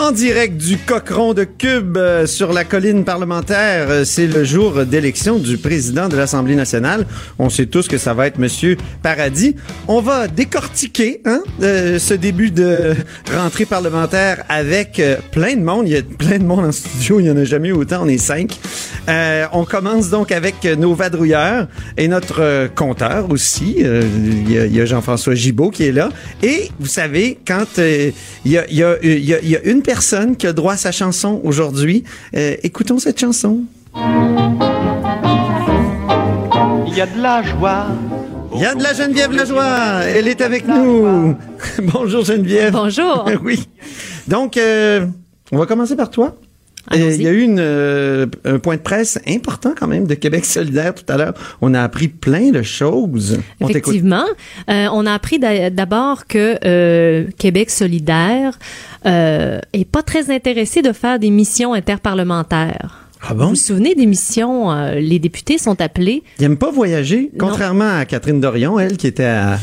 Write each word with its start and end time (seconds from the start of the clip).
En 0.00 0.12
direct 0.12 0.56
du 0.56 0.78
Cochon 0.78 1.34
de 1.34 1.42
Cube 1.42 1.96
euh, 1.96 2.24
sur 2.24 2.52
la 2.52 2.62
colline 2.62 3.04
parlementaire, 3.04 3.88
euh, 3.90 4.04
c'est 4.04 4.28
le 4.28 4.44
jour 4.44 4.86
d'élection 4.86 5.40
du 5.40 5.58
président 5.58 6.08
de 6.08 6.16
l'Assemblée 6.16 6.54
nationale. 6.54 7.04
On 7.40 7.50
sait 7.50 7.66
tous 7.66 7.88
que 7.88 7.98
ça 7.98 8.14
va 8.14 8.28
être 8.28 8.38
Monsieur 8.38 8.76
Paradis. 9.02 9.56
On 9.88 10.00
va 10.00 10.28
décortiquer 10.28 11.20
hein, 11.24 11.40
euh, 11.62 11.98
ce 11.98 12.14
début 12.14 12.52
de 12.52 12.94
rentrée 13.36 13.64
parlementaire 13.64 14.44
avec 14.48 15.00
euh, 15.00 15.16
plein 15.32 15.56
de 15.56 15.62
monde. 15.62 15.88
Il 15.88 15.94
y 15.94 15.96
a 15.96 16.02
plein 16.02 16.38
de 16.38 16.44
monde 16.44 16.66
en 16.66 16.72
studio, 16.72 17.18
il 17.18 17.26
y 17.26 17.30
en 17.32 17.36
a 17.36 17.42
jamais 17.42 17.70
eu 17.70 17.72
autant, 17.72 18.04
on 18.04 18.08
est 18.08 18.18
cinq. 18.18 18.56
Euh, 19.08 19.46
on 19.52 19.64
commence 19.64 20.10
donc 20.10 20.30
avec 20.30 20.62
nos 20.78 20.94
vadrouilleurs 20.94 21.66
et 21.96 22.06
notre 22.06 22.40
euh, 22.40 22.68
compteur 22.68 23.30
aussi. 23.32 23.78
Euh, 23.82 24.02
Il 24.14 24.48
y 24.48 24.76
y 24.76 24.80
a 24.80 24.84
Jean-François 24.84 25.34
Gibault 25.34 25.70
qui 25.70 25.84
est 25.84 25.92
là. 25.92 26.10
Et 26.42 26.70
vous 26.78 26.86
savez, 26.86 27.38
quand 27.44 27.78
euh, 27.78 28.10
il 28.44 28.52
y, 28.52 28.58
a, 28.58 28.70
y, 28.70 28.82
a, 28.84 28.96
y 29.02 29.56
a 29.56 29.62
une 29.64 29.82
personne 29.88 30.36
qui 30.36 30.46
a 30.46 30.52
droit 30.52 30.74
à 30.74 30.76
sa 30.76 30.92
chanson 30.92 31.40
aujourd'hui, 31.44 32.04
euh, 32.36 32.56
écoutons 32.62 32.98
cette 32.98 33.18
chanson. 33.18 33.60
Il 36.86 36.94
y 36.94 37.00
a 37.00 37.06
de 37.06 37.18
la 37.22 37.42
joie. 37.42 37.86
Il 38.54 38.60
y 38.60 38.66
a 38.66 38.74
de 38.74 38.82
la 38.82 38.92
Geneviève 38.92 39.32
Lajoie. 39.32 40.02
Elle 40.04 40.28
est 40.28 40.42
avec 40.42 40.68
nous. 40.68 41.34
Bonjour 41.84 42.22
Geneviève. 42.22 42.70
Bonjour. 42.74 43.26
oui. 43.42 43.66
Donc, 44.26 44.58
euh, 44.58 45.06
on 45.52 45.56
va 45.56 45.64
commencer 45.64 45.96
par 45.96 46.10
toi. 46.10 46.36
Euh. 46.92 47.12
Il 47.14 47.22
y 47.22 47.26
a 47.26 47.32
eu 47.32 47.40
une, 47.42 47.58
euh, 47.60 48.26
un 48.44 48.58
point 48.58 48.76
de 48.76 48.80
presse 48.80 49.18
important 49.28 49.74
quand 49.78 49.86
même 49.86 50.06
de 50.06 50.14
Québec 50.14 50.44
solidaire 50.44 50.94
tout 50.94 51.10
à 51.12 51.16
l'heure. 51.16 51.34
On 51.60 51.74
a 51.74 51.82
appris 51.82 52.08
plein 52.08 52.50
de 52.50 52.62
choses. 52.62 53.38
On. 53.60 53.68
Effectivement. 53.68 54.24
Euh, 54.70 54.86
on 54.92 55.04
a 55.06 55.12
appris 55.12 55.38
d'a- 55.38 55.70
d'abord 55.70 56.26
que 56.26 56.58
euh, 56.64 57.26
Québec 57.38 57.70
solidaire 57.70 58.58
euh, 59.06 59.60
est 59.72 59.84
pas 59.84 60.02
très 60.02 60.30
intéressé 60.34 60.82
de 60.82 60.92
faire 60.92 61.18
des 61.18 61.30
missions 61.30 61.72
interparlementaires. 61.74 63.04
Ah 63.20 63.34
Vous 63.34 63.40
bon? 63.40 63.46
vous 63.48 63.54
souvenez 63.56 63.94
des 63.94 64.06
missions, 64.06 64.70
euh, 64.70 64.94
les 64.94 65.18
députés 65.18 65.58
sont 65.58 65.80
appelés. 65.80 66.22
Ils 66.38 66.42
n'aiment 66.42 66.56
pas 66.56 66.70
voyager, 66.70 67.30
Non. 67.38 67.48
contrairement 67.48 67.96
à 67.98 68.04
Catherine 68.04 68.40
Dorion, 68.40 68.78
elle 68.78 68.96
qui 68.96 69.06
était 69.08 69.24
à, 69.24 69.58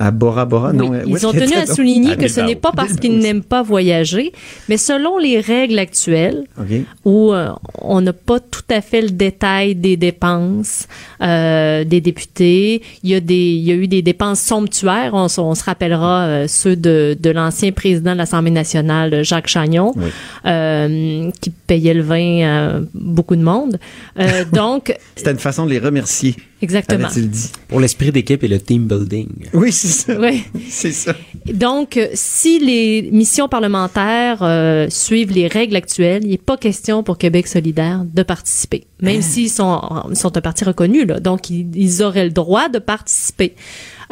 à 0.00 0.10
Bora 0.10 0.46
Bora. 0.46 0.70
Oui, 0.70 0.76
non, 0.78 0.92
ils 1.06 1.26
ont 1.26 1.32
tenu 1.44 1.52
à 1.54 1.66
souligner 1.66 2.16
que 2.16 2.26
ce 2.26 2.40
n'est 2.40 2.56
pas 2.56 2.72
parce 2.74 2.94
qu'ils 2.94 3.18
n'aiment 3.18 3.42
pas 3.44 3.62
voyager, 3.62 4.32
mais 4.68 4.78
selon 4.78 5.18
les 5.18 5.38
règles 5.40 5.78
actuelles, 5.78 6.44
OK. 6.58 6.66
où 7.04 7.32
euh, 7.32 7.50
on 7.80 8.00
n'a 8.00 8.14
pas 8.14 8.40
tout 8.40 8.62
à 8.70 8.80
fait 8.80 9.02
le 9.02 9.10
détail 9.10 9.74
des 9.74 9.96
dépenses 9.98 10.88
euh, 11.22 11.84
des 11.84 12.00
députés. 12.00 12.82
Il 13.02 13.10
y 13.10 13.14
a 13.14 13.20
des, 13.20 13.34
il 13.34 13.62
y 13.62 13.70
a 13.72 13.74
eu 13.74 13.86
des 13.88 14.00
dépenses 14.02 14.40
somptuaires. 14.40 15.10
On, 15.12 15.26
on 15.38 15.54
se 15.54 15.64
rappellera 15.64 16.22
euh, 16.22 16.46
ceux 16.48 16.76
de, 16.76 17.16
de 17.20 17.30
l'ancien 17.30 17.70
président 17.72 18.12
de 18.12 18.18
l'Assemblée 18.18 18.50
nationale, 18.50 19.22
Jacques 19.22 19.48
Chagnon, 19.48 19.92
Oui. 19.96 20.04
euh, 20.46 21.30
qui 21.42 21.50
payait 21.50 21.94
le 21.94 22.02
vin 22.02 22.46
à 22.46 22.80
beaucoup 22.94 23.36
de 23.36 23.42
monde. 23.42 23.78
Euh, 24.18 24.44
donc, 24.52 24.96
C'était 25.14 25.32
une 25.32 25.38
façon 25.38 25.66
de 25.66 25.70
les 25.70 25.78
remercier, 25.78 26.34
exactement. 26.62 27.08
dit. 27.14 27.50
Pour 27.68 27.80
l'esprit 27.80 28.12
d'équipe 28.12 28.42
et 28.42 28.48
le 28.48 28.60
team 28.60 28.86
building. 28.86 29.28
Oui, 29.52 29.72
c'est 29.72 29.88
ça. 29.88 30.18
Oui. 30.18 30.44
C'est 30.68 30.92
ça. 30.92 31.14
Donc, 31.52 31.96
euh, 31.96 32.08
si 32.14 32.58
les 32.58 33.10
missions 33.10 33.48
parlementaires 33.48 34.42
euh, 34.42 34.86
suivent 34.88 35.32
les 35.32 35.46
règles 35.46 35.76
actuelles, 35.76 36.22
il 36.24 36.30
n'est 36.30 36.38
pas 36.38 36.56
question 36.56 37.02
pour 37.02 37.18
Québec 37.18 37.46
solidaire 37.46 38.04
de 38.04 38.22
participer, 38.22 38.86
même 39.02 39.22
s'ils 39.22 39.50
sont, 39.50 39.80
sont 40.14 40.36
un 40.36 40.40
parti 40.40 40.64
reconnu. 40.64 41.04
Là, 41.04 41.20
donc, 41.20 41.50
ils, 41.50 41.66
ils 41.74 42.02
auraient 42.02 42.24
le 42.24 42.30
droit 42.30 42.68
de 42.68 42.78
participer. 42.78 43.54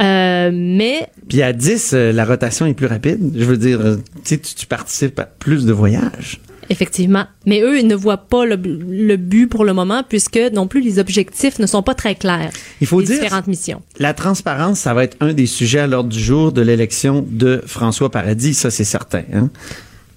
Euh, 0.01 0.51
mais 0.53 1.09
Puis 1.29 1.43
à 1.43 1.53
10, 1.53 1.93
euh, 1.93 2.13
la 2.13 2.25
rotation 2.25 2.67
est 2.67 2.75
plus 2.75 2.87
rapide. 2.87 3.33
Je 3.35 3.45
veux 3.45 3.57
dire, 3.57 3.81
tu 3.81 4.21
sais, 4.25 4.39
tu 4.39 4.55
tu 4.55 4.67
participes 4.67 5.19
à 5.19 5.25
plus 5.25 5.65
de 5.65 5.73
voyages. 5.73 6.41
Effectivement, 6.71 7.25
mais 7.47 7.61
eux, 7.61 7.79
ils 7.79 7.87
ne 7.87 7.95
voient 7.95 8.17
pas 8.29 8.45
le, 8.45 8.57
le 8.57 9.17
but 9.17 9.47
pour 9.47 9.65
le 9.65 9.73
moment, 9.73 10.03
puisque 10.09 10.39
non 10.53 10.67
plus 10.67 10.81
les 10.81 10.99
objectifs 10.99 11.59
ne 11.59 11.67
sont 11.67 11.83
pas 11.83 11.95
très 11.95 12.15
clairs. 12.15 12.51
Il 12.81 12.87
faut 12.87 13.03
dire- 13.03 13.21
différentes 13.21 13.47
missions. 13.47 13.83
La 13.99 14.15
transparence, 14.15 14.81
ça 14.81 14.95
va 14.95 15.05
être 15.05 15.17
un 15.21 15.33
des 15.33 15.47
sujets 15.47 15.81
à 15.81 15.87
l'ordre 15.87 16.11
du 16.11 16.21
jour 16.21 16.53
de 16.53 16.63
l'élection 16.63 17.25
de 17.29 17.63
François 17.67 18.11
Paradis, 18.11 18.55
ça 18.55 18.71
c'est 18.71 18.85
certain. 18.85 19.23
Hein? 19.33 19.51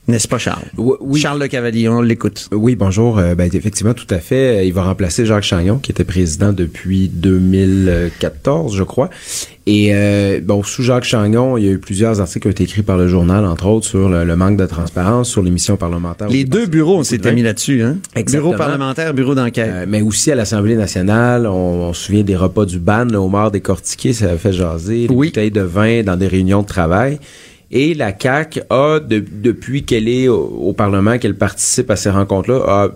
N'est-ce 0.08 0.28
pas, 0.28 0.40
Charles? 0.40 0.66
Oui. 0.78 1.20
Charles 1.22 1.40
Le 1.40 1.48
Cavalier, 1.48 1.88
on 1.88 2.02
l'écoute. 2.02 2.50
Oui, 2.52 2.76
bonjour. 2.76 3.20
Euh, 3.20 3.36
ben, 3.36 3.50
effectivement, 3.54 3.94
tout 3.94 4.08
à 4.10 4.18
fait. 4.18 4.58
Euh, 4.60 4.64
Il 4.64 4.74
va 4.74 4.84
remplacer 4.84 5.26
Jacques 5.28 5.44
Chagnon, 5.44 5.78
qui 5.78 5.92
était 5.92 6.04
président 6.04 6.52
depuis 6.54 7.08
2014, 7.08 8.76
je 8.76 8.84
crois. 8.84 9.10
Et 9.68 9.92
euh, 9.94 10.42
bon, 10.44 10.64
sous 10.64 10.82
Jacques 10.82 11.04
Chagnon, 11.04 11.56
il 11.56 11.66
y 11.66 11.70
a 11.70 11.72
eu 11.74 11.78
plusieurs 11.78 12.20
articles 12.20 12.42
qui 12.42 12.48
ont 12.48 12.52
été 12.52 12.64
écrits 12.64 12.82
par 12.82 12.98
le 12.98 13.08
journal, 13.08 13.46
entre 13.46 13.68
autres, 13.68 13.86
sur 13.86 14.10
le, 14.10 14.26
le 14.26 14.36
manque 14.36 14.58
de 14.58 14.66
transparence, 14.66 15.30
sur 15.30 15.44
les 15.44 15.52
missions 15.52 15.78
parlementaires. 15.78 16.30
Les 16.30 16.46
deux 16.46 16.66
bureaux, 16.66 16.98
on 16.98 17.04
s'était 17.04 17.32
mis 17.32 17.44
là-dessus. 17.44 17.84
Hein? 17.84 17.98
Exactement. 18.16 18.50
Bureau 18.52 18.58
parlementaire, 18.64 19.14
bureau 19.14 19.36
d'enquête. 19.36 19.70
Euh, 19.72 19.86
mais 19.88 20.02
aussi 20.02 20.32
à 20.32 20.36
l'Assemblée 20.36 20.76
nationale, 20.76 21.46
on, 21.46 21.90
on 21.90 21.94
se 21.94 22.06
souvient 22.06 22.24
des 22.24 22.36
repas 22.36 22.66
du 22.66 22.80
ban, 22.80 23.06
le 23.06 23.18
homard 23.18 23.52
décortiqué, 23.52 24.14
ça 24.14 24.32
a 24.32 24.38
fait 24.38 24.52
jaser, 24.52 25.08
les 25.08 25.14
Oui. 25.14 25.28
bouteilles 25.28 25.52
de 25.52 25.62
vin 25.62 26.02
dans 26.02 26.18
des 26.18 26.28
réunions 26.28 26.64
de 26.64 26.68
travail. 26.68 27.20
Et 27.72 27.94
la 27.94 28.14
CAQ 28.18 28.62
a, 28.70 29.00
de- 29.00 29.24
depuis 29.32 29.84
qu'elle 29.84 30.08
est 30.10 30.28
au, 30.28 30.42
au 30.42 30.74
Parlement, 30.74 31.18
qu'elle 31.18 31.36
participe 31.36 31.90
à 31.90 31.96
ces 31.96 32.10
rencontres-là, 32.10 32.64
a 32.68 32.90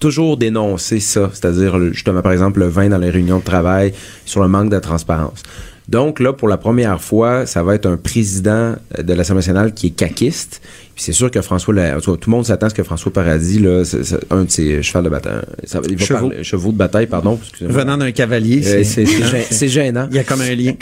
toujours 0.00 0.36
dénoncé 0.36 1.00
ça, 1.00 1.30
c'est-à-dire 1.32 1.78
justement, 1.92 2.22
par 2.22 2.32
exemple, 2.32 2.60
le 2.60 2.66
vin 2.68 2.88
dans 2.88 2.98
les 2.98 3.10
réunions 3.10 3.38
de 3.38 3.44
travail, 3.44 3.92
sur 4.24 4.40
le 4.42 4.48
manque 4.48 4.70
de 4.70 4.78
transparence. 4.78 5.42
Donc 5.88 6.20
là, 6.20 6.32
pour 6.32 6.46
la 6.48 6.56
première 6.56 7.00
fois, 7.02 7.44
ça 7.46 7.62
va 7.64 7.74
être 7.74 7.86
un 7.86 7.96
président 7.96 8.76
euh, 8.98 9.02
de 9.02 9.12
l'Assemblée 9.14 9.40
nationale 9.40 9.74
qui 9.74 9.88
est 9.88 9.90
caquiste. 9.90 10.62
Puis 10.94 11.02
c'est 11.04 11.12
sûr 11.12 11.28
que 11.30 11.42
François, 11.42 11.74
la- 11.74 12.00
tout 12.00 12.16
le 12.24 12.30
monde 12.30 12.46
s'attend 12.46 12.66
à 12.66 12.70
ce 12.70 12.74
que 12.74 12.84
François 12.84 13.12
Paradis, 13.12 13.58
là, 13.58 13.84
c'est, 13.84 14.04
c'est 14.04 14.18
un 14.30 14.44
de 14.44 14.50
ses 14.50 14.82
chevaux 14.84 15.02
de 15.02 15.08
bataille, 15.08 15.42
ça, 15.64 15.80
il 15.88 15.96
va 15.98 16.04
Chevaux. 16.04 16.20
parler- 16.28 16.44
chevaux 16.44 16.70
de 16.72 16.76
bataille, 16.76 17.06
pardon. 17.08 17.38
Venant 17.60 17.96
d'un 17.98 18.12
cavalier, 18.12 18.62
Euh, 18.64 18.84
c'est 18.84 19.68
gênant. 19.68 20.06
il 20.10 20.16
y 20.16 20.20
a 20.20 20.24
comme 20.24 20.40
un 20.40 20.54
lien. 20.54 20.74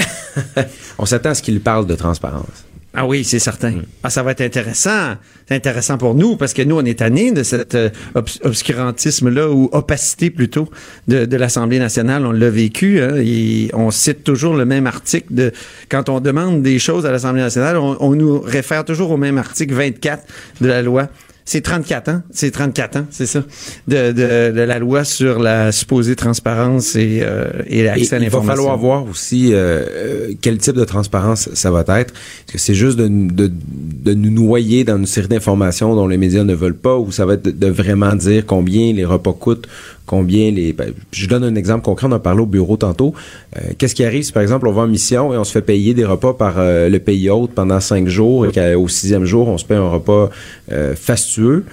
On 0.98 1.06
s'attend 1.06 1.30
à 1.30 1.34
ce 1.34 1.42
qu'il 1.42 1.60
parle 1.60 1.86
de 1.86 1.94
transparence. 1.94 2.64
Ah 2.92 3.06
oui, 3.06 3.22
c'est 3.22 3.38
certain. 3.38 3.82
Ah, 4.02 4.10
ça 4.10 4.24
va 4.24 4.32
être 4.32 4.40
intéressant. 4.40 5.14
C'est 5.48 5.54
intéressant 5.54 5.96
pour 5.96 6.14
nous 6.16 6.36
parce 6.36 6.52
que 6.52 6.62
nous, 6.62 6.76
on 6.76 6.84
est 6.84 6.98
tannés 6.98 7.30
de 7.30 7.44
cet 7.44 7.76
euh, 7.76 7.88
obs- 8.16 8.40
obscurantisme-là 8.42 9.48
ou 9.48 9.68
opacité 9.70 10.28
plutôt 10.30 10.68
de, 11.06 11.24
de 11.24 11.36
l'Assemblée 11.36 11.78
nationale. 11.78 12.26
On 12.26 12.32
l'a 12.32 12.50
vécu. 12.50 13.00
Hein, 13.00 13.16
et 13.18 13.70
on 13.74 13.92
cite 13.92 14.24
toujours 14.24 14.54
le 14.56 14.64
même 14.64 14.88
article 14.88 15.32
de 15.32 15.52
quand 15.88 16.08
on 16.08 16.18
demande 16.20 16.62
des 16.62 16.80
choses 16.80 17.06
à 17.06 17.12
l'Assemblée 17.12 17.42
nationale, 17.42 17.76
on, 17.76 17.96
on 18.00 18.14
nous 18.16 18.40
réfère 18.40 18.84
toujours 18.84 19.12
au 19.12 19.16
même 19.16 19.38
article 19.38 19.72
24 19.74 20.24
de 20.60 20.66
la 20.66 20.82
loi. 20.82 21.08
C'est 21.44 21.62
34 21.62 22.08
ans, 22.10 22.22
c'est 22.30 22.50
34 22.52 22.96
ans, 22.96 23.06
c'est 23.10 23.26
ça, 23.26 23.42
de, 23.88 24.12
de, 24.12 24.52
de 24.52 24.60
la 24.60 24.78
loi 24.78 25.02
sur 25.04 25.38
la 25.40 25.72
supposée 25.72 26.14
transparence 26.14 26.94
et, 26.96 27.20
euh, 27.22 27.46
et 27.66 27.82
l'accès 27.82 28.14
à 28.14 28.18
il 28.18 28.20
va 28.20 28.24
l'information. 28.26 28.62
falloir 28.62 28.78
voir 28.78 29.04
aussi 29.08 29.52
euh, 29.52 29.84
euh, 29.88 30.32
quel 30.40 30.58
type 30.58 30.76
de 30.76 30.84
transparence 30.84 31.48
ça 31.54 31.70
va 31.70 31.80
être. 31.80 32.12
Est-ce 32.14 32.52
que 32.52 32.58
c'est 32.58 32.74
juste 32.74 32.96
de, 32.98 33.08
de, 33.08 33.50
de 33.50 34.14
nous 34.14 34.30
noyer 34.30 34.84
dans 34.84 34.96
une 34.98 35.06
série 35.06 35.28
d'informations 35.28 35.94
dont 35.96 36.06
les 36.06 36.18
médias 36.18 36.44
ne 36.44 36.54
veulent 36.54 36.74
pas 36.76 36.96
ou 36.96 37.10
ça 37.10 37.26
va 37.26 37.34
être 37.34 37.44
de, 37.44 37.50
de 37.50 37.66
vraiment 37.66 38.14
dire 38.14 38.44
combien 38.46 38.92
les 38.92 39.04
repas 39.04 39.32
coûtent, 39.32 39.66
combien 40.10 40.50
les... 40.50 40.72
ben, 40.72 40.92
je 41.12 41.28
donne 41.28 41.44
un 41.44 41.54
exemple 41.54 41.84
concret, 41.84 42.08
on 42.10 42.12
en 42.12 42.18
parlait 42.18 42.40
au 42.42 42.46
bureau 42.46 42.76
tantôt. 42.76 43.14
Euh, 43.56 43.60
Qu'est-ce 43.78 43.94
qui 43.94 44.04
arrive 44.04 44.24
si, 44.24 44.32
par 44.32 44.42
exemple, 44.42 44.66
on 44.66 44.72
va 44.72 44.82
en 44.82 44.88
mission 44.88 45.32
et 45.32 45.36
on 45.38 45.44
se 45.44 45.52
fait 45.52 45.62
payer 45.62 45.94
des 45.94 46.04
repas 46.04 46.34
par 46.34 46.54
euh, 46.58 46.88
le 46.88 46.98
pays 46.98 47.30
hôte 47.30 47.52
pendant 47.54 47.78
cinq 47.78 48.08
jours 48.08 48.44
et 48.44 48.50
qu'au 48.50 48.88
sixième 48.88 49.24
jour, 49.24 49.46
on 49.46 49.56
se 49.56 49.64
paye 49.64 49.76
un 49.76 49.88
repas 49.88 50.30
euh, 50.72 50.96
fastueux? 50.96 51.64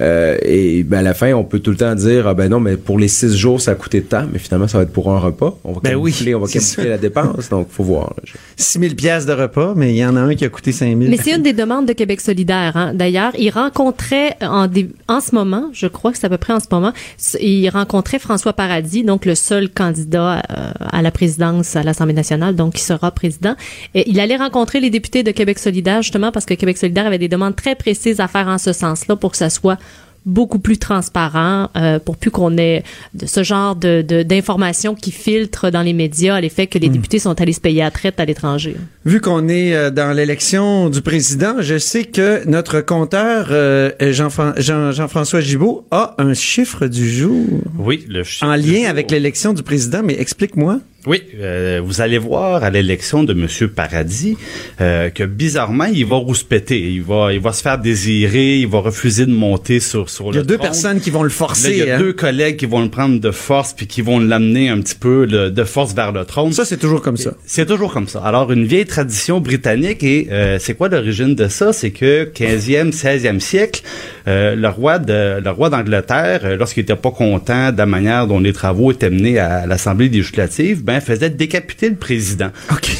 Euh, 0.00 0.36
et 0.42 0.84
ben, 0.84 0.98
à 0.98 1.02
la 1.02 1.14
fin, 1.14 1.32
on 1.32 1.42
peut 1.42 1.58
tout 1.58 1.72
le 1.72 1.76
temps 1.76 1.94
dire, 1.96 2.28
ah 2.28 2.34
ben 2.34 2.48
non, 2.48 2.60
mais 2.60 2.76
pour 2.76 2.96
les 2.98 3.08
six 3.08 3.36
jours, 3.36 3.60
ça 3.60 3.72
a 3.72 3.74
coûté 3.74 4.00
de 4.00 4.06
temps, 4.06 4.24
mais 4.32 4.38
finalement, 4.38 4.68
ça 4.68 4.78
va 4.78 4.84
être 4.84 4.92
pour 4.92 5.10
un 5.10 5.18
repas. 5.18 5.58
On 5.64 5.72
va 5.72 5.80
Ben 5.82 5.96
oui, 5.96 6.14
on 6.34 6.38
va 6.38 6.46
ça. 6.46 6.84
la 6.84 6.96
dépense, 6.98 7.48
donc 7.48 7.68
faut 7.70 7.82
voir. 7.82 8.14
là. 8.16 8.32
6 8.56 8.78
000 8.78 8.94
piastres 8.94 9.28
de 9.34 9.40
repas, 9.40 9.72
mais 9.76 9.90
il 9.92 9.96
y 9.96 10.04
en 10.04 10.14
a 10.14 10.20
un 10.20 10.34
qui 10.36 10.44
a 10.44 10.48
coûté 10.48 10.70
5 10.70 10.96
000. 10.96 11.10
Mais 11.10 11.16
c'est 11.16 11.34
une 11.34 11.42
des 11.42 11.52
demandes 11.52 11.86
de 11.86 11.92
Québec 11.92 12.20
solidaire. 12.20 12.76
Hein. 12.76 12.92
D'ailleurs, 12.94 13.32
il 13.38 13.50
rencontrait 13.50 14.36
en, 14.42 14.68
dé- 14.68 14.90
en 15.08 15.20
ce 15.20 15.34
moment, 15.34 15.70
je 15.72 15.88
crois 15.88 16.12
que 16.12 16.18
c'est 16.18 16.26
à 16.26 16.30
peu 16.30 16.38
près 16.38 16.52
en 16.52 16.60
ce 16.60 16.66
moment, 16.70 16.92
il 17.40 17.68
rencontrait 17.70 18.18
François 18.20 18.52
Paradis, 18.52 19.02
donc 19.02 19.24
le 19.26 19.34
seul 19.34 19.68
candidat 19.70 20.42
euh, 20.50 20.70
à 20.80 21.02
la 21.02 21.10
présidence 21.10 21.74
à 21.74 21.82
l'Assemblée 21.82 22.14
nationale, 22.14 22.54
donc 22.54 22.74
qui 22.74 22.82
sera 22.82 23.10
président. 23.10 23.56
Et 23.94 24.08
il 24.08 24.20
allait 24.20 24.36
rencontrer 24.36 24.78
les 24.80 24.90
députés 24.90 25.22
de 25.24 25.30
Québec 25.32 25.58
solidaire 25.58 26.02
justement 26.02 26.30
parce 26.30 26.46
que 26.46 26.54
Québec 26.54 26.78
solidaire 26.78 27.06
avait 27.06 27.18
des 27.18 27.28
demandes 27.28 27.56
très 27.56 27.74
précises 27.74 28.20
à 28.20 28.28
faire 28.28 28.46
en 28.46 28.58
ce 28.58 28.72
sens-là 28.72 29.16
pour 29.16 29.32
que 29.32 29.36
ça 29.36 29.50
soit 29.50 29.78
beaucoup 30.26 30.58
plus 30.58 30.78
transparent 30.78 31.70
euh, 31.76 31.98
pour 31.98 32.16
plus 32.16 32.30
qu'on 32.30 32.56
ait 32.58 32.82
de 33.14 33.26
ce 33.26 33.42
genre 33.42 33.74
de 33.76 34.02
de- 34.06 34.22
d'informations 34.22 34.94
qui 34.94 35.10
filtrent 35.12 35.70
dans 35.70 35.82
les 35.82 35.92
médias 35.92 36.34
à 36.36 36.40
l'effet 36.40 36.66
que 36.66 36.78
les 36.78 36.88
députés 36.88 37.18
sont 37.18 37.40
allés 37.40 37.52
se 37.52 37.60
payer 37.60 37.82
à 37.82 37.90
traite 37.90 38.20
à 38.20 38.24
l'étranger. 38.24 38.76
Vu 39.04 39.20
qu'on 39.20 39.48
est 39.48 39.74
euh, 39.74 39.90
dans 39.90 40.12
l'élection 40.14 40.90
du 40.90 41.00
président, 41.00 41.56
je 41.60 41.78
sais 41.78 42.04
que 42.04 42.46
notre 42.48 42.80
compteur 42.80 43.48
euh, 43.50 43.90
Jean-Fran- 44.00 44.52
Jean- 44.58 44.92
Jean-François 44.92 45.40
Gibault 45.40 45.86
a 45.90 46.14
un 46.18 46.34
chiffre 46.34 46.86
du 46.86 47.08
jour 47.10 47.46
Oui, 47.78 48.04
le 48.08 48.22
chiffre 48.22 48.46
en 48.46 48.56
du 48.58 48.70
lien 48.72 48.80
jour. 48.80 48.88
avec 48.90 49.10
l'élection 49.10 49.52
du 49.52 49.62
président, 49.62 50.02
mais 50.04 50.16
explique-moi. 50.20 50.80
Oui, 51.06 51.22
euh, 51.40 51.80
vous 51.82 52.02
allez 52.02 52.18
voir 52.18 52.62
à 52.62 52.68
l'élection 52.68 53.24
de 53.24 53.32
Monsieur 53.32 53.68
Paradis 53.68 54.36
euh, 54.82 55.08
que 55.08 55.24
bizarrement 55.24 55.86
il 55.86 56.04
va 56.04 56.16
rouspéter, 56.16 56.78
il 56.78 57.02
va, 57.02 57.32
il 57.32 57.40
va 57.40 57.54
se 57.54 57.62
faire 57.62 57.78
désirer, 57.78 58.58
il 58.58 58.66
va 58.68 58.80
refuser 58.80 59.24
de 59.24 59.32
monter 59.32 59.80
sur 59.80 60.10
sur 60.10 60.26
Il 60.26 60.34
y 60.34 60.36
a 60.36 60.40
le 60.42 60.46
deux 60.46 60.56
trône. 60.58 60.66
personnes 60.68 61.00
qui 61.00 61.08
vont 61.08 61.22
le 61.22 61.30
Là, 61.30 61.34
forcer. 61.34 61.70
il 61.72 61.78
y 61.86 61.90
a 61.90 61.96
hein. 61.96 61.98
deux 61.98 62.12
collègues 62.12 62.56
qui 62.58 62.66
vont 62.66 62.82
le 62.82 62.90
prendre 62.90 63.18
de 63.18 63.30
force 63.30 63.72
puis 63.72 63.86
qui 63.86 64.02
vont 64.02 64.18
l'amener 64.18 64.68
un 64.68 64.78
petit 64.82 64.94
peu 64.94 65.24
le- 65.24 65.50
de 65.50 65.64
force 65.64 65.94
vers 65.94 66.12
le 66.12 66.26
trône. 66.26 66.52
Ça, 66.52 66.66
c'est 66.66 66.76
toujours 66.76 67.00
comme 67.00 67.16
ça. 67.16 67.32
C'est 67.46 67.64
toujours 67.64 67.94
comme 67.94 68.06
ça. 68.08 68.20
Alors, 68.22 68.52
une 68.52 68.66
vieille 68.66 68.84
tradition 68.84 69.40
britannique, 69.40 70.02
et 70.02 70.28
euh, 70.30 70.58
c'est 70.60 70.74
quoi 70.74 70.90
l'origine 70.90 71.34
de 71.34 71.48
ça? 71.48 71.72
C'est 71.72 71.92
que 71.92 72.24
15e, 72.34 72.92
16e 72.92 73.40
siècle, 73.40 73.80
euh, 74.28 74.54
le 74.54 74.68
roi 74.68 74.98
de 74.98 75.40
le 75.42 75.50
roi 75.50 75.70
d'Angleterre, 75.70 76.40
euh, 76.44 76.56
lorsqu'il 76.56 76.82
était 76.82 76.96
pas 76.96 77.10
content 77.10 77.72
de 77.72 77.78
la 77.78 77.86
manière 77.86 78.26
dont 78.26 78.40
les 78.40 78.52
travaux 78.52 78.92
étaient 78.92 79.10
menés 79.10 79.38
à 79.38 79.66
l'Assemblée 79.66 80.08
législative, 80.08 80.82
ben 80.84 81.00
faisait 81.00 81.30
décapiter 81.30 81.88
le 81.88 81.96
président. 81.96 82.50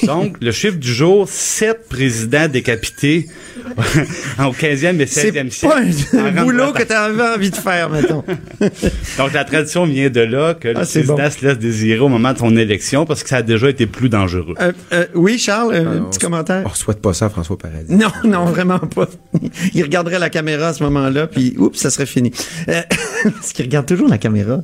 Donc, 0.07 0.37
le 0.41 0.53
chiffre 0.53 0.79
du 0.79 0.93
jour, 0.93 1.29
sept 1.29 1.89
présidents 1.89 2.49
décapités 2.49 3.27
au 4.39 4.53
15e 4.53 5.01
et 5.01 5.05
16e 5.05 5.07
C'est 5.09 5.51
siècle. 5.51 5.75
pas 6.13 6.19
en 6.19 6.25
un 6.27 6.45
boulot 6.45 6.73
que 6.73 6.83
tu 6.83 6.93
avais 6.93 7.23
envie 7.35 7.51
de 7.51 7.57
faire, 7.57 7.89
mettons. 7.91 8.25
Donc, 9.19 9.33
la 9.33 9.45
tradition 9.45 9.85
vient 9.87 10.11
de 10.11 10.21
là 10.21 10.55
que 10.55 10.69
le 10.69 10.79
Ah, 10.79 10.85
c'est 10.85 11.01
président 11.01 11.17
bon. 11.25 11.31
se 11.31 11.47
laisse 11.47 11.59
désirer 11.59 11.99
au 12.01 12.09
moment 12.09 12.33
de 12.33 12.39
son 12.39 12.57
élection 12.57 13.07
parce 13.07 13.23
que 13.23 13.29
ça 13.29 13.37
a 13.39 13.43
déjà 13.43 13.69
été 13.71 13.87
plus 13.87 14.09
dangereux. 14.09 14.55
Euh, 14.61 14.73
euh, 14.93 15.07
oui, 15.15 15.39
Charles, 15.39 15.75
un 15.75 15.87
Euh, 15.87 16.01
petit 16.11 16.19
on- 16.23 16.27
commentaire? 16.27 16.63
On 16.67 16.75
souhaite 16.75 17.01
pas 17.01 17.13
ça 17.15 17.27
à 17.27 17.29
François 17.31 17.59
Paradis. 17.59 17.93
Non, 17.95 18.09
non, 18.25 18.45
vraiment 18.47 18.79
pas. 18.79 19.09
Il 19.75 19.83
regarderait 19.83 20.19
la 20.19 20.31
caméra 20.31 20.69
à 20.69 20.75
ce 20.75 20.83
moment-là, 20.85 21.27
puis 21.27 21.55
oups, 21.59 21.79
ça 21.79 21.91
serait 21.91 22.07
fini. 22.07 22.33
Euh, 22.69 22.81
parce 23.25 23.53
qu'il 23.53 23.65
regarde 23.65 23.87
toujours 23.87 24.09
la 24.09 24.19
caméra, 24.19 24.61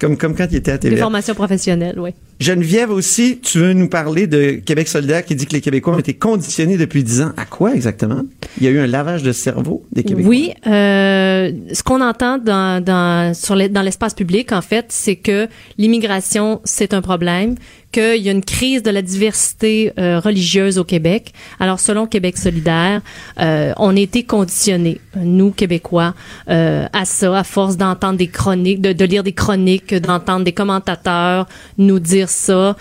comme 0.00 0.16
comme 0.16 0.34
quand 0.34 0.46
il 0.50 0.56
était 0.56 0.72
à 0.72 0.78
Des 0.78 0.90
TV. 0.90 1.00
formations 1.00 1.34
professionnelles, 1.34 1.98
oui. 1.98 2.10
Geneviève 2.40 2.90
aussi, 2.90 3.38
tu 3.40 3.58
veux 3.58 3.72
nous 3.72 3.88
parler 3.88 4.26
de 4.26 4.52
Québec 4.52 4.88
solidaire 4.88 5.24
qui 5.24 5.34
dit 5.36 5.46
que 5.46 5.52
les 5.52 5.60
Québécois 5.60 5.94
ont 5.94 5.98
été 5.98 6.14
conditionnés 6.14 6.76
depuis 6.76 7.04
10 7.04 7.22
ans. 7.22 7.32
À 7.36 7.44
quoi 7.44 7.74
exactement? 7.74 8.22
Il 8.58 8.64
y 8.64 8.66
a 8.66 8.70
eu 8.70 8.78
un 8.78 8.86
lavage 8.86 9.22
de 9.22 9.32
cerveau 9.32 9.84
des 9.92 10.02
Québécois. 10.02 10.28
Oui, 10.28 10.52
euh, 10.66 11.52
ce 11.72 11.82
qu'on 11.82 12.00
entend 12.00 12.38
dans, 12.38 12.82
dans 12.82 13.82
l'espace 13.82 14.14
public, 14.14 14.52
en 14.52 14.62
fait, 14.62 14.86
c'est 14.88 15.16
que 15.16 15.48
l'immigration, 15.78 16.60
c'est 16.64 16.92
un 16.92 17.02
problème, 17.02 17.54
qu'il 17.94 18.22
y 18.22 18.28
a 18.28 18.32
une 18.32 18.44
crise 18.44 18.82
de 18.82 18.90
la 18.90 19.02
diversité 19.02 19.92
euh, 19.98 20.18
religieuse 20.18 20.78
au 20.78 20.84
Québec. 20.84 21.32
Alors, 21.60 21.78
selon 21.78 22.06
Québec 22.06 22.36
solidaire, 22.36 23.00
euh, 23.40 23.72
on 23.78 23.96
a 23.96 24.00
été 24.00 24.24
conditionnés, 24.24 25.00
nous, 25.16 25.52
Québécois, 25.52 26.14
euh, 26.50 26.86
à 26.92 27.04
ça, 27.04 27.38
à 27.38 27.44
force 27.44 27.76
d'entendre 27.76 28.18
des 28.18 28.26
chroniques, 28.26 28.80
de, 28.80 29.04
lire 29.04 29.22
des 29.22 29.32
chroniques, 29.32 29.94
d'entendre 29.94 30.44
des 30.44 30.52
commentateurs 30.52 31.46
nous 31.78 32.00
dire 32.00 32.28
ça. 32.28 32.76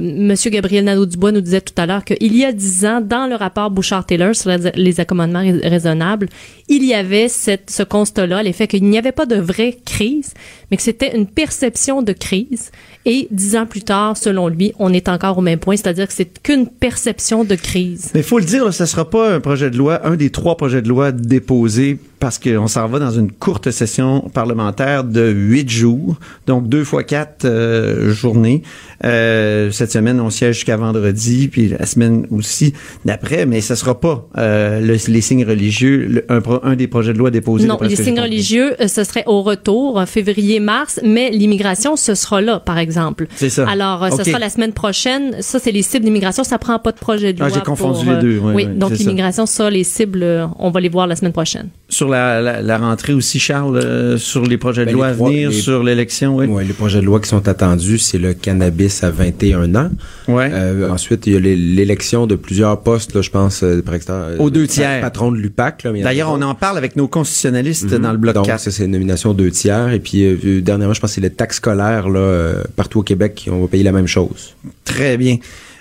Monsieur 0.00 0.50
Gabriel 0.50 0.84
Nadeau-Dubois 0.84 1.32
nous 1.32 1.40
disait 1.40 1.60
tout 1.60 1.74
à 1.76 1.86
l'heure 1.86 2.04
qu'il 2.04 2.34
y 2.36 2.44
a 2.44 2.52
dix 2.52 2.84
ans, 2.86 3.00
dans 3.02 3.26
le 3.26 3.34
rapport 3.34 3.70
Bouchard-Taylor 3.70 4.34
sur 4.34 4.50
les- 4.74 5.00
accommodements 5.00 5.40
rais- 5.40 5.68
raisonnables, 5.68 6.28
il 6.68 6.84
y 6.84 6.94
avait 6.94 7.28
ce 7.28 7.82
constat-là, 7.82 8.42
l'effet 8.42 8.66
qu'il 8.66 8.84
n'y 8.84 8.98
avait 8.98 9.12
pas 9.12 9.26
de 9.26 9.36
vraie 9.36 9.76
crise, 9.84 10.32
mais 10.70 10.76
que 10.76 10.82
c'était 10.82 11.14
une 11.16 11.26
perception 11.26 12.02
de 12.02 12.12
crise. 12.12 12.70
Et 13.04 13.26
dix 13.30 13.56
ans 13.56 13.66
plus 13.66 13.82
tard, 13.82 14.16
selon 14.22 14.48
lui, 14.48 14.72
on 14.78 14.92
est 14.92 15.08
encore 15.08 15.36
au 15.38 15.42
même 15.42 15.58
point, 15.58 15.76
c'est-à-dire 15.76 16.06
que 16.06 16.12
c'est 16.14 16.30
qu'une 16.42 16.66
perception 16.66 17.44
de 17.44 17.54
crise. 17.54 18.10
Mais 18.14 18.20
il 18.20 18.26
faut 18.26 18.38
le 18.38 18.44
dire, 18.44 18.64
là, 18.64 18.72
ce 18.72 18.86
sera 18.86 19.08
pas 19.08 19.34
un 19.34 19.40
projet 19.40 19.70
de 19.70 19.76
loi, 19.76 20.06
un 20.06 20.16
des 20.16 20.30
trois 20.30 20.56
projets 20.56 20.82
de 20.82 20.88
loi 20.88 21.12
déposés 21.12 21.98
parce 22.20 22.38
qu'on 22.38 22.68
s'en 22.68 22.86
va 22.86 23.00
dans 23.00 23.10
une 23.10 23.32
courte 23.32 23.72
session 23.72 24.20
parlementaire 24.32 25.02
de 25.02 25.28
huit 25.28 25.68
jours, 25.68 26.14
donc 26.46 26.68
deux 26.68 26.84
fois 26.84 27.02
quatre 27.02 27.44
euh, 27.44 28.12
journées. 28.12 28.62
Euh, 29.04 29.72
cette 29.72 29.90
semaine, 29.90 30.20
on 30.20 30.30
siège 30.30 30.54
jusqu'à 30.56 30.76
vendredi, 30.76 31.48
puis 31.48 31.68
la 31.76 31.84
semaine 31.86 32.26
aussi 32.30 32.74
d'après, 33.04 33.44
mais 33.44 33.60
ce 33.60 33.74
sera 33.74 33.98
pas 33.98 34.28
euh, 34.38 34.80
le- 34.80 34.96
les 35.12 35.20
signes 35.20 35.44
religieux, 35.44 36.06
le- 36.08 36.24
un, 36.28 36.40
un 36.62 36.76
des 36.76 36.86
projets 36.86 37.12
de 37.12 37.18
loi 37.18 37.32
déposés. 37.32 37.66
Non, 37.66 37.78
les 37.82 37.96
signes 37.96 38.20
religieux, 38.20 38.74
ce 38.86 39.02
serait 39.02 39.24
au 39.26 39.42
retour, 39.42 40.00
février-mars, 40.06 41.00
mais 41.04 41.30
l'immigration, 41.30 41.96
ce 41.96 42.14
sera 42.14 42.40
là, 42.40 42.60
par 42.60 42.78
exemple. 42.78 43.26
C'est 43.34 43.50
ça. 43.50 43.68
Alors, 43.68 44.11
euh, 44.12 44.16
Ok. 44.16 44.24
ce 44.24 44.30
sera 44.30 44.38
la 44.38 44.50
semaine 44.50 44.72
prochaine. 44.72 45.36
Ça, 45.40 45.58
c'est 45.58 45.72
les 45.72 45.82
cibles 45.82 46.04
d'immigration. 46.04 46.44
Ça 46.44 46.58
prend 46.58 46.78
pas 46.78 46.92
de 46.92 46.98
projet 46.98 47.32
de 47.32 47.42
Ah, 47.42 47.48
loi. 47.48 47.56
j'ai 47.58 47.64
confondu 47.64 48.04
pour, 48.04 48.14
les 48.14 48.20
deux. 48.20 48.38
Ouais, 48.38 48.52
oui, 48.54 48.64
ouais, 48.66 48.74
donc 48.74 48.90
ça. 48.90 48.96
l'immigration, 48.96 49.46
ça. 49.46 49.70
les 49.70 49.84
cibles, 49.84 50.22
euh, 50.22 50.46
on 50.58 50.70
va 50.70 50.80
les 50.80 50.88
voir 50.88 51.06
la 51.06 51.16
semaine 51.16 51.32
prochaine. 51.32 51.68
Sur 51.92 52.08
la, 52.08 52.40
la, 52.40 52.62
la 52.62 52.78
rentrée 52.78 53.12
aussi, 53.12 53.38
Charles, 53.38 53.76
euh, 53.76 54.16
sur 54.16 54.46
les 54.46 54.56
projets 54.56 54.82
de 54.82 54.86
Ben, 54.86 54.94
loi 54.94 55.06
à 55.08 55.12
venir, 55.12 55.50
les- 55.50 55.54
sur 55.54 55.82
l'élection, 55.82 56.36
oui. 56.36 56.46
Ouais, 56.46 56.64
les 56.64 56.72
projets 56.72 57.00
de 57.00 57.04
loi 57.04 57.20
qui 57.20 57.28
sont 57.28 57.46
attendus, 57.46 57.98
c'est 57.98 58.16
le 58.16 58.32
cannabis 58.32 59.04
à 59.04 59.10
21 59.10 59.74
ans. 59.74 59.90
Ouais. 60.26 60.48
Euh, 60.54 60.88
ensuite, 60.88 61.26
il 61.26 61.34
y 61.34 61.36
a 61.36 61.40
l'é- 61.40 61.54
l'élection 61.54 62.26
de 62.26 62.34
plusieurs 62.34 62.80
postes, 62.80 63.14
là, 63.14 63.20
je 63.20 63.28
pense, 63.28 63.62
euh, 63.62 63.82
par 63.82 63.92
exemple, 63.92 64.36
Aux 64.38 64.46
euh, 64.46 64.50
deux 64.50 64.66
pa- 64.66 64.72
tiers. 64.72 65.00
Patron 65.02 65.32
de 65.32 65.36
l'UPAC. 65.36 65.86
D'ailleurs, 66.02 66.30
on 66.30 66.40
en 66.40 66.54
parle 66.54 66.78
avec 66.78 66.96
nos 66.96 67.08
constitutionnalistes 67.08 67.92
Mhm. 67.92 67.98
dans 67.98 68.12
le 68.12 68.18
bloc 68.18 68.34
Donc, 68.36 68.46
4. 68.46 68.60
ça, 68.60 68.70
c'est 68.70 68.86
une 68.86 68.92
nomination 68.92 69.34
deux 69.34 69.50
tiers. 69.50 69.90
Et 69.92 70.00
puis, 70.00 70.24
euh, 70.24 70.36
euh, 70.46 70.60
dernièrement, 70.62 70.94
je 70.94 71.00
pense 71.00 71.10
que 71.10 71.14
c'est 71.16 71.20
les 71.20 71.28
taxes 71.28 71.58
scolaires, 71.58 72.08
là, 72.08 72.20
euh, 72.20 72.62
partout 72.74 73.00
au 73.00 73.02
Québec, 73.02 73.46
on 73.52 73.60
va 73.60 73.66
payer 73.68 73.84
la 73.84 73.92
même 73.92 74.06
chose. 74.08 74.54
Très 74.86 75.18
bien. 75.18 75.36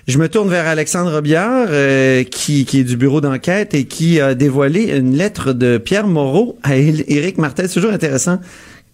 Je 0.07 0.17
me 0.17 0.27
tourne 0.27 0.49
vers 0.49 0.65
Alexandre 0.65 1.13
Robillard, 1.13 1.67
euh, 1.69 2.23
qui, 2.23 2.61
est 2.61 2.83
du 2.83 2.97
bureau 2.97 3.21
d'enquête 3.21 3.75
et 3.75 3.85
qui 3.85 4.19
a 4.19 4.33
dévoilé 4.33 4.97
une 4.97 5.15
lettre 5.15 5.53
de 5.53 5.77
Pierre 5.77 6.07
Moreau 6.07 6.57
à 6.63 6.75
Éric 6.75 7.37
Martel. 7.37 7.67
C'est 7.67 7.75
toujours 7.75 7.93
intéressant 7.93 8.39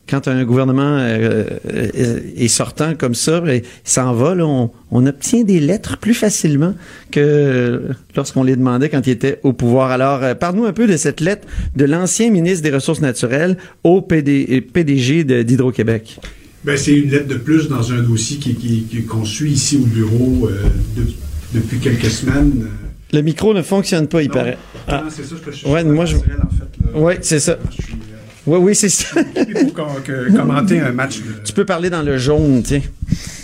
quand 0.09 0.27
un 0.27 0.43
gouvernement 0.43 0.97
euh, 0.99 1.43
euh, 1.73 2.19
est 2.35 2.49
sortant 2.49 2.93
comme 2.95 3.15
ça, 3.15 3.41
et 3.47 3.63
s'en 3.85 4.13
va, 4.13 4.35
là, 4.35 4.45
on, 4.45 4.69
on 4.91 5.05
obtient 5.05 5.43
des 5.43 5.61
lettres 5.61 5.97
plus 5.97 6.13
facilement 6.13 6.73
que 7.11 7.83
lorsqu'on 8.15 8.43
les 8.43 8.55
demandait 8.57 8.89
quand 8.89 9.05
il 9.07 9.11
était 9.11 9.39
au 9.43 9.53
pouvoir. 9.53 9.91
Alors, 9.91 10.35
parle-nous 10.35 10.65
un 10.65 10.73
peu 10.73 10.87
de 10.87 10.97
cette 10.97 11.21
lettre 11.21 11.47
de 11.75 11.85
l'ancien 11.85 12.31
ministre 12.31 12.63
des 12.63 12.71
Ressources 12.71 13.01
naturelles 13.01 13.57
au 13.83 14.01
PD, 14.01 14.61
PDG 14.61 15.23
d'Hydro-Québec. 15.23 16.19
Ben, 16.63 16.75
c'est 16.77 16.93
une 16.93 17.09
lettre 17.09 17.27
de 17.27 17.35
plus 17.35 17.69
dans 17.69 17.91
un 17.93 18.01
dossier 18.01 18.37
qui, 18.37 18.55
qui- 18.55 18.83
qui- 18.89 19.03
qu'on 19.05 19.23
suit 19.25 19.51
ici 19.51 19.77
au 19.77 19.85
bureau 19.85 20.49
euh, 20.51 20.63
de- 20.97 21.07
depuis 21.59 21.79
quelques 21.79 22.09
semaines. 22.09 22.63
Euh, 22.65 22.87
Le 23.17 23.21
micro 23.21 23.53
ne 23.53 23.61
fonctionne 23.61 24.07
pas, 24.07 24.21
il 24.21 24.27
Non. 24.27 24.33
paraît. 24.33 24.57
non, 24.89 25.03
c'est 25.09 25.23
ça, 25.23 25.35
je 25.45 25.51
te 25.61 25.67
Ouais, 25.67 25.83
moi, 25.83 26.05
je- 26.05 26.17
en 26.17 26.19
fait. 26.19 26.97
Ouais, 26.99 27.17
c'est 27.21 27.39
ça. 27.39 27.57
Suis, 27.71 27.93
euh, 27.93 27.97
Oui, 28.47 28.57
oui, 28.61 28.75
c'est 28.75 28.89
ça. 28.89 29.05
pour 29.75 30.03
que- 30.03 30.35
commenter 30.35 30.79
un 30.81 30.91
match. 30.91 31.17
de- 31.19 31.43
tu 31.45 31.53
peux 31.53 31.65
parler 31.65 31.89
dans 31.89 32.01
le 32.03 32.17
jaune, 32.17 32.63
tu 32.63 32.69
sais. 32.69 32.81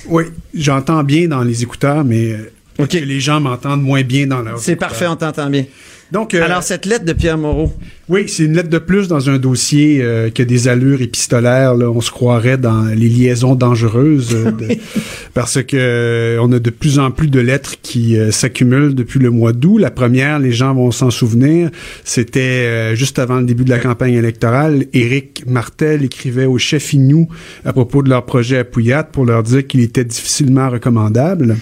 Oui, 0.08 0.24
j'entends 0.54 1.04
bien 1.04 1.28
dans 1.30 1.44
les 1.44 1.64
écouteurs, 1.64 2.04
mais 2.04 2.34
euh, 2.34 2.52
OK. 2.80 2.90
que 2.90 2.98
les 2.98 3.20
gens 3.22 3.40
m'entendent 3.40 3.84
moins 3.84 4.04
bien 4.04 4.28
dans 4.28 4.42
leur. 4.42 4.60
C'est 4.60 4.76
parfait, 4.76 5.08
on 5.08 5.16
t'entend 5.16 5.50
bien. 5.50 5.66
Donc, 6.12 6.34
euh, 6.36 6.44
Alors, 6.44 6.62
cette 6.62 6.86
lettre 6.86 7.06
de 7.06 7.14
Pierre 7.14 7.38
Moreau. 7.40 7.74
Oui, 8.10 8.26
c'est 8.28 8.44
une 8.44 8.54
lettre 8.54 8.70
de 8.70 8.78
plus 8.78 9.08
dans 9.08 9.30
un 9.30 9.38
dossier 9.38 10.00
euh, 10.02 10.30
qui 10.30 10.42
a 10.44 10.46
des 10.46 10.68
allures 10.68 11.02
épistolaires. 11.02 11.74
Là. 11.74 11.90
On 11.90 12.02
se 12.02 12.12
croirait 12.12 12.58
dans 12.58 12.84
les 12.84 13.10
liaisons 13.10 13.56
dangereuses 13.56 14.36
euh, 14.36 14.52
de- 14.52 14.68
parce 15.34 15.64
que 15.64 15.76
euh, 15.78 16.38
on 16.42 16.52
a 16.52 16.60
de 16.60 16.70
plus 16.70 17.00
en 17.00 17.10
plus 17.10 17.30
de 17.30 17.40
lettres 17.40 17.76
qui 17.82 18.16
s'accumulent 18.32 18.94
depuis 18.94 19.20
le 19.20 19.32
mois 19.32 19.54
d'août. 19.54 19.80
La 19.80 19.90
première, 19.90 20.38
les 20.38 20.52
gens 20.52 20.76
vont 20.76 20.92
s'en 20.92 21.10
souvenir, 21.10 21.72
c'était 22.04 22.96
juste 22.96 23.18
avant 23.18 23.40
le 23.40 23.46
début 23.46 23.64
de 23.64 23.70
la 23.72 23.80
campagne 23.80 24.14
électorale. 24.14 24.86
Éric 24.94 25.44
Martel 25.48 26.04
écrivait 26.04 26.46
aux 26.46 26.58
chefs 26.60 26.94
Inou 26.94 27.28
à 27.66 27.74
propos 27.74 28.04
de 28.04 28.10
leur 28.10 28.26
projet 28.26 28.58
à 28.60 28.64
Pouillat 28.66 29.04
pour 29.04 29.26
leur 29.26 29.42
dire 29.44 29.66
qu'il 29.66 29.80
était 29.80 30.04
difficilement 30.06 30.70
recommandable. 30.70 31.58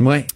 Ouais. 0.00 0.26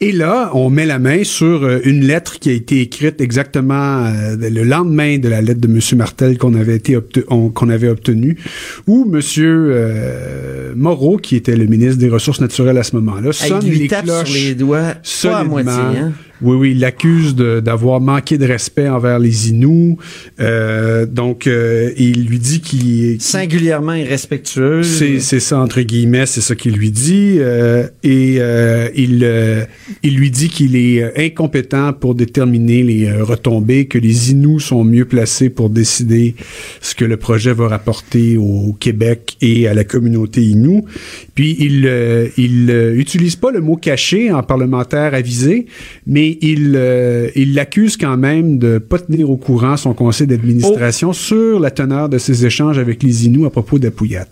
Et 0.00 0.12
là, 0.12 0.52
on 0.54 0.70
met 0.70 0.86
la 0.86 1.00
main 1.00 1.24
sur 1.24 1.64
euh, 1.64 1.80
une 1.82 2.06
lettre 2.06 2.38
qui 2.38 2.50
a 2.50 2.52
été 2.52 2.80
écrite 2.82 3.20
exactement 3.20 4.06
euh, 4.06 4.36
le 4.36 4.62
lendemain 4.62 5.18
de 5.18 5.28
la 5.28 5.42
lettre 5.42 5.60
de 5.60 5.66
M. 5.66 5.80
Martel 5.96 6.38
qu'on 6.38 6.54
avait 6.54 6.76
été 6.76 6.96
qu'on 7.26 7.68
avait 7.68 7.88
obtenue, 7.88 8.38
où 8.86 9.10
M. 9.12 9.20
Euh, 9.38 10.72
Moreau, 10.76 11.16
qui 11.16 11.34
était 11.34 11.56
le 11.56 11.66
ministre 11.66 11.98
des 11.98 12.08
Ressources 12.08 12.40
naturelles 12.40 12.78
à 12.78 12.84
ce 12.84 12.94
moment-là, 12.94 13.32
sonne 13.32 13.64
les 13.64 13.88
tape 13.88 14.04
cloches 14.04 14.30
sur 14.30 14.48
les 14.48 14.54
doigts, 14.54 14.94
pas 15.22 15.38
à 15.38 15.44
moitié, 15.44 15.72
hein? 15.72 16.12
Oui, 16.40 16.56
oui, 16.56 16.70
il 16.72 16.80
l'accuse 16.80 17.34
d'avoir 17.34 18.00
manqué 18.00 18.38
de 18.38 18.46
respect 18.46 18.88
envers 18.88 19.18
les 19.18 19.50
Inuits. 19.50 19.96
Euh, 20.40 21.04
donc, 21.06 21.46
euh, 21.46 21.90
il 21.96 22.26
lui 22.26 22.38
dit 22.38 22.60
qu'il 22.60 23.20
Singulièrement 23.20 23.94
irrespectueux. 23.94 24.82
c'est, 24.82 25.18
ça, 25.40 25.58
entre 25.60 25.80
guillemets, 25.80 26.26
c'est 26.26 26.40
ça 26.40 26.54
qu'il 26.54 26.74
lui 26.74 26.90
dit. 26.90 27.36
euh, 27.38 27.88
et 28.02 28.36
euh, 28.38 28.88
il, 28.94 29.20
euh, 29.24 29.64
il 30.02 30.16
lui 30.16 30.30
dit 30.30 30.48
qu'il 30.48 30.76
est 30.76 31.26
incompétent 31.26 31.92
pour 31.92 32.14
déterminer 32.14 32.82
les 32.82 33.06
euh, 33.06 33.24
retombées, 33.24 33.86
que 33.86 33.98
les 33.98 34.30
Inuits 34.30 34.60
sont 34.60 34.84
mieux 34.84 35.04
placés 35.04 35.50
pour 35.50 35.70
décider 35.70 36.34
ce 36.80 36.94
que 36.94 37.04
le 37.04 37.16
projet 37.16 37.52
va 37.52 37.68
rapporter 37.68 38.36
au 38.36 38.76
Québec 38.78 39.36
et 39.40 39.66
à 39.66 39.74
la 39.74 39.84
communauté 39.84 40.42
Inou. 40.42 40.84
Puis 41.34 41.56
il, 41.58 41.90
il 42.36 42.70
utilise 42.96 43.36
pas 43.36 43.50
le 43.50 43.60
mot 43.60 43.76
caché 43.76 44.30
en 44.32 44.42
parlementaire 44.42 45.14
avisé, 45.14 45.66
mais 46.06 46.27
il, 46.42 46.74
euh, 46.76 47.30
il 47.36 47.54
l'accuse 47.54 47.96
quand 47.96 48.16
même 48.16 48.58
de 48.58 48.78
pas 48.78 48.98
tenir 48.98 49.30
au 49.30 49.36
courant 49.36 49.76
son 49.76 49.94
conseil 49.94 50.26
d'administration 50.26 51.12
sur 51.12 51.60
la 51.60 51.70
teneur 51.70 52.08
de 52.08 52.18
ses 52.18 52.44
échanges 52.44 52.78
avec 52.78 53.02
les 53.02 53.26
Inuits 53.26 53.46
à 53.46 53.50
propos 53.50 53.78
d'Apouillat. 53.78 54.26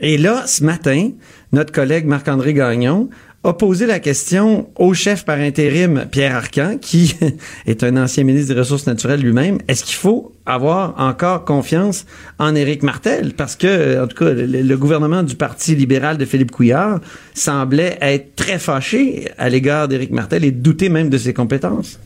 Et 0.00 0.18
là, 0.18 0.44
ce 0.46 0.64
matin, 0.64 1.10
notre 1.52 1.72
collègue 1.72 2.06
Marc-André 2.06 2.54
Gagnon 2.54 3.08
a 3.44 3.52
posé 3.54 3.86
la 3.86 3.98
question 3.98 4.70
au 4.76 4.94
chef 4.94 5.24
par 5.24 5.38
intérim 5.38 6.06
Pierre 6.10 6.36
Arcan, 6.36 6.78
qui 6.80 7.16
est 7.66 7.82
un 7.82 7.96
ancien 7.96 8.22
ministre 8.22 8.54
des 8.54 8.60
Ressources 8.60 8.86
naturelles 8.86 9.20
lui-même. 9.20 9.58
Est-ce 9.66 9.84
qu'il 9.84 9.96
faut 9.96 10.32
avoir 10.46 10.94
encore 10.98 11.44
confiance 11.44 12.06
en 12.38 12.54
Éric 12.54 12.82
Martel? 12.84 13.34
Parce 13.34 13.56
que, 13.56 14.02
en 14.02 14.06
tout 14.06 14.16
cas, 14.16 14.30
le, 14.30 14.46
le 14.46 14.76
gouvernement 14.76 15.24
du 15.24 15.34
Parti 15.34 15.74
libéral 15.74 16.18
de 16.18 16.24
Philippe 16.24 16.52
Couillard 16.52 17.00
semblait 17.34 17.98
être 18.00 18.36
très 18.36 18.58
fâché 18.60 19.28
à 19.38 19.48
l'égard 19.48 19.88
d'Éric 19.88 20.12
Martel 20.12 20.44
et 20.44 20.52
douter 20.52 20.88
même 20.88 21.10
de 21.10 21.18
ses 21.18 21.34
compétences. 21.34 21.98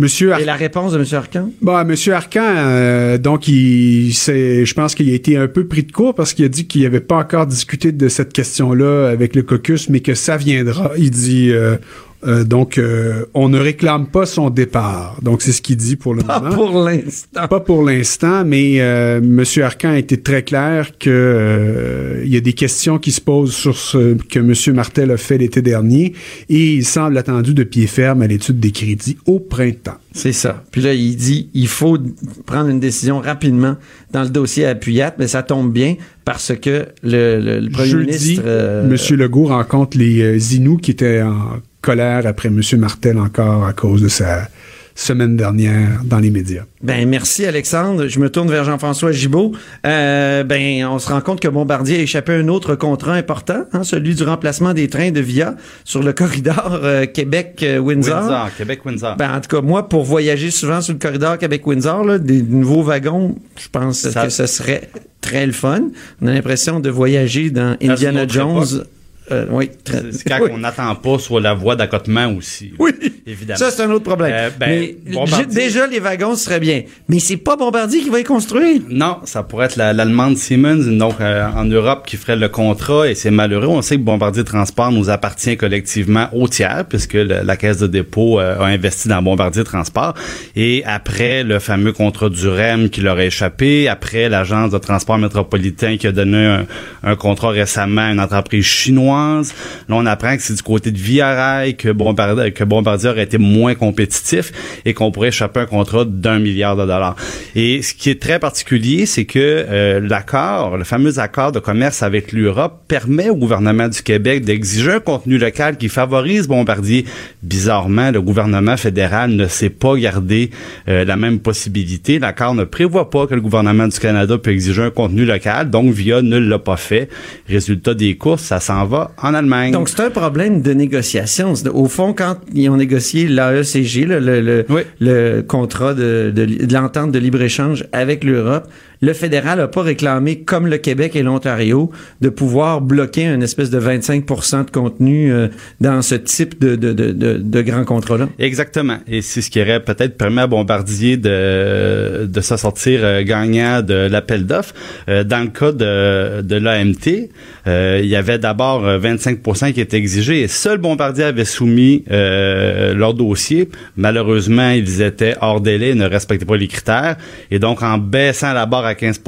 Monsieur 0.00 0.32
Et 0.40 0.46
la 0.46 0.54
réponse 0.54 0.94
de 0.94 0.98
M. 0.98 1.04
Arcan? 1.12 1.50
Bon, 1.60 1.84
Monsieur 1.84 2.14
Arcan, 2.14 2.40
euh, 2.42 3.18
donc 3.18 3.48
il, 3.48 4.14
c'est, 4.14 4.64
je 4.64 4.72
pense 4.72 4.94
qu'il 4.94 5.10
a 5.10 5.12
été 5.12 5.36
un 5.36 5.46
peu 5.46 5.66
pris 5.66 5.82
de 5.82 5.92
court 5.92 6.14
parce 6.14 6.32
qu'il 6.32 6.46
a 6.46 6.48
dit 6.48 6.66
qu'il 6.66 6.84
n'avait 6.84 7.00
pas 7.00 7.16
encore 7.16 7.46
discuté 7.46 7.92
de 7.92 8.08
cette 8.08 8.32
question-là 8.32 9.10
avec 9.10 9.36
le 9.36 9.42
caucus, 9.42 9.90
mais 9.90 10.00
que 10.00 10.14
ça 10.14 10.38
viendra. 10.38 10.92
Il 10.96 11.10
dit 11.10 11.50
euh, 11.50 11.76
euh, 12.24 12.44
donc 12.44 12.76
euh, 12.78 13.24
on 13.34 13.48
ne 13.48 13.58
réclame 13.58 14.06
pas 14.06 14.26
son 14.26 14.50
départ. 14.50 15.16
Donc 15.22 15.42
c'est 15.42 15.52
ce 15.52 15.62
qu'il 15.62 15.76
dit 15.76 15.96
pour 15.96 16.14
le 16.14 16.22
Pas 16.22 16.40
moment. 16.40 16.54
pour 16.54 16.82
l'instant. 16.84 17.48
Pas 17.48 17.60
pour 17.60 17.82
l'instant, 17.84 18.44
mais 18.44 18.80
euh, 18.80 19.20
Monsieur 19.22 19.64
Arcan 19.64 19.90
a 19.90 19.98
été 19.98 20.20
très 20.20 20.42
clair 20.42 20.92
que 20.98 21.08
euh, 21.10 22.22
il 22.24 22.32
y 22.32 22.36
a 22.36 22.40
des 22.40 22.52
questions 22.52 22.98
qui 22.98 23.12
se 23.12 23.20
posent 23.20 23.54
sur 23.54 23.76
ce 23.76 24.14
que 24.14 24.38
Monsieur 24.38 24.72
Martel 24.72 25.10
a 25.10 25.16
fait 25.16 25.38
l'été 25.38 25.62
dernier 25.62 26.12
et 26.48 26.74
il 26.74 26.84
semble 26.84 27.16
attendu 27.18 27.54
de 27.54 27.64
pied 27.64 27.86
ferme 27.86 28.22
à 28.22 28.26
l'étude 28.26 28.60
des 28.60 28.70
crédits 28.70 29.16
au 29.26 29.38
printemps. 29.40 29.96
C'est 30.12 30.32
ça. 30.32 30.64
Puis 30.72 30.82
là, 30.82 30.92
il 30.92 31.16
dit 31.16 31.48
il 31.54 31.68
faut 31.68 31.96
prendre 32.44 32.68
une 32.68 32.80
décision 32.80 33.20
rapidement 33.20 33.76
dans 34.12 34.22
le 34.24 34.28
dossier 34.28 34.66
à 34.66 34.74
Puyat, 34.74 35.14
mais 35.18 35.28
ça 35.28 35.42
tombe 35.42 35.72
bien 35.72 35.94
parce 36.24 36.52
que 36.56 36.86
le, 37.02 37.40
le- 37.40 37.60
le 37.60 37.70
premier 37.70 37.86
Jeudi, 37.88 38.06
ministre. 38.30 38.84
Monsieur 38.88 39.16
Legault 39.16 39.46
rencontre 39.46 39.96
les 39.96 40.56
Inuits 40.56 40.78
qui 40.82 40.90
étaient 40.90 41.22
en 41.22 41.60
colère 41.80 42.26
après 42.26 42.50
Monsieur 42.50 42.76
Martel 42.78 43.18
encore 43.18 43.64
à 43.66 43.72
cause 43.72 44.02
de 44.02 44.08
sa 44.08 44.48
semaine 44.96 45.34
dernière 45.36 46.00
dans 46.04 46.18
les 46.18 46.30
médias. 46.30 46.64
Ben 46.82 47.08
merci 47.08 47.46
Alexandre. 47.46 48.06
Je 48.08 48.18
me 48.18 48.28
tourne 48.28 48.50
vers 48.50 48.64
Jean-François 48.64 49.12
Gibault. 49.12 49.52
Euh, 49.86 50.44
ben 50.44 50.84
on 50.86 50.98
se 50.98 51.08
rend 51.08 51.22
compte 51.22 51.40
que 51.40 51.48
Bombardier 51.48 51.98
a 51.98 52.00
échappé 52.00 52.32
à 52.32 52.36
un 52.36 52.48
autre 52.48 52.74
contrat 52.74 53.14
important, 53.14 53.64
hein, 53.72 53.82
celui 53.82 54.14
du 54.14 54.24
remplacement 54.24 54.74
des 54.74 54.88
trains 54.88 55.10
de 55.10 55.20
Via 55.20 55.54
sur 55.84 56.02
le 56.02 56.12
corridor 56.12 56.80
euh, 56.82 57.06
Québec-Windsor. 57.06 58.18
Windsor, 58.20 58.48
Québec-Windsor. 58.58 59.16
Ben, 59.16 59.34
en 59.36 59.40
tout 59.40 59.48
cas, 59.56 59.62
moi, 59.62 59.88
pour 59.88 60.04
voyager 60.04 60.50
souvent 60.50 60.82
sur 60.82 60.92
le 60.92 60.98
corridor 60.98 61.38
Québec-Windsor, 61.38 62.04
là, 62.04 62.18
des 62.18 62.42
nouveaux 62.42 62.82
wagons, 62.82 63.36
je 63.58 63.68
pense 63.72 64.00
Ça- 64.00 64.24
que 64.24 64.28
ce 64.30 64.46
serait 64.46 64.90
très 65.22 65.46
le 65.46 65.52
fun. 65.52 65.84
On 66.20 66.26
a 66.26 66.34
l'impression 66.34 66.78
de 66.80 66.90
voyager 66.90 67.50
dans 67.50 67.74
Indiana 67.80 68.26
Jones. 68.28 68.64
époque. 68.64 68.86
Euh, 69.32 69.46
oui, 69.50 69.70
très- 69.84 70.02
C'est 70.12 70.28
quand 70.28 70.38
oui. 70.42 70.50
on 70.52 70.58
n'attend 70.58 70.94
pas 70.94 71.18
sur 71.18 71.40
la 71.40 71.54
voie 71.54 71.76
d'accotement 71.76 72.26
aussi. 72.36 72.72
Oui, 72.78 72.90
évidemment. 73.26 73.58
Ça, 73.58 73.70
c'est 73.70 73.82
un 73.82 73.90
autre 73.90 74.04
problème. 74.04 74.32
Euh, 74.34 74.50
ben, 74.58 74.68
mais 75.06 75.46
déjà, 75.46 75.86
les 75.86 76.00
wagons 76.00 76.34
seraient 76.36 76.60
bien. 76.60 76.82
Mais 77.08 77.18
c'est 77.18 77.36
pas 77.36 77.56
Bombardier 77.56 78.00
qui 78.00 78.10
va 78.10 78.18
les 78.18 78.24
construire. 78.24 78.80
Non, 78.88 79.18
ça 79.24 79.42
pourrait 79.42 79.66
être 79.66 79.76
la- 79.76 79.92
l'allemande 79.92 80.36
Siemens, 80.36 80.86
donc 80.98 81.20
euh, 81.20 81.46
en 81.54 81.64
Europe, 81.64 82.04
qui 82.06 82.16
ferait 82.16 82.36
le 82.36 82.48
contrat, 82.48 83.08
et 83.08 83.14
c'est 83.14 83.30
malheureux. 83.30 83.66
On 83.68 83.82
sait 83.82 83.96
que 83.96 84.02
Bombardier 84.02 84.44
Transport 84.44 84.90
nous 84.92 85.10
appartient 85.10 85.56
collectivement 85.56 86.28
au 86.32 86.48
tiers, 86.48 86.84
puisque 86.88 87.14
le- 87.14 87.42
la 87.44 87.56
caisse 87.56 87.78
de 87.78 87.86
dépôt 87.86 88.40
euh, 88.40 88.58
a 88.58 88.64
investi 88.66 89.08
dans 89.08 89.22
Bombardier 89.22 89.64
Transport. 89.64 90.14
Et 90.56 90.82
après 90.84 91.42
le 91.44 91.58
fameux 91.58 91.92
contrat 91.92 92.28
du 92.30 92.48
REM 92.48 92.88
qui 92.90 93.00
leur 93.00 93.16
a 93.18 93.24
échappé, 93.24 93.88
après 93.88 94.28
l'agence 94.28 94.70
de 94.70 94.78
transport 94.78 95.18
métropolitain 95.18 95.96
qui 95.96 96.06
a 96.06 96.12
donné 96.12 96.44
un, 96.44 96.66
un 97.02 97.16
contrat 97.16 97.50
récemment 97.50 98.02
à 98.02 98.10
une 98.12 98.20
entreprise 98.20 98.64
chinoise, 98.64 99.19
là 99.20 99.42
on 99.88 100.06
apprend 100.06 100.36
que 100.36 100.42
c'est 100.42 100.54
du 100.54 100.62
côté 100.62 100.90
de 100.90 100.98
Via 100.98 101.34
Rail 101.34 101.76
que 101.76 101.90
Bombardier, 101.90 102.52
que 102.52 102.64
aurait 103.08 103.22
été 103.22 103.38
moins 103.38 103.74
compétitif 103.74 104.52
et 104.84 104.94
qu'on 104.94 105.10
pourrait 105.10 105.28
échapper 105.28 105.60
à 105.60 105.62
un 105.64 105.66
contrat 105.66 106.04
d'un 106.04 106.38
milliard 106.38 106.76
de 106.76 106.82
dollars. 106.82 107.16
Et 107.54 107.82
ce 107.82 107.94
qui 107.94 108.10
est 108.10 108.20
très 108.20 108.38
particulier, 108.38 109.06
c'est 109.06 109.24
que 109.24 109.38
euh, 109.38 110.00
l'accord, 110.00 110.76
le 110.76 110.84
fameux 110.84 111.18
accord 111.18 111.52
de 111.52 111.58
commerce 111.58 112.02
avec 112.02 112.32
l'Europe, 112.32 112.82
permet 112.88 113.30
au 113.30 113.36
gouvernement 113.36 113.88
du 113.88 114.02
Québec 114.02 114.44
d'exiger 114.44 114.92
un 114.92 115.00
contenu 115.00 115.38
local 115.38 115.76
qui 115.76 115.88
favorise 115.88 116.48
Bombardier. 116.48 117.04
Bizarrement, 117.42 118.10
le 118.10 118.22
gouvernement 118.22 118.76
fédéral 118.76 119.30
ne 119.30 119.46
sait 119.46 119.70
pas 119.70 119.96
garder 119.96 120.50
euh, 120.88 121.04
la 121.04 121.16
même 121.16 121.40
possibilité. 121.40 122.18
L'accord 122.18 122.54
ne 122.54 122.64
prévoit 122.64 123.10
pas 123.10 123.26
que 123.26 123.34
le 123.34 123.40
gouvernement 123.40 123.88
du 123.88 123.98
Canada 123.98 124.38
peut 124.38 124.50
exiger 124.50 124.82
un 124.82 124.90
contenu 124.90 125.24
local, 125.24 125.70
donc 125.70 125.92
VIA 125.92 126.22
ne 126.22 126.38
l'a 126.38 126.58
pas 126.58 126.76
fait. 126.76 127.08
Résultat 127.48 127.94
des 127.94 128.16
courses, 128.16 128.42
ça 128.42 128.60
s'en 128.60 128.84
va 128.84 129.09
en 129.18 129.34
Allemagne. 129.34 129.72
Donc, 129.72 129.88
c'est 129.88 130.00
un 130.00 130.10
problème 130.10 130.62
de 130.62 130.72
négociation. 130.72 131.54
Au 131.72 131.86
fond, 131.86 132.12
quand 132.12 132.36
ils 132.54 132.68
ont 132.68 132.76
négocié 132.76 133.28
l'AECG, 133.28 134.06
le, 134.06 134.18
le, 134.20 134.40
le, 134.40 134.66
Oui. 134.68 134.82
le 135.00 135.42
contrat 135.42 135.94
de, 135.94 136.32
de, 136.34 136.44
de 136.66 136.74
l'entente 136.74 137.12
de 137.12 137.18
libre-échange 137.18 137.84
avec 137.92 138.24
l'Europe, 138.24 138.68
le 139.00 139.12
fédéral 139.12 139.58
n'a 139.58 139.68
pas 139.68 139.82
réclamé, 139.82 140.40
comme 140.40 140.66
le 140.66 140.78
Québec 140.78 141.16
et 141.16 141.22
l'Ontario, 141.22 141.90
de 142.20 142.28
pouvoir 142.28 142.80
bloquer 142.80 143.24
une 143.24 143.42
espèce 143.42 143.70
de 143.70 143.80
25% 143.80 144.66
de 144.66 144.70
contenu 144.70 145.32
euh, 145.32 145.48
dans 145.80 146.02
ce 146.02 146.14
type 146.14 146.60
de, 146.60 146.76
de, 146.76 146.92
de, 146.92 147.12
de, 147.12 147.62
grand 147.62 147.84
contrat-là. 147.84 148.28
Exactement. 148.38 148.98
Et 149.08 149.22
c'est 149.22 149.40
ce 149.40 149.50
qui 149.50 149.60
aurait 149.60 149.82
peut-être 149.82 150.16
permis 150.16 150.40
à 150.40 150.46
Bombardier 150.46 151.16
de, 151.16 152.26
de 152.26 152.40
se 152.40 152.56
sortir 152.56 153.00
euh, 153.02 153.22
gagnant 153.22 153.82
de 153.82 153.94
l'appel 153.94 154.46
d'offres. 154.46 154.74
Euh, 155.08 155.24
dans 155.24 155.40
le 155.40 155.48
cas 155.48 155.72
de, 155.72 156.42
de 156.42 156.56
l'AMT, 156.56 157.28
euh, 157.66 158.00
il 158.02 158.08
y 158.08 158.16
avait 158.16 158.38
d'abord 158.38 158.86
euh, 158.86 158.98
25% 158.98 159.72
qui 159.72 159.80
était 159.80 159.96
exigé 159.96 160.42
et 160.42 160.48
seul 160.48 160.78
Bombardier 160.78 161.24
avait 161.24 161.44
soumis 161.44 162.04
euh, 162.10 162.94
leur 162.94 163.14
dossier. 163.14 163.68
Malheureusement, 163.96 164.70
ils 164.70 165.02
étaient 165.02 165.36
hors 165.40 165.60
délai, 165.60 165.94
ne 165.94 166.06
respectaient 166.06 166.44
pas 166.44 166.56
les 166.56 166.68
critères. 166.68 167.16
Et 167.50 167.58
donc, 167.58 167.82
en 167.82 167.98
baissant 167.98 168.52
la 168.52 168.66
barre 168.66 168.84
à 168.84 168.89
15 168.94 169.20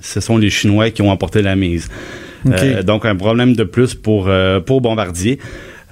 ce 0.00 0.20
sont 0.20 0.38
les 0.38 0.50
Chinois 0.50 0.90
qui 0.90 1.02
ont 1.02 1.10
emporté 1.10 1.42
la 1.42 1.56
mise. 1.56 1.88
Euh, 2.46 2.82
donc, 2.82 3.06
un 3.06 3.16
problème 3.16 3.54
de 3.54 3.64
plus 3.64 3.94
pour, 3.94 4.26
euh, 4.28 4.60
pour 4.60 4.80
Bombardier. 4.80 5.38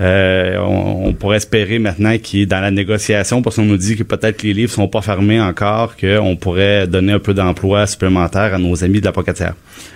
Euh, 0.02 0.58
on, 0.58 1.08
on 1.08 1.12
pourrait 1.12 1.36
espérer 1.36 1.78
maintenant 1.78 2.16
qu'il 2.18 2.40
est 2.40 2.46
dans 2.46 2.60
la 2.60 2.70
négociation 2.70 3.42
parce 3.42 3.56
qu'on 3.56 3.64
nous 3.64 3.76
dit 3.76 3.96
que 3.96 4.02
peut-être 4.02 4.42
les 4.42 4.52
livres 4.52 4.72
sont 4.72 4.88
pas 4.88 5.02
fermés 5.02 5.40
encore, 5.40 5.96
qu'on 5.96 6.36
pourrait 6.36 6.86
donner 6.86 7.12
un 7.12 7.18
peu 7.18 7.34
d'emploi 7.34 7.86
supplémentaire 7.86 8.54
à 8.54 8.58
nos 8.58 8.82
amis 8.84 9.00
de 9.00 9.04
la 9.04 9.12
pocatière. 9.12 9.54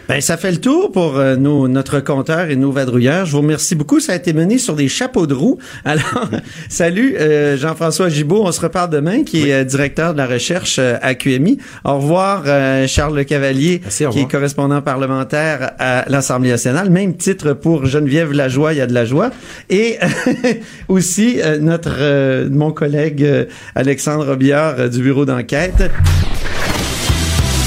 Ben, 0.08 0.20
ça 0.20 0.36
fait 0.36 0.52
le 0.52 0.58
tour 0.58 0.92
pour 0.92 1.16
euh, 1.16 1.34
nos, 1.34 1.66
notre 1.66 1.98
compteur 1.98 2.48
et 2.48 2.54
nos 2.54 2.70
vadrouilleurs. 2.70 3.26
Je 3.26 3.32
vous 3.32 3.40
remercie 3.40 3.74
beaucoup. 3.74 3.98
Ça 3.98 4.12
a 4.12 4.14
été 4.14 4.32
mené 4.32 4.56
sur 4.56 4.76
des 4.76 4.86
chapeaux 4.86 5.26
de 5.26 5.34
roue. 5.34 5.58
Alors, 5.84 6.30
salut 6.68 7.16
euh, 7.18 7.56
Jean-François 7.56 8.08
Gibault. 8.08 8.42
On 8.44 8.52
se 8.52 8.60
reparle 8.60 8.90
demain, 8.90 9.24
qui 9.24 9.48
est 9.48 9.52
euh, 9.52 9.64
directeur 9.64 10.12
de 10.12 10.18
la 10.18 10.26
recherche 10.26 10.76
euh, 10.78 10.96
à 11.02 11.14
QMI. 11.14 11.58
Au 11.84 11.96
revoir 11.96 12.44
euh, 12.46 12.86
Charles 12.86 13.16
Le 13.16 13.24
Cavalier, 13.24 13.80
Merci, 13.82 14.04
qui 14.12 14.20
est 14.20 14.30
correspondant 14.30 14.80
parlementaire 14.80 15.72
à 15.80 16.04
l'Assemblée 16.08 16.50
nationale. 16.50 16.88
Même 16.88 17.16
titre 17.16 17.52
pour 17.52 17.86
Geneviève 17.86 18.32
Lajoie, 18.32 18.74
il 18.74 18.78
y 18.78 18.82
a 18.82 18.86
de 18.86 18.94
la 18.94 19.06
joie. 19.06 19.30
Et 19.70 19.95
aussi 20.88 21.40
euh, 21.40 21.58
notre 21.58 21.96
euh, 21.98 22.48
mon 22.50 22.72
collègue 22.72 23.22
euh, 23.22 23.44
Alexandre 23.74 24.26
Robillard 24.26 24.74
euh, 24.78 24.88
du 24.88 25.02
bureau 25.02 25.24
d'enquête. 25.24 25.90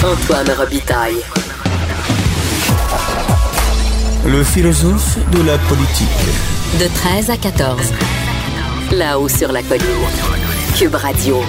Antoine 0.04 0.50
Robitaille. 0.58 1.18
Le 4.26 4.44
philosophe 4.44 5.18
de 5.32 5.42
la 5.46 5.58
politique. 5.58 6.08
De 6.80 6.86
13 6.94 7.30
à 7.30 7.38
14. 7.38 7.82
là-haut 8.92 9.28
sur 9.28 9.52
la 9.52 9.62
colline. 9.64 9.84
Cube 10.78 10.96
Radio. 10.96 11.42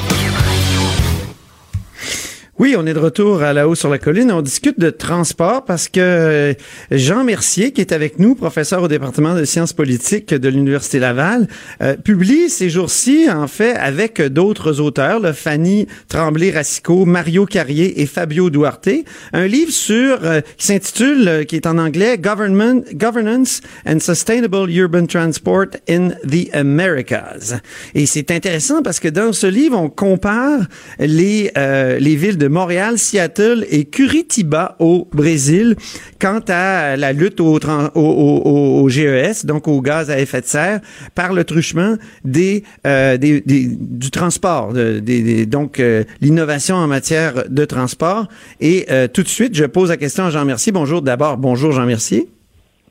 Oui, 2.60 2.74
on 2.76 2.86
est 2.86 2.92
de 2.92 2.98
retour 2.98 3.42
à 3.42 3.54
la 3.54 3.66
haut 3.66 3.74
sur 3.74 3.88
la 3.88 3.98
colline. 3.98 4.30
On 4.30 4.42
discute 4.42 4.78
de 4.78 4.90
transport 4.90 5.64
parce 5.64 5.88
que 5.88 5.98
euh, 5.98 6.52
Jean 6.90 7.24
Mercier, 7.24 7.72
qui 7.72 7.80
est 7.80 7.90
avec 7.90 8.18
nous, 8.18 8.34
professeur 8.34 8.82
au 8.82 8.88
département 8.88 9.34
de 9.34 9.46
sciences 9.46 9.72
politiques 9.72 10.34
de 10.34 10.48
l'Université 10.50 10.98
Laval, 10.98 11.48
euh, 11.80 11.96
publie 11.96 12.50
ces 12.50 12.68
jours-ci, 12.68 13.28
en 13.30 13.46
fait, 13.46 13.72
avec 13.76 14.20
d'autres 14.20 14.78
auteurs, 14.78 15.20
le 15.20 15.32
Fanny 15.32 15.86
Tremblay-Racicot, 16.08 17.06
Mario 17.06 17.46
Carrier 17.46 18.02
et 18.02 18.04
Fabio 18.04 18.50
Duarte, 18.50 18.90
un 19.32 19.46
livre 19.46 19.72
sur 19.72 20.18
euh, 20.22 20.42
qui 20.58 20.66
s'intitule, 20.66 21.46
qui 21.48 21.56
est 21.56 21.66
en 21.66 21.78
anglais, 21.78 22.18
Government, 22.18 22.82
Governance 22.92 23.62
and 23.86 24.00
Sustainable 24.00 24.70
Urban 24.70 25.06
Transport 25.06 25.78
in 25.88 26.10
the 26.28 26.54
Americas. 26.54 27.54
Et 27.94 28.04
c'est 28.04 28.30
intéressant 28.30 28.82
parce 28.82 29.00
que 29.00 29.08
dans 29.08 29.32
ce 29.32 29.46
livre, 29.46 29.78
on 29.78 29.88
compare 29.88 30.66
les 30.98 31.50
les 31.56 32.16
villes 32.16 32.36
de 32.36 32.49
Montréal, 32.50 32.98
Seattle 32.98 33.64
et 33.70 33.84
Curitiba 33.84 34.76
au 34.78 35.08
Brésil 35.12 35.76
quant 36.20 36.40
à 36.48 36.96
la 36.96 37.12
lutte 37.12 37.40
au, 37.40 37.58
au, 37.58 38.80
au, 38.82 38.88
GES, 38.88 39.46
donc 39.46 39.68
au 39.68 39.80
gaz 39.80 40.10
à 40.10 40.18
effet 40.18 40.40
de 40.40 40.46
serre, 40.46 40.80
par 41.14 41.32
le 41.32 41.44
truchement 41.44 41.96
des, 42.24 42.64
euh, 42.86 43.16
des, 43.16 43.40
du 43.40 44.10
transport, 44.10 44.72
des, 44.72 45.46
donc 45.46 45.80
euh, 45.80 46.04
l'innovation 46.20 46.76
en 46.76 46.86
matière 46.86 47.44
de 47.48 47.64
transport. 47.64 48.26
Et 48.60 48.86
euh, 48.90 49.08
tout 49.08 49.22
de 49.22 49.28
suite, 49.28 49.54
je 49.54 49.64
pose 49.64 49.90
la 49.90 49.96
question 49.96 50.24
à 50.24 50.30
Jean 50.30 50.44
Mercier. 50.44 50.72
Bonjour 50.72 51.02
d'abord. 51.02 51.36
Bonjour 51.36 51.72
Jean 51.72 51.86
Mercier. 51.86 52.28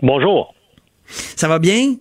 Bonjour. 0.02 0.54
Ça 1.06 1.48
va 1.48 1.60
bien? 1.60 1.96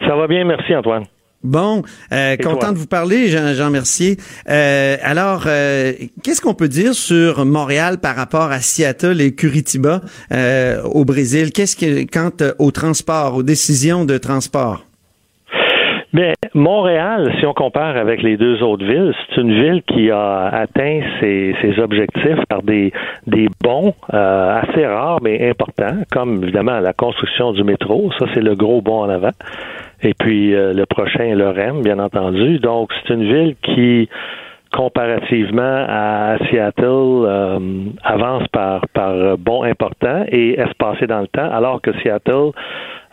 Ça 0.00 0.14
va 0.14 0.26
bien, 0.26 0.44
merci 0.44 0.74
Antoine. 0.74 1.04
Bon, 1.46 1.82
euh, 2.12 2.36
content 2.36 2.72
de 2.72 2.78
vous 2.78 2.88
parler, 2.88 3.28
Jean, 3.28 3.54
Jean 3.54 3.70
Mercier. 3.70 4.16
Euh, 4.48 4.96
alors, 5.00 5.44
euh, 5.46 5.92
qu'est-ce 6.24 6.40
qu'on 6.40 6.54
peut 6.54 6.66
dire 6.66 6.92
sur 6.92 7.44
Montréal 7.46 7.98
par 8.02 8.16
rapport 8.16 8.50
à 8.50 8.58
Seattle 8.58 9.20
et 9.20 9.32
Curitiba 9.32 10.00
euh, 10.32 10.82
au 10.82 11.04
Brésil? 11.04 11.52
Qu'est-ce 11.52 11.76
que 11.76 12.02
quant 12.10 12.32
au 12.58 12.72
transport, 12.72 13.36
aux 13.36 13.44
décisions 13.44 14.04
de 14.04 14.18
transport? 14.18 14.86
Bien, 16.16 16.32
Montréal, 16.54 17.30
si 17.38 17.44
on 17.44 17.52
compare 17.52 17.96
avec 17.98 18.22
les 18.22 18.38
deux 18.38 18.62
autres 18.62 18.86
villes, 18.86 19.12
c'est 19.28 19.40
une 19.40 19.52
ville 19.52 19.82
qui 19.82 20.10
a 20.10 20.46
atteint 20.46 21.00
ses, 21.20 21.54
ses 21.60 21.78
objectifs 21.78 22.42
par 22.48 22.62
des, 22.62 22.90
des 23.26 23.48
bons 23.62 23.92
euh, 24.14 24.62
assez 24.62 24.86
rares 24.86 25.18
mais 25.20 25.46
importants, 25.46 25.98
comme 26.10 26.42
évidemment 26.42 26.80
la 26.80 26.94
construction 26.94 27.52
du 27.52 27.64
métro, 27.64 28.10
ça 28.18 28.24
c'est 28.32 28.40
le 28.40 28.54
gros 28.54 28.80
bond 28.80 29.02
en 29.02 29.10
avant. 29.10 29.32
Et 30.02 30.14
puis 30.14 30.54
euh, 30.54 30.72
le 30.72 30.86
prochain, 30.86 31.34
REM, 31.36 31.82
bien 31.82 31.98
entendu. 31.98 32.58
Donc, 32.58 32.92
c'est 32.92 33.14
une 33.14 33.24
ville 33.24 33.56
qui, 33.62 34.08
comparativement 34.72 35.84
à 35.88 36.36
Seattle, 36.50 36.84
euh, 36.84 37.58
avance 38.02 38.46
par, 38.48 38.86
par 38.92 39.38
bond 39.38 39.62
important 39.62 40.24
et 40.28 40.58
espacé 40.60 41.06
dans 41.06 41.20
le 41.20 41.28
temps, 41.28 41.50
alors 41.50 41.80
que 41.80 41.92
Seattle 42.02 42.52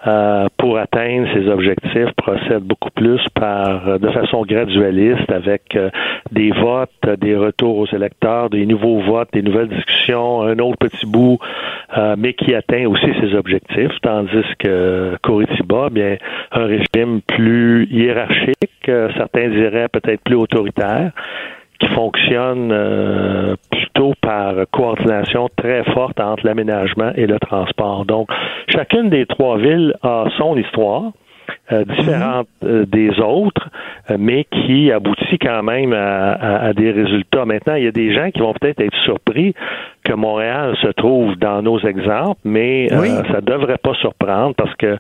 euh, 0.06 0.48
pour 0.58 0.78
atteindre 0.78 1.30
ses 1.34 1.48
objectifs 1.48 2.12
procède 2.18 2.64
beaucoup 2.64 2.90
plus 2.90 3.22
par 3.36 3.88
euh, 3.88 3.98
de 3.98 4.10
façon 4.10 4.44
gradualiste 4.44 5.32
avec 5.32 5.76
euh, 5.78 5.90
des 6.32 6.52
votes, 6.52 6.92
des 7.22 7.38
retours 7.38 7.78
aux 7.78 7.88
électeurs, 7.88 8.50
des 8.50 8.66
nouveaux 8.66 9.00
votes, 9.00 9.30
des 9.32 9.42
nouvelles 9.42 9.70
discussions, 9.70 10.42
un 10.42 10.60
autre 10.60 10.78
petit 10.78 11.06
bout, 11.06 11.40
mais 12.18 12.34
qui 12.34 12.54
atteint 12.56 12.86
aussi 12.88 13.08
ses 13.22 13.36
objectifs, 13.36 13.92
tandis 14.02 14.44
que 14.60 15.16
Curitiba, 15.24 15.90
bien 15.90 16.18
un 16.52 16.66
régime 16.66 17.22
plus 17.22 17.88
hiérarchique, 17.92 18.92
certains 19.16 19.50
diraient 19.50 19.90
peut-être 19.90 20.22
plus 20.24 20.36
autoritaire 20.36 21.12
qui 21.84 21.94
fonctionne 21.94 22.72
euh, 22.72 23.56
plutôt 23.72 24.13
par 24.22 24.56
coordination 24.72 25.50
très 25.56 25.84
forte 25.94 26.20
entre 26.20 26.46
l'aménagement 26.46 27.12
et 27.16 27.28
le 27.28 27.40
transport. 27.40 28.06
Donc, 28.06 28.30
chacune 28.70 29.10
des 29.10 29.25
trois 29.25 29.58
villes 29.58 29.96
a 30.02 30.26
son 30.38 30.58
histoire. 30.58 31.12
Euh, 31.72 31.86
différentes 31.86 32.48
euh, 32.63 32.86
des 32.86 33.19
autres, 33.19 33.69
euh, 34.10 34.17
mais 34.19 34.46
qui 34.46 34.91
aboutit 34.91 35.38
quand 35.39 35.63
même 35.63 35.93
à, 35.93 36.74
des 36.74 36.91
résultats. 36.91 37.46
Maintenant, 37.46 37.76
il 37.76 37.86
y 37.86 37.88
a 37.88 37.91
des 37.91 38.13
gens 38.13 38.32
qui 38.32 38.39
vont 38.39 38.54
peut-être 38.54 38.82
être 38.82 38.98
surpris 39.06 39.54
que 40.04 40.13
Montréal 40.13 40.76
se 40.82 40.88
trouve 40.88 41.36
dans 41.38 41.62
nos 41.62 41.80
exemples, 41.80 42.39
mais 42.44 42.89
ça 42.89 43.42
ne 43.42 43.42
devrait 43.42 43.78
pas 43.78 43.94
surprendre 43.96 44.54
parce 44.56 44.74
que 44.76 44.98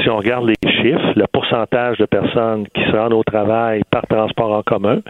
si 0.00 0.08
on 0.08 0.16
regarde 0.16 0.46
les 0.46 0.70
chiffres, 0.70 1.12
le 1.14 1.24
pourcentage 1.32 1.98
de 1.98 2.06
personnes 2.06 2.66
qui 2.74 2.82
se 2.84 2.96
rendent 2.96 3.12
au 3.12 3.22
travail 3.22 3.82
par 3.90 4.06
transport 4.06 4.52
en 4.52 4.62
commun, 4.62 5.00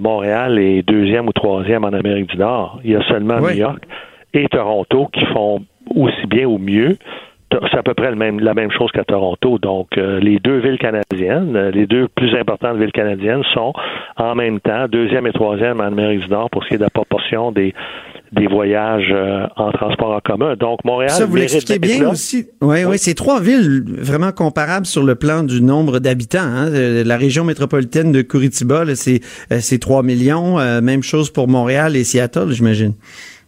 Montréal 0.00 0.58
est 0.58 0.82
deuxième 0.82 1.28
ou 1.28 1.32
troisième 1.32 1.84
en 1.84 1.92
Amérique 1.92 2.30
du 2.30 2.38
Nord. 2.38 2.80
Il 2.84 2.90
y 2.90 2.96
a 2.96 3.02
seulement 3.08 3.40
New 3.40 3.50
York 3.50 3.82
et 4.34 4.46
Toronto 4.48 5.08
qui 5.12 5.24
font 5.26 5.62
aussi 5.94 6.26
bien 6.26 6.46
ou 6.46 6.58
mieux 6.58 6.96
c'est 7.70 7.78
à 7.78 7.82
peu 7.82 7.94
près 7.94 8.10
le 8.10 8.16
même, 8.16 8.40
la 8.40 8.54
même 8.54 8.70
chose 8.70 8.90
qu'à 8.92 9.04
Toronto. 9.04 9.58
Donc, 9.58 9.96
euh, 9.96 10.18
les 10.20 10.38
deux 10.38 10.58
villes 10.58 10.78
canadiennes, 10.78 11.56
euh, 11.56 11.70
les 11.70 11.86
deux 11.86 12.08
plus 12.08 12.34
importantes 12.34 12.76
villes 12.76 12.92
canadiennes 12.92 13.42
sont 13.54 13.72
en 14.16 14.34
même 14.34 14.60
temps 14.60 14.86
deuxième 14.88 15.26
et 15.26 15.32
troisième 15.32 15.80
en 15.80 15.84
Amérique 15.84 16.20
du 16.20 16.28
Nord 16.28 16.50
pour 16.50 16.64
ce 16.64 16.68
qui 16.68 16.74
est 16.74 16.78
de 16.78 16.82
la 16.82 16.90
proportion 16.90 17.52
des 17.52 17.74
des 18.32 18.46
voyages 18.46 19.08
euh, 19.12 19.46
en 19.56 19.70
transport 19.72 20.12
en 20.12 20.20
commun. 20.20 20.56
Donc, 20.56 20.84
Montréal. 20.84 21.10
Ça, 21.10 21.26
vous 21.26 21.36
l'expliquez 21.36 21.78
bien 21.78 22.10
aussi. 22.10 22.46
Oui, 22.60 22.84
oui, 22.84 22.98
c'est 22.98 23.14
trois 23.14 23.40
villes 23.40 23.84
vraiment 23.86 24.32
comparables 24.32 24.86
sur 24.86 25.02
le 25.02 25.14
plan 25.14 25.42
du 25.42 25.62
nombre 25.62 25.98
d'habitants. 25.98 26.38
Hein. 26.40 26.70
La 27.04 27.16
région 27.16 27.44
métropolitaine 27.44 28.12
de 28.12 28.22
Curitiba, 28.22 28.84
c'est, 28.94 29.20
c'est 29.60 29.78
3 29.78 30.02
millions. 30.02 30.56
même 30.80 31.02
chose 31.02 31.30
pour 31.30 31.48
Montréal 31.48 31.96
et 31.96 32.04
Seattle, 32.04 32.50
j'imagine. 32.50 32.94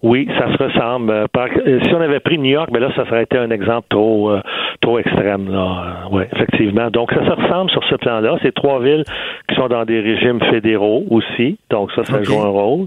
Oui, 0.02 0.28
ça 0.38 0.46
se 0.56 0.62
ressemble. 0.62 1.10
Euh, 1.10 1.26
euh, 1.36 1.80
si 1.82 1.92
on 1.92 2.00
avait 2.00 2.20
pris 2.20 2.38
New 2.38 2.52
York, 2.52 2.68
mais 2.72 2.78
ben 2.78 2.88
là, 2.88 2.94
ça 2.94 3.04
serait 3.06 3.24
été 3.24 3.36
un 3.36 3.50
exemple 3.50 3.88
trop 3.90 4.30
euh, 4.30 4.40
trop 4.80 4.98
extrême. 4.98 5.50
Là. 5.50 6.06
oui, 6.12 6.22
effectivement. 6.32 6.88
Donc, 6.90 7.10
ça 7.12 7.24
se 7.24 7.30
ressemble 7.30 7.70
sur 7.70 7.82
ce 7.84 7.96
plan-là. 7.96 8.36
C'est 8.42 8.54
trois 8.54 8.80
villes 8.80 9.02
qui 9.48 9.56
sont 9.56 9.66
dans 9.66 9.84
des 9.84 10.00
régimes 10.00 10.40
fédéraux 10.50 11.04
aussi. 11.10 11.58
Donc, 11.70 11.90
ça, 11.92 12.04
ça 12.04 12.22
joue 12.22 12.38
un 12.38 12.48
rôle. 12.48 12.86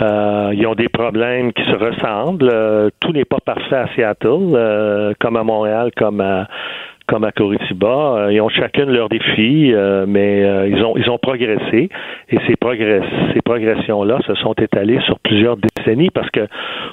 Ils 0.00 0.66
ont 0.66 0.74
des 0.74 0.88
problèmes 0.88 1.52
qui 1.52 1.64
se 1.64 1.74
ressemblent. 1.74 2.90
tout 3.00 3.12
n'est 3.12 3.24
pas 3.24 3.40
parfait 3.44 3.76
à 3.76 3.88
Seattle, 3.94 5.14
comme 5.20 5.36
à 5.36 5.42
Montréal, 5.42 5.90
comme 5.96 6.20
à 6.20 6.46
comme 7.08 7.24
à 7.24 7.32
Curitiba. 7.32 7.88
Euh, 7.88 8.32
ils 8.32 8.40
ont 8.40 8.50
chacune 8.50 8.90
leurs 8.90 9.08
défis, 9.08 9.72
euh, 9.72 10.04
mais 10.06 10.44
euh, 10.44 10.68
ils 10.68 10.84
ont 10.84 10.96
ils 10.96 11.10
ont 11.10 11.18
progressé 11.18 11.88
et 12.28 12.38
ces 12.46 12.56
progrès 12.56 13.00
ces 13.32 13.40
progressions 13.40 14.04
là 14.04 14.18
se 14.26 14.34
sont 14.34 14.52
étalées 14.52 15.00
sur 15.06 15.18
plusieurs 15.20 15.56
décennies 15.56 16.10
parce 16.10 16.30
que 16.30 16.46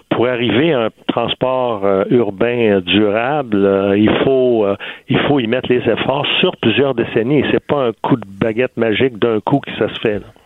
pour 0.09 0.27
arriver 0.27 0.73
à 0.73 0.85
un 0.85 0.89
transport 1.07 1.83
urbain 2.09 2.79
durable, 2.79 3.93
il 3.97 4.09
faut 4.23 4.65
il 5.09 5.19
faut 5.27 5.39
y 5.39 5.47
mettre 5.47 5.69
les 5.69 5.83
efforts 5.89 6.25
sur 6.39 6.55
plusieurs 6.57 6.95
décennies. 6.95 7.43
C'est 7.51 7.65
pas 7.65 7.87
un 7.87 7.91
coup 8.01 8.15
de 8.15 8.25
baguette 8.25 8.77
magique 8.77 9.19
d'un 9.19 9.41
coup 9.41 9.59
que 9.59 9.71
ça 9.77 9.93
se 9.93 9.99
fait. 9.99 10.19
Là. 10.19 10.44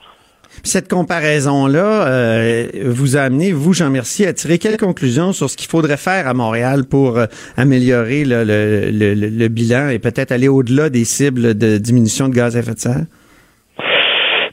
Cette 0.64 0.90
comparaison-là 0.90 2.08
euh, 2.08 2.68
vous 2.86 3.18
a 3.18 3.22
amené, 3.22 3.52
vous, 3.52 3.74
Jean 3.74 3.90
Mercier, 3.90 4.28
à 4.28 4.34
tirer 4.34 4.58
quelles 4.58 4.78
conclusions 4.78 5.32
sur 5.32 5.50
ce 5.50 5.58
qu'il 5.58 5.70
faudrait 5.70 5.98
faire 5.98 6.28
à 6.28 6.34
Montréal 6.34 6.84
pour 6.90 7.18
euh, 7.18 7.26
améliorer 7.58 8.26
le, 8.26 8.44
le, 8.44 9.14
le, 9.14 9.48
bilan 9.48 9.90
et 9.90 10.00
peut-être 10.00 10.32
aller 10.32 10.48
au-delà 10.48 10.90
des 10.90 11.06
cibles 11.06 11.58
de 11.58 11.78
diminution 11.78 12.28
de 12.28 12.34
gaz 12.34 12.56
à 12.56 12.60
effet 12.60 12.74
de 12.74 12.80
serre? 12.80 13.06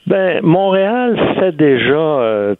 Ben, 0.06 0.40
Montréal 0.42 1.18
fait 1.40 1.52
déjà 1.52 1.94
euh, 1.94 2.54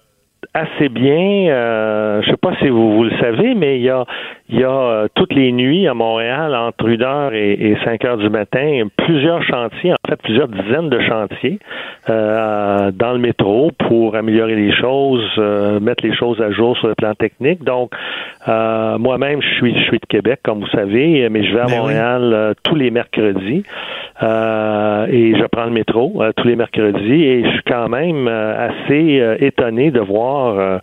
assez 0.52 0.88
bien. 0.88 1.48
Euh, 1.50 2.22
je 2.22 2.30
sais 2.30 2.36
pas 2.36 2.56
si 2.58 2.68
vous, 2.68 2.96
vous 2.96 3.04
le 3.04 3.16
savez, 3.20 3.54
mais 3.54 3.78
il 3.78 3.82
y 3.82 3.90
a, 3.90 4.04
il 4.48 4.60
y 4.60 4.64
a 4.64 4.70
euh, 4.70 5.08
toutes 5.14 5.34
les 5.34 5.50
nuits 5.52 5.88
à 5.88 5.94
Montréal, 5.94 6.54
entre 6.54 6.88
1 6.88 7.02
heure 7.02 7.32
et, 7.32 7.52
et 7.52 7.76
5 7.84 8.04
heures 8.04 8.16
du 8.16 8.28
matin, 8.28 8.82
plusieurs 8.96 9.42
chantiers, 9.42 9.92
en 9.92 10.08
fait 10.08 10.20
plusieurs 10.22 10.48
dizaines 10.48 10.88
de 10.88 11.00
chantiers 11.00 11.58
euh, 12.08 12.90
dans 12.92 13.12
le 13.12 13.18
métro 13.18 13.72
pour 13.88 14.14
améliorer 14.14 14.54
les 14.54 14.72
choses, 14.72 15.28
euh, 15.38 15.80
mettre 15.80 16.04
les 16.04 16.14
choses 16.14 16.40
à 16.40 16.50
jour 16.52 16.76
sur 16.76 16.88
le 16.88 16.94
plan 16.94 17.14
technique. 17.14 17.64
Donc, 17.64 17.92
moi-même, 18.46 19.42
je 19.42 19.54
suis, 19.56 19.74
je 19.74 19.84
suis 19.84 19.98
de 19.98 20.06
Québec, 20.06 20.40
comme 20.44 20.60
vous 20.60 20.68
savez, 20.68 21.28
mais 21.28 21.44
je 21.44 21.52
vais 21.52 21.62
à 21.62 21.66
ben 21.66 21.78
Montréal 21.78 22.54
tous 22.62 22.76
les 22.76 22.92
mercredis 22.92 23.64
et 24.22 25.34
je 25.36 25.46
prends 25.50 25.64
le 25.64 25.72
métro 25.72 26.22
tous 26.36 26.46
les 26.46 26.54
mercredis 26.54 27.24
et 27.24 27.44
je 27.44 27.50
suis 27.50 27.62
quand 27.66 27.88
même 27.88 28.28
assez 28.28 29.36
étonné 29.40 29.90
de 29.90 30.00
voir 30.00 30.58
euh, 30.58 30.78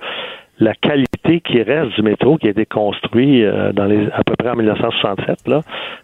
la 0.63 0.73
qualité 0.75 1.41
qui 1.41 1.61
reste 1.61 1.95
du 1.95 2.01
métro 2.01 2.37
qui 2.37 2.47
a 2.47 2.51
été 2.51 2.65
construit 2.65 3.43
euh, 3.43 3.73
dans 3.73 3.85
les 3.85 4.07
à 4.13 4.23
peu 4.23 4.35
près 4.37 4.49
en 4.49 4.55
1967 4.55 5.47
là. 5.47 5.61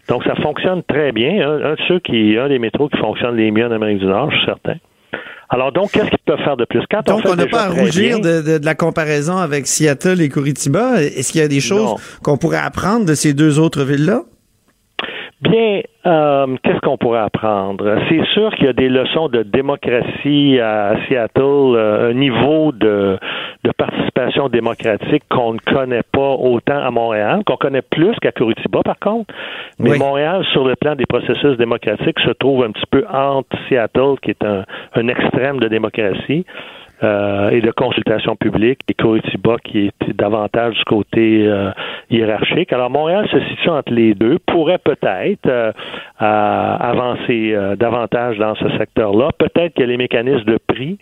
Donc 0.08 0.24
ça 0.24 0.34
fonctionne 0.36 0.82
très 0.82 1.12
bien. 1.12 1.48
Un, 1.48 1.72
de 1.72 1.78
ceux 1.88 1.98
qui 2.00 2.36
un 2.38 2.48
des 2.48 2.58
métros 2.58 2.88
qui 2.88 2.98
fonctionne 2.98 3.36
les 3.36 3.50
mieux 3.50 3.66
en 3.66 3.72
Amérique 3.72 3.98
du 3.98 4.06
Nord, 4.06 4.30
je 4.30 4.36
suis 4.36 4.46
certain. 4.46 4.74
Alors 5.52 5.72
donc, 5.72 5.90
qu'est-ce 5.90 6.10
qu'ils 6.10 6.18
peuvent 6.24 6.44
faire 6.44 6.56
de 6.56 6.64
plus? 6.64 6.80
Quand 6.88 7.04
donc, 7.04 7.22
on 7.28 7.34
n'a 7.34 7.46
pas 7.46 7.64
à 7.64 7.68
rougir 7.70 8.20
de, 8.20 8.64
la 8.64 8.74
comparaison 8.76 9.36
avec 9.36 9.66
Seattle 9.66 10.20
et 10.20 10.28
Curitiba. 10.28 11.02
Est-ce 11.02 11.32
qu'il 11.32 11.40
y 11.40 11.44
a 11.44 11.48
des 11.48 11.60
choses 11.60 11.96
qu'on 12.22 12.36
pourrait 12.36 12.64
apprendre 12.64 13.04
de 13.04 13.14
ces 13.14 13.34
deux 13.34 13.58
autres 13.58 13.82
villes-là? 13.82 14.22
Bien, 15.40 15.80
euh, 16.06 16.56
qu'est-ce 16.62 16.80
qu'on 16.80 16.98
pourrait 16.98 17.20
apprendre? 17.20 17.96
C'est 18.10 18.24
sûr 18.34 18.54
qu'il 18.54 18.66
y 18.66 18.68
a 18.68 18.74
des 18.74 18.90
leçons 18.90 19.28
de 19.28 19.42
démocratie 19.42 20.60
à 20.60 20.96
Seattle, 21.08 21.40
euh, 21.76 22.10
un 22.10 22.14
niveau 22.14 22.72
de, 22.72 23.18
de 23.64 23.72
participation 23.72 24.48
démocratique 24.48 25.22
qu'on 25.28 25.54
ne 25.54 25.58
connaît 25.58 26.02
pas 26.12 26.34
autant 26.34 26.78
à 26.78 26.90
Montréal, 26.90 27.42
qu'on 27.44 27.56
connaît 27.56 27.82
plus 27.82 28.14
qu'à 28.20 28.32
Curitiba 28.32 28.82
par 28.82 28.98
contre. 28.98 29.34
Mais 29.78 29.90
Oui. 29.90 29.98
Montréal, 29.98 30.44
sur 30.52 30.66
le 30.66 30.76
plan 30.76 30.94
des 30.94 31.06
processus 31.06 31.56
démocratiques, 31.58 32.18
se 32.20 32.30
trouve 32.30 32.64
un 32.64 32.70
petit 32.70 32.86
peu 32.90 33.04
entre 33.12 33.56
Seattle, 33.68 34.14
qui 34.22 34.30
est 34.30 34.44
un, 34.44 34.64
un 34.94 35.08
extrême 35.08 35.60
de 35.60 35.68
démocratie, 35.68 36.44
euh, 37.02 37.50
et 37.50 37.60
de 37.60 37.70
consultation 37.70 38.36
publique, 38.36 38.80
et 38.88 38.94
Curitiba 38.94 39.56
qui 39.64 39.86
est 39.86 40.12
davantage 40.14 40.74
du 40.74 40.84
côté 40.84 41.46
euh, 41.46 41.70
hiérarchique. 42.10 42.72
Alors 42.72 42.90
Montréal 42.90 43.26
se 43.30 43.40
situe 43.48 43.68
entre 43.70 43.92
les 43.92 44.14
deux, 44.14 44.38
pourrait 44.46 44.78
peut-être 44.78 45.46
euh, 45.46 45.72
avancer 46.20 47.52
euh, 47.54 47.76
davantage 47.76 48.36
dans 48.38 48.54
ce 48.56 48.68
secteur-là. 48.78 49.30
Peut-être 49.38 49.74
que 49.74 49.82
les 49.82 49.96
mécanismes 49.96 50.44
de 50.44 50.58
prix, 50.66 50.98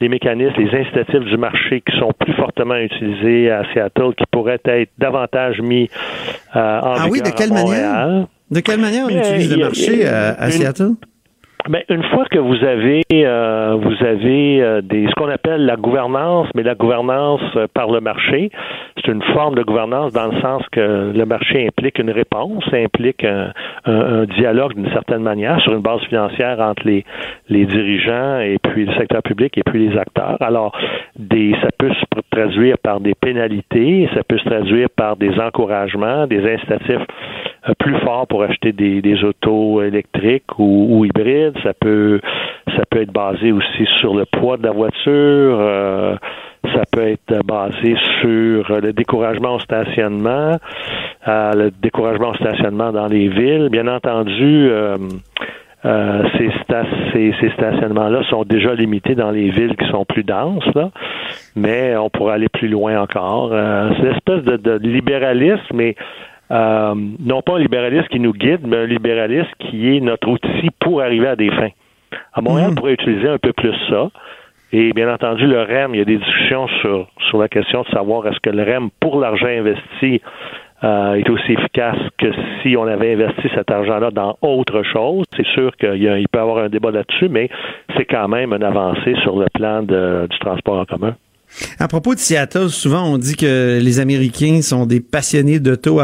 les 0.00 0.08
mécanismes, 0.08 0.54
les 0.58 0.78
incitatifs 0.80 1.20
du 1.24 1.36
marché 1.36 1.82
qui 1.82 1.98
sont 1.98 2.12
plus 2.18 2.32
fortement 2.34 2.76
utilisés 2.76 3.50
à 3.50 3.64
Seattle, 3.72 4.14
qui 4.16 4.24
pourraient 4.30 4.60
être 4.64 4.90
davantage 4.98 5.60
mis 5.60 5.90
euh, 6.56 6.80
en 6.80 6.94
Ah 6.94 7.06
oui, 7.10 7.20
de 7.20 7.30
quelle 7.30 7.50
à 7.52 7.54
manière? 7.54 7.92
Montréal. 7.92 8.26
De 8.50 8.60
quelle 8.60 8.80
manière 8.80 9.04
on 9.04 9.08
Mais, 9.08 9.18
utilise 9.20 9.50
il 9.52 9.58
le 9.58 9.64
marché 9.64 10.06
a 10.06 10.28
à, 10.28 10.30
à 10.32 10.46
une- 10.46 10.52
Seattle? 10.52 10.90
Ben, 11.68 11.82
une 11.88 12.02
fois 12.02 12.24
que 12.28 12.38
vous 12.40 12.64
avez 12.64 13.02
euh, 13.12 13.76
vous 13.80 14.04
avez 14.04 14.60
euh, 14.60 14.80
des 14.82 15.06
ce 15.06 15.14
qu'on 15.14 15.28
appelle 15.28 15.64
la 15.64 15.76
gouvernance, 15.76 16.48
mais 16.56 16.64
la 16.64 16.74
gouvernance 16.74 17.40
euh, 17.54 17.68
par 17.72 17.88
le 17.88 18.00
marché, 18.00 18.50
c'est 18.96 19.06
une 19.12 19.22
forme 19.32 19.54
de 19.54 19.62
gouvernance 19.62 20.12
dans 20.12 20.26
le 20.26 20.40
sens 20.40 20.62
que 20.72 21.12
le 21.14 21.24
marché 21.24 21.68
implique 21.68 22.00
une 22.00 22.10
réponse, 22.10 22.64
implique 22.72 23.22
un, 23.24 23.52
un- 23.84 24.22
un 24.22 24.24
dialogue 24.24 24.74
d'une 24.74 24.90
certaine 24.92 25.22
manière 25.22 25.60
sur 25.60 25.72
une 25.72 25.82
base 25.82 26.00
financière 26.08 26.58
entre 26.58 26.82
les 26.84 27.04
les 27.48 27.64
dirigeants 27.64 28.40
et 28.40 28.58
puis 28.60 28.84
le 28.86 28.94
secteur 28.94 29.22
public 29.22 29.56
et 29.56 29.62
puis 29.62 29.88
les 29.88 29.96
acteurs. 29.96 30.38
Alors, 30.40 30.76
des 31.16 31.54
ça 31.62 31.68
peut 31.78 31.92
se 31.92 32.20
traduire 32.32 32.76
par 32.78 32.98
des 32.98 33.14
pénalités, 33.14 34.08
ça 34.14 34.22
peut 34.24 34.38
se 34.38 34.44
traduire 34.48 34.88
par 34.96 35.16
des 35.16 35.38
encouragements, 35.38 36.26
des 36.26 36.40
incitatifs 36.54 37.06
plus 37.78 37.96
forts 38.00 38.26
pour 38.26 38.42
acheter 38.42 38.72
des, 38.72 39.00
des 39.02 39.22
autos 39.24 39.82
électriques 39.82 40.58
ou, 40.58 40.86
ou 40.90 41.04
hybrides. 41.04 41.56
Ça 41.62 41.72
peut 41.74 42.20
ça 42.76 42.82
peut 42.90 43.02
être 43.02 43.12
basé 43.12 43.52
aussi 43.52 43.86
sur 44.00 44.14
le 44.14 44.24
poids 44.24 44.56
de 44.56 44.64
la 44.64 44.72
voiture. 44.72 45.58
euh, 45.60 46.16
ça 46.74 46.82
peut 46.92 47.08
être 47.08 47.44
basé 47.44 47.96
sur 48.20 48.80
le 48.80 48.92
découragement 48.92 49.54
au 49.54 49.58
stationnement, 49.58 50.56
euh, 51.26 51.52
le 51.54 51.70
découragement 51.70 52.30
au 52.30 52.34
stationnement 52.34 52.92
dans 52.92 53.08
les 53.08 53.28
villes. 53.28 53.68
Bien 53.70 53.88
entendu, 53.88 54.68
euh, 54.70 54.96
euh, 55.84 56.22
ces, 56.38 56.50
ces, 57.12 57.34
ces 57.40 57.50
stationnements-là 57.50 58.22
sont 58.30 58.44
déjà 58.44 58.74
limités 58.74 59.16
dans 59.16 59.32
les 59.32 59.50
villes 59.50 59.74
qui 59.76 59.88
sont 59.90 60.04
plus 60.04 60.22
denses, 60.22 60.72
là, 60.76 60.90
mais 61.56 61.96
on 61.96 62.08
pourrait 62.10 62.34
aller 62.34 62.48
plus 62.48 62.68
loin 62.68 63.00
encore. 63.00 63.50
Euh, 63.52 63.90
c'est 63.96 64.02
une 64.06 64.14
espèce 64.14 64.44
de, 64.44 64.56
de 64.56 64.78
libéralisme, 64.88 65.74
mais 65.74 65.96
euh, 66.50 66.94
non 67.20 67.40
pas 67.42 67.54
un 67.56 67.58
libéralisme 67.58 68.06
qui 68.08 68.20
nous 68.20 68.32
guide, 68.32 68.60
mais 68.66 68.76
un 68.78 68.86
libéralisme 68.86 69.50
qui 69.58 69.96
est 69.96 70.00
notre 70.00 70.28
outil 70.28 70.68
pour 70.80 71.00
arriver 71.00 71.28
à 71.28 71.36
des 71.36 71.50
fins. 71.50 71.70
À 72.34 72.40
Montréal, 72.42 72.68
on 72.72 72.74
pourrait 72.74 72.92
utiliser 72.94 73.28
un 73.28 73.38
peu 73.38 73.52
plus 73.52 73.74
ça. 73.88 74.10
Et 74.74 74.92
bien 74.94 75.12
entendu, 75.12 75.46
le 75.46 75.60
REM, 75.62 75.94
il 75.94 75.98
y 75.98 76.00
a 76.00 76.04
des 76.04 76.16
discussions 76.16 76.66
sur, 76.80 77.06
sur 77.28 77.38
la 77.38 77.48
question 77.48 77.82
de 77.82 77.88
savoir 77.88 78.26
est-ce 78.26 78.40
que 78.40 78.50
le 78.50 78.62
REM, 78.62 78.88
pour 79.00 79.20
l'argent 79.20 79.46
investi, 79.46 80.20
euh, 80.84 81.14
est 81.14 81.28
aussi 81.30 81.52
efficace 81.52 81.98
que 82.18 82.32
si 82.62 82.76
on 82.76 82.86
avait 82.86 83.12
investi 83.12 83.48
cet 83.54 83.70
argent-là 83.70 84.10
dans 84.10 84.36
autre 84.42 84.82
chose. 84.82 85.24
C'est 85.36 85.46
sûr 85.48 85.76
qu'il 85.76 86.02
y 86.02 86.08
a- 86.08 86.18
il 86.18 86.26
peut 86.28 86.38
y 86.38 86.42
avoir 86.42 86.64
un 86.64 86.68
débat 86.68 86.90
là-dessus, 86.90 87.28
mais 87.28 87.48
c'est 87.96 88.04
quand 88.06 88.26
même 88.28 88.52
une 88.52 88.64
avancée 88.64 89.14
sur 89.22 89.38
le 89.38 89.46
plan 89.54 89.82
de- 89.82 90.26
du 90.28 90.38
transport 90.38 90.80
en 90.80 90.84
commun. 90.84 91.14
À 91.78 91.88
propos 91.88 92.14
de 92.14 92.20
Seattle, 92.20 92.70
souvent 92.70 93.04
on 93.04 93.18
dit 93.18 93.36
que 93.36 93.78
les 93.82 94.00
Américains 94.00 94.62
sont 94.62 94.86
des 94.86 95.00
passionnés 95.00 95.60
d'auto 95.60 96.00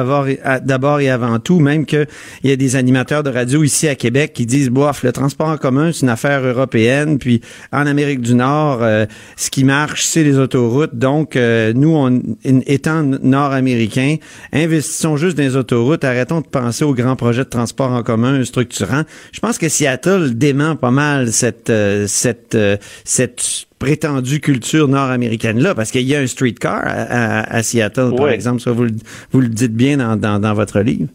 d'abord 0.63 1.01
et 1.01 1.11
avant 1.11 1.39
tout, 1.39 1.61
même 1.61 1.87
qu'il 1.87 2.07
y 2.45 2.51
a 2.51 2.57
des 2.57 2.77
animateurs 2.77 3.23
de 3.23 3.31
radio 3.31 3.63
ici 3.63 3.89
à 3.89 3.95
Québec 3.95 4.33
qui 4.35 4.47
disent, 4.47 4.71
bof, 4.71 5.03
le 5.03 5.13
transport 5.13 5.49
en 5.49 5.57
commun, 5.57 5.91
c'est 5.93 6.03
une 6.03 6.11
affaire 6.11 6.45
européenne, 6.45 7.19
puis 7.19 7.41
en 7.73 7.87
Amérique 7.87 8.21
du 8.21 8.35
Nord, 8.35 8.83
euh, 8.83 9.07
ce 9.37 9.51
qui 9.51 9.65
marche, 9.65 10.05
c'est 10.05 10.25
les 10.25 10.39
autoroutes. 10.39 10.95
Donc, 10.95 11.37
euh, 11.37 11.73
nous, 11.75 11.95
on, 11.95 12.21
étant 12.45 13.03
nord-américains, 13.03 14.17
investissons 14.53 15.17
juste 15.17 15.37
dans 15.37 15.45
les 15.45 15.57
autoroutes, 15.57 16.05
arrêtons 16.05 16.41
de 16.41 16.47
penser 16.47 16.85
aux 16.85 16.95
grands 16.95 17.17
projets 17.17 17.45
de 17.45 17.49
transport 17.49 17.93
en 17.93 18.03
commun 18.03 18.45
structurants. 18.45 19.03
Je 19.33 19.41
pense 19.41 19.59
que 19.59 19.69
Seattle 19.69 20.35
dément 20.35 20.77
pas 20.77 20.91
mal 20.91 21.33
cette, 21.33 21.71
euh, 21.71 22.07
cette, 22.07 22.57
cette 23.05 23.68
prétendue 23.79 24.41
culture 24.41 24.89
nord-américaine-là, 24.89 25.75
parce 25.75 25.91
qu'il 25.91 26.03
y 26.03 26.15
a 26.15 26.21
un 26.21 26.27
streetcar 26.27 26.83
à, 26.85 26.91
à- 26.91 27.55
à 27.57 27.63
Seattle, 27.63 28.11
par 28.17 28.27
exemple. 28.31 28.61
Ça, 28.61 28.73
vous, 28.73 28.85
le- 28.85 28.91
vous 29.33 29.41
le 29.41 29.49
dites 29.49 29.75
bien 29.75 29.97
dans, 29.99 30.17
dans, 30.17 30.39
dans 30.41 30.55
votre 30.55 30.81
livre. 30.81 31.09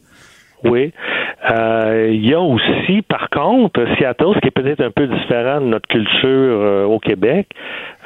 Oui. 0.63 0.93
Euh, 1.49 2.09
il 2.13 2.25
y 2.25 2.33
a 2.33 2.39
aussi, 2.39 3.01
par 3.01 3.29
contre, 3.29 3.85
Seattle, 3.97 4.33
ce 4.35 4.39
qui 4.39 4.47
est 4.47 4.51
peut-être 4.51 4.81
un 4.81 4.91
peu 4.91 5.07
différent 5.07 5.59
de 5.59 5.65
notre 5.65 5.87
culture 5.87 6.21
euh, 6.23 6.85
au 6.85 6.99
Québec, 6.99 7.47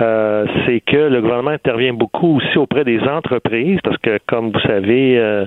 euh, 0.01 0.45
c'est 0.65 0.79
que 0.79 0.97
le 0.97 1.21
gouvernement 1.21 1.51
intervient 1.51 1.93
beaucoup 1.93 2.37
aussi 2.37 2.57
auprès 2.57 2.83
des 2.83 2.99
entreprises, 3.01 3.79
parce 3.83 3.97
que, 3.97 4.17
comme 4.27 4.51
vous 4.51 4.59
savez, 4.61 5.19
euh, 5.19 5.45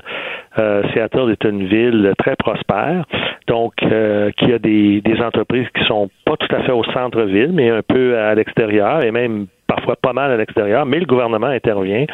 euh, 0.59 0.83
Seattle 0.93 1.33
est 1.33 1.45
une 1.45 1.67
ville 1.67 2.13
très 2.19 2.37
prospère, 2.37 3.05
donc 3.49 3.73
euh, 3.83 4.31
qui 4.37 4.53
a 4.53 4.59
des, 4.59 5.01
des 5.01 5.21
entreprises 5.21 5.67
qui 5.77 5.85
sont 5.87 6.09
pas 6.25 6.37
tout 6.37 6.55
à 6.55 6.63
fait 6.63 6.73
au 6.73 6.85
centre-ville, 6.85 7.51
mais 7.53 7.71
un 7.71 7.83
peu 7.83 8.17
à 8.19 8.35
l'extérieur, 8.37 9.05
et 9.05 9.11
même 9.11 9.47
parfois 9.67 9.97
pas 9.97 10.13
mal 10.13 10.31
à 10.31 10.37
l'extérieur, 10.37 10.87
mais 10.87 11.01
le 11.01 11.07
gouvernement 11.07 11.47
intervient 11.47 12.05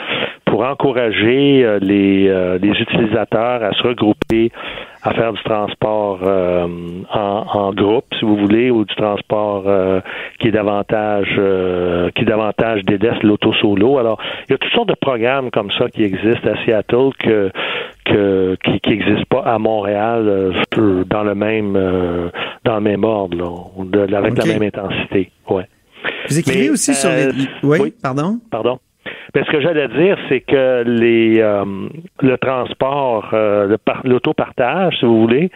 pour 0.44 0.64
encourager 0.64 1.78
les, 1.80 2.58
les 2.58 2.70
utilisateurs 2.80 3.62
à 3.62 3.72
se 3.72 3.82
regrouper, 3.82 4.52
à 5.06 5.14
faire 5.14 5.32
du 5.32 5.42
transport 5.42 6.20
euh, 6.22 6.66
en, 7.12 7.44
en 7.62 7.72
groupe, 7.72 8.06
si 8.18 8.24
vous 8.24 8.36
voulez, 8.36 8.70
ou 8.70 8.84
du 8.84 8.94
transport 8.96 9.64
euh, 9.66 10.00
qui 10.40 10.48
est 10.48 10.52
davantage 10.52 11.28
euh, 11.38 12.10
qui 12.16 12.24
davantage 12.24 12.82
délaisse 12.84 13.22
l'auto 13.22 13.52
solo. 13.54 13.98
Alors, 13.98 14.18
il 14.48 14.52
y 14.52 14.54
a 14.54 14.58
toutes 14.58 14.72
sortes 14.72 14.88
de 14.88 14.96
programmes 15.00 15.50
comme 15.50 15.70
ça 15.70 15.88
qui 15.88 16.02
existent 16.02 16.50
à 16.50 16.56
Seattle 16.64 17.10
que 17.18 17.50
que 18.04 18.56
qui 18.64 18.80
qui 18.80 18.90
n'existent 18.90 19.24
pas 19.30 19.42
à 19.54 19.58
Montréal 19.58 20.24
euh, 20.26 21.04
dans 21.04 21.22
le 21.22 21.34
même 21.34 21.74
euh, 21.76 22.28
dans 22.64 22.74
le 22.76 22.80
même 22.82 23.04
ordre, 23.04 23.36
là, 23.36 24.06
de- 24.06 24.14
avec 24.14 24.36
la 24.38 24.44
même 24.46 24.62
intensité. 24.62 25.30
Ouais. 25.48 25.66
Vous 26.28 26.38
écrivez 26.38 26.64
Mais, 26.64 26.70
aussi 26.70 26.94
sur 26.94 27.10
euh, 27.10 27.30
les... 27.32 27.48
Oui, 27.62 27.78
oui. 27.80 27.94
pardon? 28.02 28.38
Pardon? 28.50 28.78
Ben, 29.34 29.44
ce 29.44 29.50
que 29.50 29.60
j'allais 29.60 29.88
dire, 29.88 30.16
c'est 30.28 30.40
que 30.40 30.82
les 30.86 31.40
euh, 31.40 31.64
le 32.22 32.38
transport, 32.38 33.30
euh, 33.32 33.76
l'autopartage, 34.04 34.98
si 34.98 35.04
vous 35.06 35.20
voulez, 35.20 35.50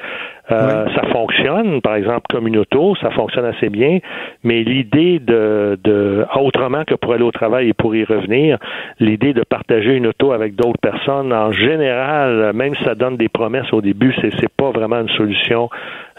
euh, 0.51 0.87
ça 0.95 1.03
fonctionne. 1.13 1.81
Par 1.81 1.95
exemple, 1.95 2.23
comme 2.31 2.49
une 2.49 2.59
auto, 2.59 2.97
ça 2.97 3.11
fonctionne 3.11 3.45
assez 3.45 3.69
bien. 3.69 3.99
Mais 4.43 4.63
l'idée 4.63 5.19
de, 5.21 5.79
de 5.83 6.25
autrement 6.35 6.85
que 6.85 6.95
pour 6.95 7.13
aller 7.13 7.23
au 7.23 7.31
travail 7.31 7.69
et 7.69 7.73
pour 7.73 7.95
y 7.95 8.05
revenir, 8.05 8.59
l'idée 8.99 9.33
de 9.33 9.43
partager 9.43 9.95
une 9.95 10.09
auto 10.09 10.33
avec 10.33 10.57
d'autres 10.57 10.81
personnes, 10.81 11.33
en 11.33 11.53
général, 11.53 12.53
même 12.55 12.75
si 12.75 12.85
ça 12.85 12.95
donne 12.95 13.17
des 13.17 13.29
promesses 13.29 13.73
au 13.73 13.81
début, 13.81 14.15
c'est 14.21 14.31
c'est 14.41 14.53
pas 14.53 14.71
vraiment 14.71 15.01
une 15.01 15.09
solution 15.11 15.69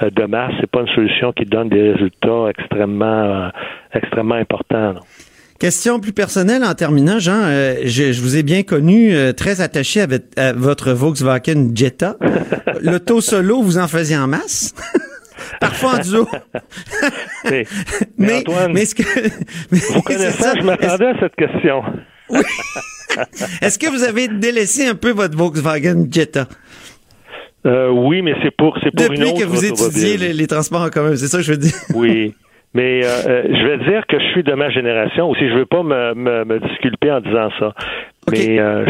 euh, 0.02 0.10
de 0.10 0.24
masse. 0.26 0.54
C'est 0.60 0.70
pas 0.70 0.82
une 0.82 0.96
solution 0.96 1.32
qui 1.34 1.46
donne 1.46 1.70
des 1.70 1.92
résultats 1.92 2.48
extrêmement 2.50 3.06
euh, 3.06 3.50
extrêmement 3.94 4.36
importants. 4.36 4.94
là. 4.94 5.00
Question 5.62 6.00
plus 6.00 6.12
personnelle 6.12 6.64
en 6.64 6.74
terminant, 6.74 7.20
Jean. 7.20 7.44
euh, 7.44 7.76
je, 7.86 8.12
je 8.14 8.20
vous 8.22 8.36
ai 8.36 8.42
bien 8.42 8.64
connu 8.64 9.14
euh, 9.14 9.32
très 9.32 9.62
attaché 9.62 10.02
à, 10.02 10.08
votre- 10.08 10.26
à 10.36 10.54
votre 10.54 10.92
Volkswagen 10.92 11.70
Jetta. 11.76 12.18
L'auto 12.82 13.22
solo, 13.22 13.62
vous 13.62 13.78
en 13.78 13.88
faisiez 13.88 14.18
en 14.18 14.26
masse? 14.26 14.74
Parfois 15.60 15.98
en 15.98 16.00
duo? 16.00 16.28
Mais, 17.48 17.68
mais 18.18 18.38
Antoine, 18.40 18.74
mais 18.74 18.88
que... 18.88 19.04
mais 19.72 19.78
vous 19.78 19.94
c'est 19.94 20.02
connaissez, 20.02 20.42
ça. 20.42 20.54
je 20.58 20.64
m'attendais 20.64 21.06
à 21.06 21.20
cette 21.20 21.36
question. 21.36 21.84
Est-ce 23.62 23.78
que 23.78 23.88
vous 23.92 24.02
avez 24.04 24.30
délaissé 24.30 24.88
un 24.88 24.96
peu 24.96 25.12
votre 25.12 25.38
Volkswagen 25.38 26.08
Jetta? 26.10 26.48
Euh, 27.68 27.90
oui, 27.92 28.24
mais 28.24 28.34
c'est 28.42 28.50
pour, 28.58 28.76
c'est 28.84 28.90
pour 28.90 29.06
une 29.14 29.20
depuis 29.20 29.30
autre 29.30 29.40
que 29.42 29.46
vous 29.46 29.64
étudiez 29.64 30.18
les, 30.18 30.34
les 30.34 30.48
transports 30.48 30.82
en 30.82 30.90
commun? 30.90 31.16
C'est 31.16 31.28
ça 31.28 31.38
que 31.38 31.44
je 31.44 31.52
veux 31.52 31.58
dire. 31.60 31.76
Oui. 31.94 32.34
Mais 32.74 33.04
euh, 33.04 33.08
euh, 33.28 33.44
je 33.50 33.68
vais 33.68 33.78
dire 33.90 34.08
que 34.08 34.18
je 34.20 34.26
suis 34.32 34.44
de 34.44 34.54
ma 34.54 34.70
génération 34.70 35.30
aussi. 35.30 35.48
Je 35.50 35.56
veux 35.56 35.66
pas 35.66 35.84
me, 35.84 36.14
me, 36.14 36.46
me 36.46 36.60
disculper 36.60 37.12
en 37.12 37.20
disant 37.20 37.50
ça. 37.60 37.74
Mais 38.32 38.60
euh, 38.60 38.86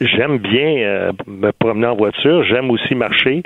j'aime 0.00 0.38
bien 0.38 0.76
euh, 0.76 1.12
me 1.26 1.50
promener 1.50 1.86
en 1.86 1.96
voiture. 1.96 2.44
J'aime 2.44 2.70
aussi 2.70 2.94
marcher. 2.94 3.42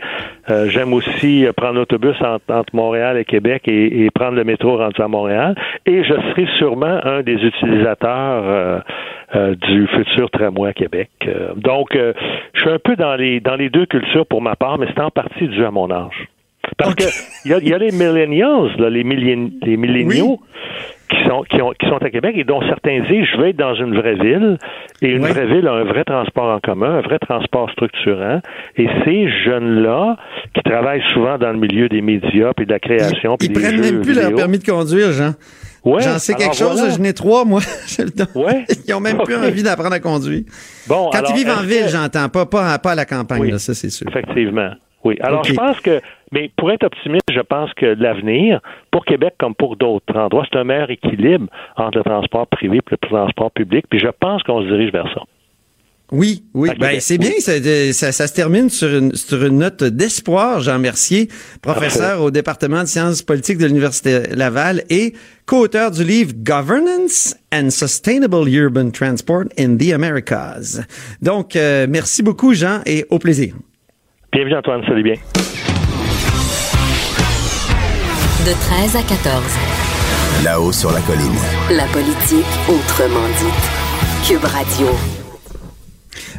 Euh, 0.50 0.68
j'aime 0.68 0.92
aussi 0.92 1.46
euh, 1.46 1.53
prendre 1.53 1.74
l'autobus 1.74 2.16
entre, 2.20 2.44
entre 2.53 2.74
Montréal 2.74 3.16
et 3.16 3.24
Québec 3.24 3.62
et, 3.68 4.05
et 4.05 4.11
prendre 4.11 4.37
le 4.37 4.44
métro 4.44 4.77
rendu 4.77 5.00
à 5.00 5.09
Montréal. 5.09 5.55
Et 5.87 6.03
je 6.03 6.12
serai 6.12 6.46
sûrement 6.59 7.00
un 7.05 7.22
des 7.22 7.35
utilisateurs 7.35 8.83
du 9.35 9.87
futur 9.88 10.31
tramway 10.31 10.70
à 10.70 10.72
Québec. 10.72 11.11
Euh, 11.27 11.55
donc, 11.57 11.96
euh, 11.96 12.12
je 12.53 12.61
suis 12.61 12.70
un 12.70 12.79
peu 12.79 12.96
dans 12.96 13.16
les 13.16 13.40
dans 13.40 13.57
les 13.57 13.70
deux 13.70 13.87
cultures 13.87 14.27
pour 14.27 14.42
ma 14.42 14.57
part, 14.57 14.79
mais 14.79 14.87
c'est 14.94 15.00
en 15.00 15.11
partie 15.11 15.48
dû 15.48 15.64
à 15.64 15.70
mon 15.70 15.90
âge. 15.90 16.29
Parce 16.79 16.94
que 16.94 17.05
il 17.44 17.50
y 17.50 17.55
a, 17.55 17.59
il 17.59 17.68
y 17.68 17.74
a 17.74 17.79
les 17.79 17.92
millennials, 17.92 18.70
là, 18.79 18.90
les, 18.90 19.05
millén- 19.05 19.53
les 19.62 19.77
milléniaux 19.77 20.40
qui 21.11 21.16
sont 21.29 21.42
qui, 21.48 21.61
ont, 21.62 21.72
qui 21.79 21.87
sont 21.87 21.98
à 22.03 22.11
Québec 22.11 22.35
et 22.37 22.44
dont 22.44 22.61
certains 22.62 23.00
disent 23.00 23.27
je 23.33 23.37
veux 23.38 23.48
être 23.48 23.57
dans 23.57 23.74
une 23.74 23.94
vraie 23.94 24.14
ville 24.16 24.59
et 25.03 25.09
une 25.11 25.20
vraie 25.27 25.46
ville 25.46 25.66
a 25.68 25.72
un 25.72 25.85
vrai 25.85 26.03
transport 26.05 26.55
en 26.55 26.61
commun, 26.61 26.98
un 26.98 27.00
vrai 27.03 27.18
transport 27.18 27.70
structurant 27.70 28.40
et 28.77 28.88
ces 29.05 29.29
jeunes-là 29.44 30.16
qui 30.55 30.62
travaillent 30.62 31.05
souvent 31.12 31.37
dans 31.38 31.53
le 31.53 31.59
milieu 31.59 31.88
des 31.88 32.00
médias 32.00 32.53
puis 32.57 32.66
de 32.66 32.72
la 32.72 32.81
création 32.81 33.37
puis 33.37 33.48
Ils 33.48 33.55
des 33.55 33.61
prennent 33.61 33.81
même 33.81 34.00
plus 34.00 34.14
leur 34.14 34.35
permis 34.35 34.59
de 34.59 34.64
conduire, 34.64 35.12
Jean. 35.12 35.35
Ouais, 35.85 36.00
J'en 36.03 36.18
sais 36.18 36.33
quelque 36.33 36.57
chose, 36.57 36.79
voilà. 36.79 36.94
je 36.94 36.98
n'ai 36.98 37.12
trois, 37.12 37.44
moi. 37.44 37.61
Ouais. 38.35 38.64
Ils 38.88 38.94
ont 38.94 39.00
même 39.00 39.18
plus 39.18 39.35
envie 39.37 39.62
d'apprendre 39.62 39.92
à 39.92 40.00
conduire. 40.00 40.42
Bon, 40.88 41.11
Quand 41.12 41.18
alors, 41.18 41.31
ils 41.33 41.37
vivent 41.37 41.50
en 41.57 41.62
ville, 41.62 41.85
j'entends, 41.90 42.31
pas, 42.31 42.46
pas, 42.46 42.79
pas 42.79 42.92
à 42.92 42.94
la 42.94 43.05
campagne, 43.05 43.42
Oui. 43.42 43.50
là, 43.50 43.59
ça 43.59 43.74
c'est 43.74 43.90
sûr. 43.90 44.07
Effectivement. 44.09 44.70
Oui. 45.05 45.17
Alors, 45.21 45.45
je 45.45 45.53
pense 45.53 45.81
que, 45.81 46.01
mais 46.33 46.51
pour 46.57 46.73
être 46.73 46.85
optimiste, 46.85 47.31
je 47.31 47.40
pense 47.40 47.73
que 47.75 47.87
l'avenir, 47.87 48.61
pour 48.90 49.05
Québec 49.05 49.35
comme 49.38 49.55
pour 49.55 49.77
d'autres 49.77 50.17
endroits, 50.17 50.47
c'est 50.51 50.59
un 50.59 50.64
meilleur 50.64 50.90
équilibre 50.90 51.47
entre 51.77 51.99
le 51.99 52.05
transport 52.05 52.47
privé 52.47 52.79
et 52.79 52.90
le 52.90 52.97
transport 52.97 53.51
public. 53.51 53.85
Puis 53.90 54.01
je 54.01 54.09
pense 54.09 54.43
qu'on 54.43 54.62
se 54.62 54.67
dirige 54.67 54.93
vers 54.93 55.09
ça. 55.14 55.23
Oui, 56.12 56.45
oui. 56.53 56.71
Ben, 56.79 57.01
c'est 57.01 57.19
bien, 57.19 57.33
ça, 57.38 57.53
ça, 57.93 58.12
ça 58.12 58.27
se 58.27 58.35
termine 58.35 58.69
sur 58.69 58.88
une, 58.88 59.14
sur 59.14 59.45
une 59.45 59.59
note 59.59 59.83
d'espoir. 59.83 60.61
Jean 60.61 60.79
Mercier, 60.79 61.29
professeur 61.62 62.21
au 62.23 62.31
département 62.31 62.83
de 62.83 62.88
sciences 62.88 63.23
politiques 63.23 63.59
de 63.59 63.67
l'Université 63.67 64.23
Laval 64.35 64.85
et 64.90 65.14
co-auteur 65.47 65.90
du 65.90 66.05
livre 66.05 66.33
Governance 66.37 67.35
and 67.53 67.71
Sustainable 67.71 68.49
Urban 68.49 68.90
Transport 68.90 69.45
in 69.59 69.77
the 69.77 69.93
Americas. 69.93 70.81
Donc, 71.23 71.57
euh, 71.57 71.87
merci 71.88 72.23
beaucoup, 72.23 72.55
Jean, 72.55 72.81
et 72.87 73.07
au 73.09 73.19
plaisir. 73.19 73.55
Bienvenue, 74.35 74.57
Antoine. 74.57 74.83
Salut 74.85 75.05
bien. 75.05 75.14
De 78.44 78.53
13 78.53 78.97
à 78.97 79.03
14. 79.03 79.44
Là-haut 80.42 80.73
sur 80.73 80.90
la 80.90 81.01
colline. 81.03 81.38
La 81.70 81.85
politique 81.87 82.44
autrement 82.68 83.29
dite. 83.38 84.27
Cube 84.27 84.44
Radio. 84.44 85.13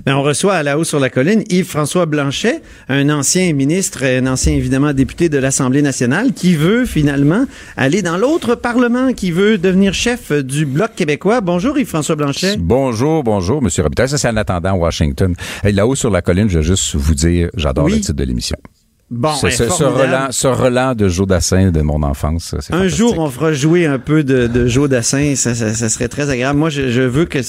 On 0.08 0.22
reçoit 0.22 0.54
à 0.54 0.62
la 0.62 0.78
haut 0.78 0.84
sur 0.84 1.00
la 1.00 1.10
colline 1.10 1.44
Yves-François 1.50 2.06
Blanchet, 2.06 2.62
un 2.90 3.10
ancien 3.10 3.52
ministre, 3.54 4.04
un 4.06 4.28
ancien 4.28 4.54
évidemment 4.54 4.94
député 4.94 5.30
de 5.30 5.38
l'Assemblée 5.40 5.82
nationale, 5.82 6.32
qui 6.34 6.56
veut 6.56 6.86
finalement 6.86 7.46
aller 7.76 8.04
dans 8.04 8.16
l'autre 8.16 8.54
Parlement, 8.54 9.14
qui 9.14 9.32
veut 9.32 9.58
devenir 9.58 9.96
chef 9.96 10.32
du 10.32 10.68
Bloc 10.68 10.92
québécois. 10.96 11.42
Bonjour 11.42 11.78
Yves-François 11.80 12.16
Blanchet. 12.16 12.58
Bonjour, 12.60 13.24
bonjour, 13.24 13.64
Monsieur 13.64 13.82
Robitaille. 13.82 14.10
Ça, 14.10 14.20
c'est 14.20 14.30
en 14.30 14.38
attendant 14.38 14.74
Washington. 14.74 15.34
Là-haut 15.64 15.96
sur 15.96 16.12
la 16.12 16.22
colline, 16.22 16.50
je 16.50 16.60
veux 16.60 16.64
juste 16.64 16.96
vous 16.96 17.16
dire, 17.16 17.50
j'adore 17.56 17.86
Oui. 17.86 17.94
le 17.94 18.00
titre 18.02 18.14
de 18.14 18.24
l'émission. 18.24 18.58
Bon, 19.12 19.36
Ce, 19.36 19.52
ce- 19.52 19.66
ce 19.66 19.70
formidable. 19.70 20.02
relan, 20.02 20.28
ce 20.32 20.48
relan 20.48 20.96
de 20.96 21.08
Joe 21.08 21.28
Dassin 21.28 21.70
de 21.70 21.82
mon 21.82 22.02
enfance, 22.02 22.56
Un 22.72 22.88
jour, 22.88 23.20
on 23.20 23.30
fera 23.30 23.54
jouer 23.54 23.86
un 23.86 24.00
peu 24.00 24.24
de, 24.24 24.48
de 24.48 24.66
Joe 24.66 24.90
Dassin. 24.90 25.36
Ça, 25.36 25.54
ça, 25.54 25.76
ça 25.76 25.90
serait 25.90 26.08
très 26.08 26.32
agréable. 26.32 26.58
Moi, 26.58 26.72
je, 26.72 26.90
je 26.90 27.02
veux 27.04 27.26
que 27.26 27.40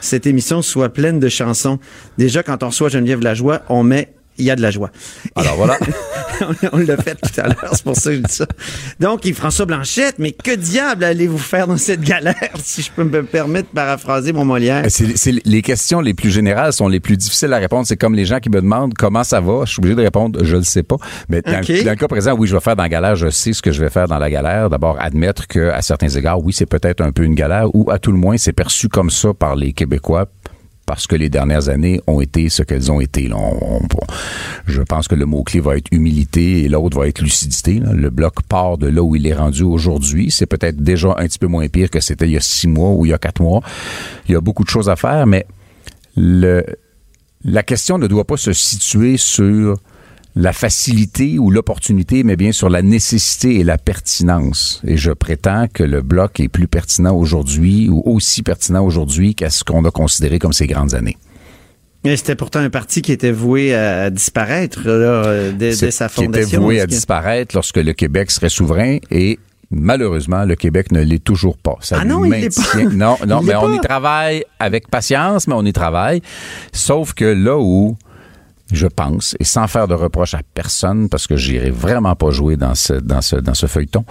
cette 0.00 0.26
émission 0.26 0.62
soit 0.62 0.88
pleine 0.88 1.20
de 1.20 1.28
chansons. 1.28 1.78
Déjà, 2.16 2.42
quand 2.42 2.62
on 2.62 2.68
reçoit 2.68 2.88
Geneviève 2.88 3.20
Lajoie, 3.20 3.60
on 3.68 3.82
met 3.82 4.13
il 4.38 4.44
y 4.44 4.50
a 4.50 4.56
de 4.56 4.62
la 4.62 4.70
joie. 4.70 4.90
Alors 5.36 5.56
voilà. 5.56 5.78
on 6.72 6.78
l'a 6.78 6.96
fait 6.96 7.14
tout 7.14 7.40
à 7.40 7.48
l'heure, 7.48 7.70
c'est 7.72 7.84
pour 7.84 7.96
ça 7.96 8.10
que 8.10 8.16
je 8.16 8.22
dis 8.22 8.32
ça. 8.32 8.46
Donc, 9.00 9.24
Yves-François 9.24 9.66
Blanchette, 9.66 10.16
mais 10.18 10.32
que 10.32 10.54
diable 10.54 11.04
allez-vous 11.04 11.38
faire 11.38 11.66
dans 11.66 11.76
cette 11.76 12.00
galère, 12.00 12.34
si 12.62 12.82
je 12.82 12.90
peux 12.90 13.04
me 13.04 13.22
permettre 13.22 13.68
de 13.70 13.74
paraphraser 13.74 14.32
mon 14.32 14.44
Molière? 14.44 14.84
C'est, 14.88 15.16
c'est- 15.16 15.44
les 15.44 15.62
questions 15.62 16.00
les 16.00 16.14
plus 16.14 16.30
générales 16.30 16.72
sont 16.72 16.88
les 16.88 17.00
plus 17.00 17.16
difficiles 17.16 17.52
à 17.52 17.58
répondre. 17.58 17.86
C'est 17.86 17.96
comme 17.96 18.14
les 18.14 18.24
gens 18.24 18.40
qui 18.40 18.50
me 18.50 18.60
demandent 18.60 18.94
comment 18.94 19.24
ça 19.24 19.40
va. 19.40 19.64
Je 19.64 19.70
suis 19.72 19.80
obligé 19.80 19.94
de 19.94 20.02
répondre, 20.02 20.44
je 20.44 20.56
le 20.56 20.62
sais 20.62 20.82
pas. 20.82 20.96
Mais 21.28 21.42
dans, 21.42 21.52
dans 21.52 21.58
le 21.60 21.94
cas 21.94 22.08
présent, 22.08 22.34
oui, 22.36 22.48
je 22.48 22.54
vais 22.54 22.60
faire 22.60 22.76
dans 22.76 22.82
la 22.82 22.88
galère. 22.88 23.16
Je 23.16 23.30
sais 23.30 23.52
ce 23.52 23.62
que 23.62 23.72
je 23.72 23.80
vais 23.80 23.90
faire 23.90 24.08
dans 24.08 24.18
la 24.18 24.30
galère. 24.30 24.70
D'abord, 24.70 24.96
admettre 25.00 25.46
que 25.46 25.70
à 25.70 25.82
certains 25.82 26.08
égards, 26.08 26.40
oui, 26.42 26.52
c'est 26.52 26.66
peut-être 26.66 27.00
un 27.00 27.12
peu 27.12 27.22
une 27.24 27.34
galère, 27.34 27.74
ou 27.74 27.90
à 27.90 27.98
tout 27.98 28.12
le 28.12 28.18
moins, 28.18 28.36
c'est 28.36 28.52
perçu 28.52 28.88
comme 28.88 29.10
ça 29.10 29.34
par 29.34 29.56
les 29.56 29.72
Québécois 29.72 30.26
parce 30.86 31.06
que 31.06 31.16
les 31.16 31.28
dernières 31.28 31.68
années 31.68 32.00
ont 32.06 32.20
été 32.20 32.48
ce 32.48 32.62
qu'elles 32.62 32.92
ont 32.92 33.00
été. 33.00 33.30
je 34.66 34.82
pense 34.82 35.08
que 35.08 35.14
le 35.14 35.26
mot-clé 35.26 35.60
va 35.60 35.76
être 35.76 35.88
humilité 35.92 36.64
et 36.64 36.68
l'autre 36.68 36.98
va 36.98 37.08
être 37.08 37.22
lucidité. 37.22 37.80
Le 37.80 38.10
bloc 38.10 38.42
part 38.42 38.78
de 38.78 38.88
là 38.88 39.02
où 39.02 39.16
il 39.16 39.26
est 39.26 39.34
rendu 39.34 39.62
aujourd'hui. 39.62 40.30
C'est 40.30 40.46
peut-être 40.46 40.76
déjà 40.76 41.14
un 41.16 41.26
petit 41.26 41.38
peu 41.38 41.46
moins 41.46 41.68
pire 41.68 41.90
que 41.90 42.00
c'était 42.00 42.26
il 42.26 42.32
y 42.32 42.36
a 42.36 42.40
six 42.40 42.68
mois 42.68 42.90
ou 42.90 43.06
il 43.06 43.10
y 43.10 43.14
a 43.14 43.18
quatre 43.18 43.40
mois. 43.40 43.62
Il 44.28 44.32
y 44.32 44.36
a 44.36 44.40
beaucoup 44.40 44.64
de 44.64 44.68
choses 44.68 44.88
à 44.88 44.96
faire, 44.96 45.26
mais 45.26 45.46
la 46.16 47.62
question 47.62 47.98
ne 47.98 48.06
doit 48.06 48.24
pas 48.24 48.36
se 48.36 48.52
situer 48.52 49.16
sur 49.16 49.76
la 50.36 50.52
facilité 50.52 51.38
ou 51.38 51.50
l'opportunité, 51.50 52.24
mais 52.24 52.36
bien 52.36 52.50
sur 52.52 52.68
la 52.68 52.82
nécessité 52.82 53.60
et 53.60 53.64
la 53.64 53.78
pertinence. 53.78 54.82
Et 54.86 54.96
je 54.96 55.12
prétends 55.12 55.66
que 55.72 55.84
le 55.84 56.02
bloc 56.02 56.40
est 56.40 56.48
plus 56.48 56.66
pertinent 56.66 57.14
aujourd'hui 57.14 57.88
ou 57.88 58.02
aussi 58.04 58.42
pertinent 58.42 58.84
aujourd'hui 58.84 59.34
qu'à 59.34 59.50
ce 59.50 59.62
qu'on 59.62 59.84
a 59.84 59.90
considéré 59.90 60.38
comme 60.40 60.52
ces 60.52 60.66
grandes 60.66 60.94
années. 60.94 61.16
Mais 62.04 62.16
c'était 62.16 62.34
pourtant 62.34 62.58
un 62.58 62.68
parti 62.68 63.00
qui 63.00 63.12
était 63.12 63.32
voué 63.32 63.74
à 63.74 64.10
disparaître 64.10 64.82
là, 64.84 64.92
euh, 64.92 65.52
dès, 65.52 65.72
sa 65.72 66.08
qui 66.08 66.24
fondation. 66.24 66.48
était 66.48 66.56
voué 66.58 66.80
à 66.80 66.86
disparaître 66.86 67.54
lorsque 67.54 67.78
le 67.78 67.92
Québec 67.94 68.30
serait 68.30 68.50
souverain 68.50 68.98
et 69.10 69.38
malheureusement, 69.70 70.44
le 70.44 70.54
Québec 70.56 70.92
ne 70.92 71.00
l'est 71.00 71.22
toujours 71.22 71.56
pas. 71.56 71.76
Ça 71.80 71.98
Ah 72.00 72.04
non, 72.04 72.24
il 72.24 72.32
l'est 72.32 72.54
pas. 72.54 72.82
Non, 72.92 73.16
non, 73.26 73.40
Il 73.40 73.46
mais 73.46 73.54
on 73.56 73.68
pas. 73.68 73.74
y 73.76 73.80
travaille 73.80 74.44
avec 74.58 74.88
patience, 74.88 75.46
mais 75.48 75.54
on 75.54 75.64
y 75.64 75.72
travaille. 75.72 76.20
Sauf 76.72 77.14
que 77.14 77.24
là 77.24 77.56
où 77.58 77.96
je 78.72 78.86
pense, 78.86 79.36
et 79.40 79.44
sans 79.44 79.66
faire 79.66 79.88
de 79.88 79.94
reproche 79.94 80.34
à 80.34 80.40
personne, 80.54 81.08
parce 81.08 81.26
que 81.26 81.36
j'irai 81.36 81.70
vraiment 81.70 82.14
pas 82.16 82.30
jouer 82.30 82.56
dans 82.56 82.74
ce, 82.74 82.94
dans 82.94 83.20
ce, 83.20 83.36
dans 83.36 83.54
ce 83.54 83.66
feuilleton, 83.66 84.04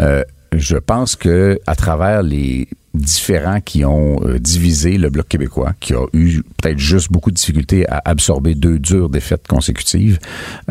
euh, 0.00 0.22
je 0.52 0.76
pense 0.76 1.16
que 1.16 1.58
à 1.66 1.76
travers 1.76 2.22
les 2.22 2.68
différents 2.92 3.60
qui 3.60 3.84
ont 3.84 4.20
euh, 4.24 4.38
divisé 4.38 4.98
le 4.98 5.10
bloc 5.10 5.28
québécois, 5.28 5.74
qui 5.78 5.94
a 5.94 6.04
eu 6.12 6.42
peut-être 6.60 6.78
juste 6.78 7.12
beaucoup 7.12 7.30
de 7.30 7.36
difficultés 7.36 7.88
à 7.88 8.02
absorber 8.04 8.54
deux 8.54 8.78
dures 8.78 9.08
défaites 9.08 9.46
consécutives, 9.46 10.18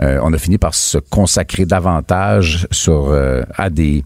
euh, 0.02 0.20
on 0.22 0.34
a 0.34 0.38
fini 0.38 0.58
par 0.58 0.76
se 0.76 0.98
consacrer 0.98 1.66
davantage 1.66 2.68
sur 2.72 3.10
euh, 3.10 3.44
à 3.56 3.70
des 3.70 4.04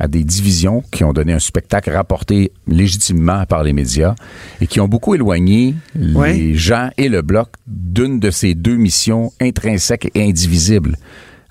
à 0.00 0.08
des 0.08 0.24
divisions 0.24 0.82
qui 0.90 1.04
ont 1.04 1.12
donné 1.12 1.32
un 1.34 1.38
spectacle 1.38 1.90
rapporté 1.92 2.50
légitimement 2.66 3.44
par 3.46 3.62
les 3.62 3.72
médias 3.74 4.14
et 4.60 4.66
qui 4.66 4.80
ont 4.80 4.88
beaucoup 4.88 5.14
éloigné 5.14 5.74
Ouais. 6.14 6.32
les 6.32 6.54
gens 6.54 6.88
et 6.96 7.08
le 7.08 7.22
bloc 7.22 7.48
d'une 7.66 8.18
de 8.18 8.30
ces 8.30 8.54
deux 8.54 8.76
missions 8.76 9.30
intrinsèques 9.40 10.10
et 10.14 10.22
indivisibles. 10.28 10.96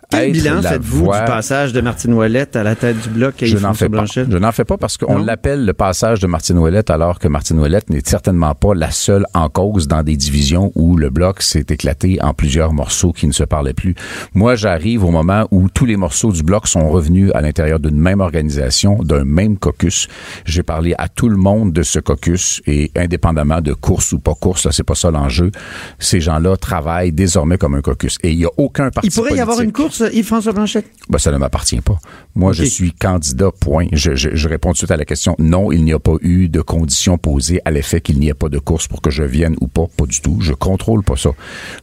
Quel 0.10 0.32
bilan 0.32 0.62
la 0.62 0.72
faites-vous 0.72 1.04
du 1.04 1.20
passage 1.28 1.72
de 1.72 1.82
Martine 1.82 2.14
Ouellette 2.14 2.56
à 2.56 2.64
la 2.64 2.76
tête 2.76 3.00
du 3.00 3.10
bloc 3.10 3.44
à 3.44 3.46
je 3.46 3.58
n'en 3.58 3.76
fais 3.76 3.90
pas. 3.90 4.06
Je 4.06 4.38
n'en 4.38 4.52
fais 4.52 4.66
pas 4.66 4.78
parce 4.78 4.98
qu'on 4.98 5.20
l'appelle 5.20 5.66
le 5.66 5.74
passage 5.74 6.20
de 6.20 6.26
Martine 6.26 6.58
Ouellette 6.58 6.90
alors 6.90 7.20
que 7.20 7.28
Martine 7.28 7.60
Ouellette 7.60 7.92
n'est 7.92 8.02
certainement 8.04 8.56
pas 8.56 8.74
la 8.74 8.90
seule 8.90 9.28
en 9.36 9.50
cause 9.50 9.88
dans 9.88 10.02
des 10.02 10.16
divisions 10.18 10.72
où 10.74 10.98
le 10.98 11.12
bloc 11.12 11.44
s'est 11.44 11.66
éclaté 11.70 12.18
en 12.22 12.34
plusieurs 12.34 12.74
morceaux 12.74 13.14
qui 13.14 13.28
ne 13.28 13.32
se 13.34 13.44
parlaient 13.44 13.74
plus. 13.74 13.94
Moi, 14.34 14.56
j'arrive 14.56 15.04
au 15.06 15.12
moment 15.12 15.48
où 15.52 15.70
tous 15.70 15.86
les 15.86 15.96
morceaux 15.96 16.32
du 16.32 16.42
bloc 16.42 16.68
sont 16.68 16.90
revenus 16.90 17.32
à 17.36 17.42
l'intérieur 17.42 17.80
d'une 17.80 18.00
même 18.00 18.20
organisation, 18.20 18.96
d'un 19.04 19.26
même 19.26 19.60
caucus. 19.60 20.08
J'ai 20.46 20.64
parlé 20.64 20.96
à 20.98 21.08
tout 21.08 21.30
le 21.30 21.38
monde 21.38 21.72
de 21.72 21.84
ce 21.84 22.00
caucus 22.00 22.64
et 22.66 22.92
indépendamment 22.96 23.62
de 23.62 23.74
course 23.74 24.12
ou 24.14 24.20
pas 24.20 24.34
course, 24.34 24.68
c'est 24.72 24.84
pas 24.84 24.96
ça 24.96 25.12
l'enjeu. 25.12 25.52
Ces 26.00 26.20
gens-là 26.20 26.58
travaillent 26.58 27.12
désormais 27.12 27.60
comme 27.60 27.76
un 27.76 27.82
caucus 27.82 28.18
et 28.24 28.32
il 28.32 28.40
y 28.40 28.46
a 28.46 28.50
aucun 28.58 28.90
parti 28.90 29.10
Il 29.10 29.14
pourrait 29.14 29.36
y 29.36 29.40
avoir 29.40 29.62
une 29.62 29.72
course, 29.72 29.99
Yves-François 30.02 30.54
Blanchet? 30.54 30.86
ben, 31.10 31.18
ça 31.18 31.32
ne 31.32 31.38
m'appartient 31.38 31.82
pas. 31.82 31.98
Moi, 32.36 32.54
je 32.54 32.64
suis 32.64 32.94
candidat, 32.94 33.50
point. 33.60 33.88
Je, 33.92 34.16
je, 34.16 34.30
je 34.34 34.48
réponds 34.48 34.70
tout 34.70 34.74
de 34.74 34.78
suite 34.78 34.92
à 34.92 34.98
la 34.98 35.06
question. 35.06 35.36
Non, 35.40 35.72
il 35.72 35.84
n'y 35.84 35.94
a 35.94 36.00
pas 36.00 36.16
eu 36.22 36.50
de 36.50 36.62
conditions 36.62 37.18
posées 37.18 37.62
à 37.66 37.72
l'effet 37.72 38.00
qu'il 38.00 38.20
n'y 38.20 38.30
ait 38.30 38.34
pas 38.36 38.50
de 38.50 38.60
course 38.60 38.88
pour 38.88 39.02
que 39.02 39.10
je 39.10 39.24
vienne 39.24 39.56
ou 39.60 39.68
pas. 39.68 39.88
Pas 39.98 40.06
du 40.06 40.22
tout. 40.22 40.38
Je 40.40 40.54
contrôle 40.54 41.04
pas 41.04 41.16
ça. 41.16 41.32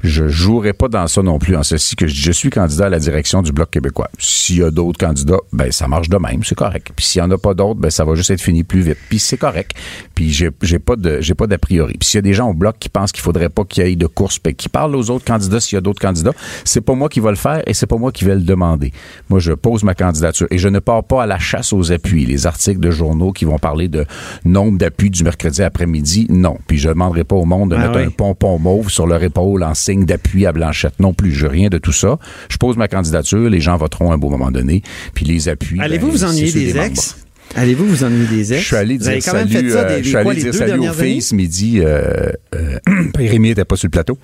Je 0.03 0.29
jouerai 0.29 0.73
pas 0.73 0.89
dans 0.89 1.07
ça 1.09 1.23
non 1.23 1.39
plus, 1.39 1.57
en 1.57 1.63
ceci 1.63 1.97
que 1.97 2.07
je, 2.07 2.33
suis 2.33 2.51
candidat 2.51 2.87
à 2.87 2.89
la 2.89 2.99
direction 2.99 3.43
du 3.43 3.53
Bloc 3.53 3.71
québécois. 3.71 4.09
S'il 4.19 4.59
y 4.59 4.63
a 4.63 4.71
d'autres 4.71 4.99
candidats, 4.99 5.41
ben, 5.53 5.73
ça 5.73 5.89
marche 5.89 6.09
de 6.09 6.17
même. 6.19 6.45
C'est 6.45 6.55
correct. 6.55 6.91
Puis 6.95 7.05
s'il 7.05 7.19
y 7.19 7.23
en 7.23 7.31
a 7.31 7.39
pas 7.39 7.55
d'autres, 7.55 7.81
ben, 7.81 7.91
ça 7.91 8.05
va 8.05 8.15
juste 8.15 8.31
être 8.31 8.41
fini 8.41 8.63
plus 8.63 8.81
vite. 8.81 8.99
Puis 9.09 9.19
c'est 9.19 9.37
correct. 9.37 9.73
Puis 10.15 10.31
j'ai, 10.33 10.51
j'ai 10.63 10.79
pas 10.79 10.97
de, 10.97 11.21
j'ai 11.21 11.35
pas 11.35 11.47
d'a 11.47 11.59
priori. 11.59 11.95
Puis 11.99 12.09
s'il 12.09 12.19
y 12.19 12.21
a 12.21 12.23
des 12.23 12.35
gens 12.35 12.51
au 12.51 12.55
Bloc 12.55 12.77
qui 12.79 12.89
pensent 12.89 13.13
qu'il 13.13 13.23
faudrait 13.23 13.49
pas 13.49 13.65
qu'il 13.65 13.87
y 13.87 13.93
ait 13.93 13.97
de 13.97 14.07
course, 14.07 14.39
ben, 14.43 14.55
qui 14.55 14.69
parlent 14.69 14.95
aux 14.95 15.11
autres 15.11 15.25
candidats 15.25 15.61
s'il 15.61 15.77
y 15.77 15.79
a 15.79 15.81
d'autres 15.81 16.01
candidats, 16.01 16.33
c'est 16.65 16.81
pas 16.81 16.95
moi 16.95 17.09
qui 17.09 17.21
va 17.21 17.31
le 17.31 17.37
faire 17.37 17.63
et 17.67 17.75
c'est 17.75 17.87
pas 17.87 17.97
moi 17.97 18.06
moi 18.07 18.12
qui 18.12 18.25
vais 18.25 18.37
le 18.37 18.42
demander. 18.42 18.92
Moi, 19.31 19.40
je 19.40 19.53
pose 19.53 19.83
ma 19.83 19.95
candidature 19.95 20.47
et 20.53 20.59
je 20.59 20.69
ne 20.69 20.79
pars 20.79 21.03
pas 21.03 21.25
à 21.25 21.27
la 21.27 21.40
chasse 21.40 21.73
aux 21.73 21.90
appuis. 21.90 22.25
Les 22.25 22.47
articles 22.47 22.79
de 22.79 22.92
journaux 22.92 23.33
qui 23.33 23.45
vont 23.45 23.59
parler 23.59 23.88
de 23.88 24.05
nombre 24.45 24.79
d'appuis 24.79 25.11
du 25.11 25.25
mercredi 25.25 25.61
après-midi, 25.61 26.29
non. 26.31 26.57
Puis 26.69 26.79
je 26.79 26.88
demanderai 26.88 27.25
pas 27.25 27.35
au 27.35 27.45
monde 27.45 27.73
de 27.73 27.75
Ah 27.75 27.81
mettre 27.81 27.99
oui. 27.99 28.05
un 28.05 28.11
pompon 28.11 28.61
mauve 28.61 28.90
sur 28.90 29.09
leur 29.09 29.21
épaule 29.25 29.64
en 29.64 29.75
signe 29.75 30.05
d'appui 30.05 30.47
à 30.47 30.53
Blanchette. 30.53 31.01
Non 31.01 31.14
plus, 31.14 31.33
je 31.33 31.49
rien 31.49 31.69
de 31.69 31.79
tout 31.79 31.90
ça. 31.90 32.16
Je 32.49 32.59
pose 32.59 32.77
ma 32.77 32.87
candidature, 32.87 33.51
les 33.51 33.61
gens 33.61 33.77
voteront 33.77 34.12
à 34.12 34.14
un 34.14 34.19
beau 34.19 34.31
moment 34.31 34.53
donné, 34.53 34.83
puis 35.14 35.25
les 35.25 35.49
appuis. 35.49 35.81
Allez-vous 35.81 36.07
ben, 36.07 36.12
vous 36.12 36.19
c'est 36.19 36.25
ennuyer 36.27 36.53
des 36.53 36.79
ex? 36.79 37.16
Allez-vous 37.57 37.87
vous 37.87 38.05
ennuyer 38.05 38.29
des 38.29 38.53
ex? 38.53 38.62
Je 38.62 38.66
suis 38.69 38.77
allé 38.77 38.99
Vous 38.99 39.03
dire 39.03 39.12
même 39.14 39.21
salut, 39.21 39.51
fait 39.51 39.71
ça 39.71 39.81
euh, 39.81 39.97
des, 39.97 40.05
je 40.05 40.09
suis 40.09 40.16
allé 40.16 40.35
dire 40.42 40.55
salut 40.55 40.88
aux 40.88 40.92
filles 40.92 41.23
ce 41.23 41.35
midi. 41.35 41.81
Euh, 41.81 42.31
euh, 42.55 42.79
Rémi 43.19 43.51
était 43.51 43.64
pas 43.64 43.75
sur 43.75 43.87
le 43.87 43.90
plateau. 43.90 44.16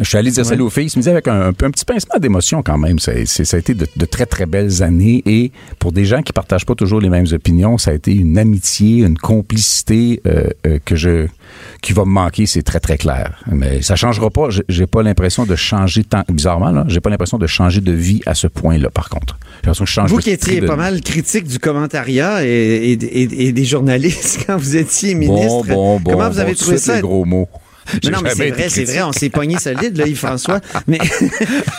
Je 0.00 0.04
suis 0.08 0.18
allé 0.18 0.30
dire 0.30 0.44
salut 0.44 0.62
aux 0.62 0.70
filles 0.70 0.90
ce 0.90 0.98
midi 0.98 1.08
avec 1.08 1.28
un, 1.28 1.40
un 1.48 1.52
peu- 1.52 1.66
un 1.66 1.70
petit 1.70 1.84
pincement 1.84 2.18
d'émotion 2.18 2.62
quand 2.62 2.78
même. 2.78 2.98
Ça, 2.98 3.12
a 3.12 3.56
été 3.58 3.74
de, 3.74 3.86
de 3.96 4.04
très 4.06 4.26
très 4.26 4.44
belles 4.46 4.82
années 4.82 5.22
et 5.26 5.52
pour 5.78 5.92
des 5.92 6.04
gens 6.04 6.20
qui 6.22 6.32
partagent 6.32 6.66
pas 6.66 6.74
toujours 6.74 7.00
les 7.00 7.08
mêmes 7.10 7.26
opinions, 7.32 7.78
ça 7.78 7.92
a 7.92 7.94
été 7.94 8.12
une 8.12 8.36
amitié, 8.38 9.04
une 9.04 9.16
complicité 9.18 10.20
euh, 10.26 10.48
euh, 10.66 10.78
que 10.84 10.96
je 10.96 11.26
qui 11.80 11.92
va 11.92 12.04
me 12.04 12.10
manquer, 12.10 12.46
c'est 12.46 12.62
très 12.62 12.80
très 12.80 12.98
clair. 12.98 13.42
Mais 13.50 13.82
ça 13.82 13.94
changera 13.94 14.30
pas. 14.30 14.48
J'ai- 14.68 14.86
pas 14.86 15.02
l'impression 15.02 15.46
de 15.46 15.56
changer 15.56 16.04
tant 16.04 16.22
bizarrement 16.28 16.70
là. 16.70 16.84
J'ai 16.88 17.00
pas 17.00 17.10
l'impression 17.10 17.38
de 17.38 17.46
changer 17.46 17.80
de 17.80 17.92
vie 17.92 18.20
à 18.26 18.34
ce 18.34 18.46
point-là. 18.48 18.90
Par 18.90 19.08
contre, 19.08 19.38
j'ai 19.40 19.56
l'impression 19.68 19.84
que 19.84 19.88
je 19.90 19.94
change 19.94 20.10
Vous 20.10 20.18
qui 20.18 20.30
étiez 20.30 20.60
de- 20.60 20.66
pas 20.66 20.76
mal 20.76 21.00
critique 21.00 21.46
du 21.46 21.58
commentariat 21.58 22.44
et, 22.44 22.48
et- 22.48 22.92
et- 23.22 23.46
et 23.46 23.52
des 23.52 23.64
journalistes 23.64 24.40
quand 24.46 24.56
vous 24.56 24.76
étiez 24.76 25.14
ministre, 25.14 25.44
Bon, 25.46 25.64
bon, 25.64 26.00
bon. 26.00 26.10
comment 26.12 26.28
vous 26.30 26.38
avez 26.40 26.54
trouvé 26.54 26.78
ça? 26.78 26.96
les 26.96 27.00
gros 27.02 27.24
mots. 27.24 27.48
Mais 28.04 28.10
non, 28.10 28.18
mais 28.22 28.30
c'est 28.30 28.50
vrai, 28.50 28.68
c'est 28.68 28.84
vrai, 28.84 29.02
on 29.02 29.12
s'est 29.12 29.30
pogné 29.30 29.58
solide, 29.58 29.96
là, 29.96 30.06
Yves-François. 30.06 30.60
Mais, 30.86 30.98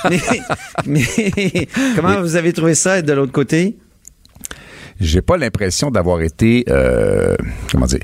mais, 0.09 0.19
mais 0.85 1.67
comment 1.95 2.21
vous 2.21 2.35
avez 2.35 2.53
trouvé 2.53 2.75
ça 2.75 2.97
être 2.97 3.05
de 3.05 3.13
l'autre 3.13 3.31
côté? 3.31 3.77
j'ai 4.99 5.21
pas 5.21 5.37
l'impression 5.37 5.91
d'avoir 5.91 6.21
été 6.21 6.65
euh, 6.69 7.35
comment 7.71 7.85
dire 7.85 7.99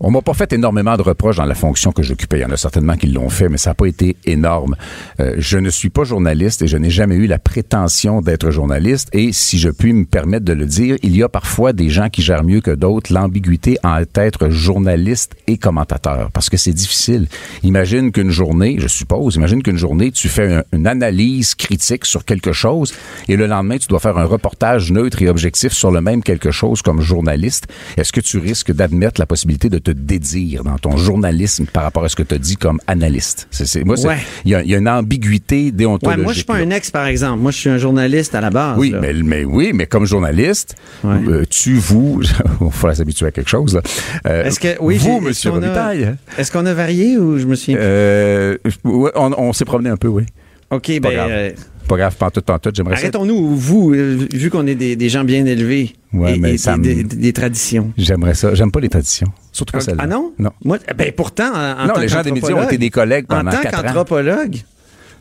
on 0.00 0.10
m'a 0.10 0.20
pas 0.22 0.34
fait 0.34 0.52
énormément 0.52 0.96
de 0.96 1.02
reproches 1.02 1.36
dans 1.36 1.44
la 1.44 1.54
fonction 1.54 1.92
que 1.92 2.02
j'occupais. 2.02 2.38
Il 2.38 2.42
y 2.42 2.44
en 2.44 2.50
a 2.50 2.56
certainement 2.56 2.96
qui 2.96 3.06
l'ont 3.06 3.28
fait, 3.28 3.48
mais 3.48 3.58
ça 3.58 3.70
n'a 3.70 3.74
pas 3.74 3.86
été 3.86 4.16
énorme. 4.26 4.76
Euh, 5.20 5.34
je 5.38 5.58
ne 5.58 5.70
suis 5.70 5.90
pas 5.90 6.04
journaliste 6.04 6.62
et 6.62 6.66
je 6.66 6.76
n'ai 6.76 6.90
jamais 6.90 7.14
eu 7.16 7.26
la 7.26 7.38
prétention 7.38 8.20
d'être 8.20 8.50
journaliste. 8.50 9.08
Et 9.12 9.32
si 9.32 9.58
je 9.58 9.70
puis 9.70 9.92
me 9.92 10.04
permettre 10.04 10.44
de 10.44 10.52
le 10.52 10.66
dire, 10.66 10.96
il 11.02 11.16
y 11.16 11.22
a 11.22 11.28
parfois 11.28 11.72
des 11.72 11.88
gens 11.90 12.08
qui 12.10 12.22
gèrent 12.22 12.44
mieux 12.44 12.60
que 12.60 12.70
d'autres 12.70 13.12
l'ambiguïté 13.12 13.78
en 13.82 13.98
être 14.16 14.50
journaliste 14.50 15.34
et 15.46 15.56
commentateur, 15.58 16.30
parce 16.32 16.50
que 16.50 16.56
c'est 16.56 16.72
difficile. 16.72 17.28
Imagine 17.62 18.12
qu'une 18.12 18.30
journée, 18.30 18.76
je 18.78 18.88
suppose, 18.88 19.36
imagine 19.36 19.62
qu'une 19.62 19.76
journée, 19.78 20.10
tu 20.10 20.28
fais 20.28 20.52
un- 20.54 20.64
une 20.72 20.86
analyse 20.86 21.54
critique 21.54 22.04
sur 22.04 22.24
quelque 22.24 22.52
chose 22.52 22.92
et 23.28 23.36
le 23.36 23.46
lendemain, 23.46 23.78
tu 23.78 23.86
dois 23.88 24.00
faire 24.00 24.18
un 24.18 24.24
reportage 24.24 24.90
neutre 24.92 25.22
et 25.22 25.28
objectif 25.28 25.72
sur 25.72 25.90
le 25.90 26.00
même 26.00 26.22
quelque 26.22 26.50
chose 26.50 26.82
comme 26.82 27.00
journaliste. 27.00 27.66
Est-ce 27.96 28.12
que 28.12 28.20
tu 28.20 28.38
risques 28.38 28.72
d'admettre 28.72 29.20
la 29.20 29.26
possibilité 29.26 29.68
de 29.68 29.78
te 29.84 29.90
dédire 29.90 30.64
dans 30.64 30.78
ton 30.78 30.96
journalisme 30.96 31.66
par 31.66 31.82
rapport 31.84 32.04
à 32.04 32.08
ce 32.08 32.16
que 32.16 32.22
tu 32.22 32.34
as 32.34 32.38
dit 32.38 32.56
comme 32.56 32.80
analyste? 32.86 33.46
C'est, 33.50 33.84
moi, 33.84 33.98
Ouais. 34.04 34.16
il 34.44 34.50
y, 34.50 34.54
a, 34.54 34.62
il 34.62 34.70
y 34.70 34.74
a 34.74 34.78
une 34.78 34.88
ambiguïté 34.88 35.66
Ouais, 35.66 35.70
déontologique. 35.72 36.22
moi, 36.24 36.32
je 36.32 36.38
suis 36.38 36.44
pas 36.46 36.58
là. 36.58 36.64
un 36.64 36.70
ex, 36.70 36.90
par 36.90 37.06
exemple. 37.06 37.40
Moi, 37.40 37.50
je 37.52 37.58
suis 37.58 37.70
un 37.70 37.78
journaliste 37.78 38.34
à 38.34 38.40
la 38.40 38.50
base. 38.50 38.78
Oui, 38.78 38.94
mais, 39.00 39.12
mais 39.12 39.44
oui, 39.44 39.72
mais 39.74 39.86
comme 39.86 40.06
journaliste, 40.06 40.74
Ouais. 41.04 41.16
euh, 41.28 41.44
tu, 41.48 41.74
vous, 41.74 42.20
il 42.60 42.70
faudra 42.70 42.94
s'habituer 42.94 43.26
à 43.26 43.30
quelque 43.30 43.50
chose. 43.50 43.80
Euh, 44.26 44.44
Est-ce 44.44 44.58
que, 44.60 44.76
oui, 44.80 44.96
vous, 44.98 45.20
Monsieur 45.20 45.50
qu'on 45.50 45.58
a- 45.62 45.66
Robitaille, 45.66 46.04
hein? 46.04 46.16
Est-ce 46.38 46.50
qu'on 46.50 46.66
a 46.66 46.74
varié 46.74 47.18
ou 47.18 47.38
je 47.38 47.46
me 47.46 47.54
souviens? 47.54 47.76
Euh, 47.78 48.56
on, 48.84 49.32
on 49.36 49.52
s'est 49.52 49.64
promené 49.64 49.90
un 49.90 49.96
peu, 49.96 50.08
oui. 50.08 50.24
OK, 50.70 50.90
ben, 51.00 51.10
euh, 51.12 51.50
Pas 51.88 51.96
grave, 51.96 52.16
pantoute, 52.16 52.44
pantoute, 52.44 52.74
j'aimerais 52.76 52.94
arrêtons-nous, 52.94 53.54
vous, 53.56 53.92
euh, 53.94 54.26
vu 54.32 54.48
qu'on 54.50 54.66
est 54.66 54.74
des, 54.74 54.96
des 54.96 55.08
gens 55.08 55.22
bien 55.24 55.44
élevés 55.44 55.92
Ouais, 56.12 56.36
et, 56.36 56.38
mais 56.38 56.54
et- 56.54 56.58
ça 56.58 56.76
me- 56.76 56.82
des, 56.82 57.04
des 57.04 57.32
traditions. 57.32 57.92
J'aimerais 57.98 58.34
ça. 58.34 58.54
J'aime 58.54 58.70
pas 58.70 58.80
les 58.80 58.88
traditions. 58.88 59.26
Surtout 59.52 59.72
pas 59.72 59.78
Ok. 59.78 59.84
celle-là. 59.84 60.02
Ah 60.04 60.06
non? 60.06 60.32
Non. 60.38 60.50
Moi, 60.64 60.78
ben 60.96 61.12
pourtant, 61.12 61.52
en, 61.52 61.82
en 61.82 61.86
non, 61.88 61.94
tant 61.94 62.00
les 62.00 62.08
gens 62.08 62.22
des 62.22 62.32
médias 62.32 62.54
ont 62.54 62.62
été 62.62 62.78
des 62.78 62.90
collègues 62.90 63.26
En 63.28 63.36
pendant 63.38 63.50
tant 63.50 63.60
quatre 63.60 63.78
ans. 63.78 63.82
qu'anthropologue, 63.82 64.56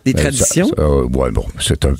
des 0.05 0.13
traditions? 0.13 0.69
euh, 0.79 1.03
ouais, 1.03 1.31
bon, 1.31 1.45
c'est 1.59 1.85
un, 1.85 1.93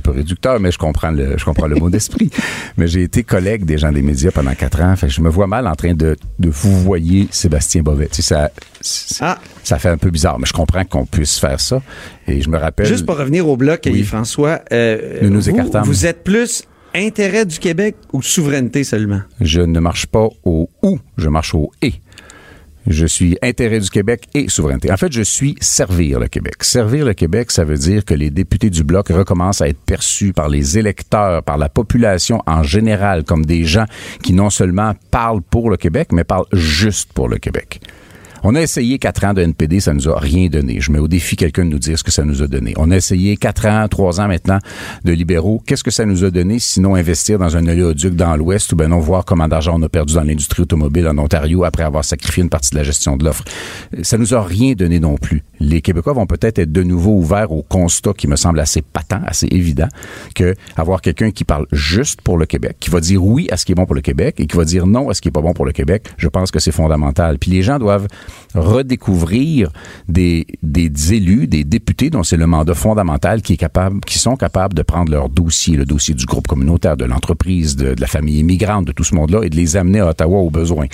peu 0.00 0.10
réducteur, 0.10 0.58
mais 0.60 0.70
je 0.70 0.78
comprends 0.78 1.10
le, 1.10 1.36
je 1.36 1.44
comprends 1.44 1.66
le 1.66 1.76
mot 1.76 1.90
d'esprit. 1.90 2.30
Mais 2.76 2.86
j'ai 2.88 3.02
été 3.02 3.22
collègue 3.24 3.64
des 3.64 3.78
gens 3.78 3.90
des 3.92 4.02
médias 4.02 4.30
pendant 4.30 4.54
quatre 4.54 4.80
ans. 4.82 4.94
Fait 4.96 5.06
que 5.06 5.12
je 5.12 5.20
me 5.20 5.28
vois 5.30 5.46
mal 5.46 5.66
en 5.66 5.74
train 5.74 5.94
de, 5.94 6.16
de 6.38 6.48
vous 6.50 6.78
voyer 6.80 7.28
Sébastien 7.30 7.82
Bovet. 7.82 8.08
Tu 8.08 8.22
sais, 8.22 8.34
ça, 8.80 9.16
Ah. 9.20 9.38
ça 9.64 9.78
fait 9.78 9.88
un 9.88 9.96
peu 9.98 10.10
bizarre, 10.10 10.38
mais 10.38 10.46
je 10.46 10.52
comprends 10.52 10.84
qu'on 10.84 11.06
puisse 11.06 11.38
faire 11.38 11.60
ça. 11.60 11.82
Et 12.26 12.40
je 12.42 12.48
me 12.50 12.58
rappelle. 12.58 12.86
Juste 12.86 13.06
pour 13.06 13.16
revenir 13.16 13.48
au 13.48 13.56
bloc, 13.56 13.82
Oui. 13.86 14.02
François, 14.02 14.60
euh, 14.72 15.18
Nous 15.22 15.30
nous 15.30 15.40
vous, 15.40 15.50
écartons. 15.50 15.82
vous 15.82 16.06
êtes 16.06 16.22
plus 16.24 16.64
intérêt 16.94 17.44
du 17.44 17.58
Québec 17.58 17.96
ou 18.12 18.22
souveraineté 18.22 18.82
seulement? 18.84 19.20
Je 19.40 19.60
ne 19.60 19.80
marche 19.80 20.06
pas 20.06 20.28
au 20.44 20.68
ou, 20.82 20.98
je 21.18 21.28
marche 21.28 21.54
au 21.54 21.70
et. 21.82 21.94
Je 22.86 23.06
suis 23.06 23.36
intérêt 23.42 23.80
du 23.80 23.90
Québec 23.90 24.28
et 24.34 24.48
souveraineté. 24.48 24.92
En 24.92 24.96
fait, 24.96 25.12
je 25.12 25.22
suis 25.22 25.56
servir 25.60 26.20
le 26.20 26.28
Québec. 26.28 26.62
Servir 26.62 27.04
le 27.04 27.14
Québec, 27.14 27.50
ça 27.50 27.64
veut 27.64 27.76
dire 27.76 28.04
que 28.04 28.14
les 28.14 28.30
députés 28.30 28.70
du 28.70 28.84
Bloc 28.84 29.08
recommencent 29.08 29.60
à 29.60 29.68
être 29.68 29.80
perçus 29.80 30.32
par 30.32 30.48
les 30.48 30.78
électeurs, 30.78 31.42
par 31.42 31.58
la 31.58 31.68
population 31.68 32.42
en 32.46 32.62
général, 32.62 33.24
comme 33.24 33.44
des 33.44 33.64
gens 33.64 33.86
qui 34.22 34.32
non 34.32 34.50
seulement 34.50 34.94
parlent 35.10 35.42
pour 35.42 35.70
le 35.70 35.76
Québec, 35.76 36.08
mais 36.12 36.24
parlent 36.24 36.46
juste 36.52 37.12
pour 37.12 37.28
le 37.28 37.38
Québec. 37.38 37.80
On 38.48 38.54
a 38.54 38.62
essayé 38.62 39.00
quatre 39.00 39.24
ans 39.24 39.34
de 39.34 39.42
NPD, 39.42 39.80
ça 39.80 39.92
nous 39.92 40.08
a 40.08 40.20
rien 40.20 40.46
donné. 40.46 40.80
Je 40.80 40.92
mets 40.92 41.00
au 41.00 41.08
défi 41.08 41.34
quelqu'un 41.34 41.64
de 41.64 41.70
nous 41.70 41.80
dire 41.80 41.98
ce 41.98 42.04
que 42.04 42.12
ça 42.12 42.22
nous 42.22 42.44
a 42.44 42.46
donné. 42.46 42.74
On 42.76 42.92
a 42.92 42.96
essayé 42.96 43.36
quatre 43.36 43.66
ans, 43.66 43.88
trois 43.88 44.20
ans 44.20 44.28
maintenant 44.28 44.60
de 45.04 45.10
libéraux. 45.10 45.60
Qu'est-ce 45.66 45.82
que 45.82 45.90
ça 45.90 46.06
nous 46.06 46.22
a 46.22 46.30
donné 46.30 46.60
sinon 46.60 46.94
investir 46.94 47.40
dans 47.40 47.56
un 47.56 47.66
oléoduc 47.66 48.14
dans 48.14 48.36
l'Ouest? 48.36 48.72
Ou 48.72 48.76
ben 48.76 48.86
non 48.86 49.00
voir 49.00 49.24
comment 49.24 49.48
d'argent 49.48 49.72
on 49.76 49.82
a 49.82 49.88
perdu 49.88 50.14
dans 50.14 50.22
l'industrie 50.22 50.62
automobile 50.62 51.08
en 51.08 51.18
Ontario 51.18 51.64
après 51.64 51.82
avoir 51.82 52.04
sacrifié 52.04 52.44
une 52.44 52.48
partie 52.48 52.70
de 52.70 52.76
la 52.76 52.84
gestion 52.84 53.16
de 53.16 53.24
l'offre. 53.24 53.42
Ça 54.02 54.16
nous 54.16 54.32
a 54.32 54.44
rien 54.44 54.74
donné 54.74 55.00
non 55.00 55.16
plus. 55.16 55.42
Les 55.60 55.80
Québécois 55.80 56.12
vont 56.12 56.26
peut-être 56.26 56.58
être 56.58 56.72
de 56.72 56.82
nouveau 56.82 57.12
ouverts 57.12 57.52
au 57.52 57.62
constat 57.62 58.12
qui 58.12 58.28
me 58.28 58.36
semble 58.36 58.60
assez 58.60 58.82
patent, 58.82 59.22
assez 59.26 59.46
évident, 59.50 59.88
que 60.34 60.54
avoir 60.76 61.00
quelqu'un 61.00 61.30
qui 61.30 61.44
parle 61.44 61.66
juste 61.72 62.20
pour 62.22 62.38
le 62.38 62.46
Québec, 62.46 62.76
qui 62.80 62.90
va 62.90 63.00
dire 63.00 63.24
oui 63.24 63.48
à 63.50 63.56
ce 63.56 63.64
qui 63.64 63.72
est 63.72 63.74
bon 63.74 63.86
pour 63.86 63.94
le 63.94 64.00
Québec 64.00 64.36
et 64.38 64.46
qui 64.46 64.56
va 64.56 64.64
dire 64.64 64.86
non 64.86 65.08
à 65.08 65.14
ce 65.14 65.20
qui 65.20 65.28
est 65.28 65.32
pas 65.32 65.40
bon 65.40 65.52
pour 65.52 65.66
le 65.66 65.72
Québec, 65.72 66.08
je 66.16 66.28
pense 66.28 66.50
que 66.50 66.60
c'est 66.60 66.72
fondamental. 66.72 67.38
Puis 67.38 67.50
les 67.50 67.62
gens 67.62 67.78
doivent 67.78 68.06
redécouvrir 68.54 69.70
des, 70.08 70.46
élus, 71.10 71.46
des 71.46 71.64
députés 71.64 72.10
dont 72.10 72.22
c'est 72.22 72.36
le 72.36 72.46
mandat 72.46 72.74
fondamental 72.74 73.42
qui 73.42 74.18
sont 74.18 74.36
capables 74.36 74.74
de 74.74 74.82
prendre 74.82 75.10
leur 75.10 75.28
dossier, 75.28 75.76
le 75.76 75.84
dossier 75.84 76.14
du 76.14 76.26
groupe 76.26 76.46
communautaire, 76.46 76.96
de 76.96 77.04
l'entreprise, 77.04 77.76
de, 77.76 77.94
de 77.94 78.00
la 78.00 78.06
famille 78.06 78.38
immigrante, 78.38 78.86
de 78.86 78.92
tout 78.92 79.04
ce 79.04 79.14
monde-là 79.14 79.42
et 79.42 79.50
de 79.50 79.56
les 79.56 79.76
amener 79.76 80.00
à 80.00 80.08
Ottawa 80.08 80.38
au 80.38 80.50
besoin. 80.50 80.86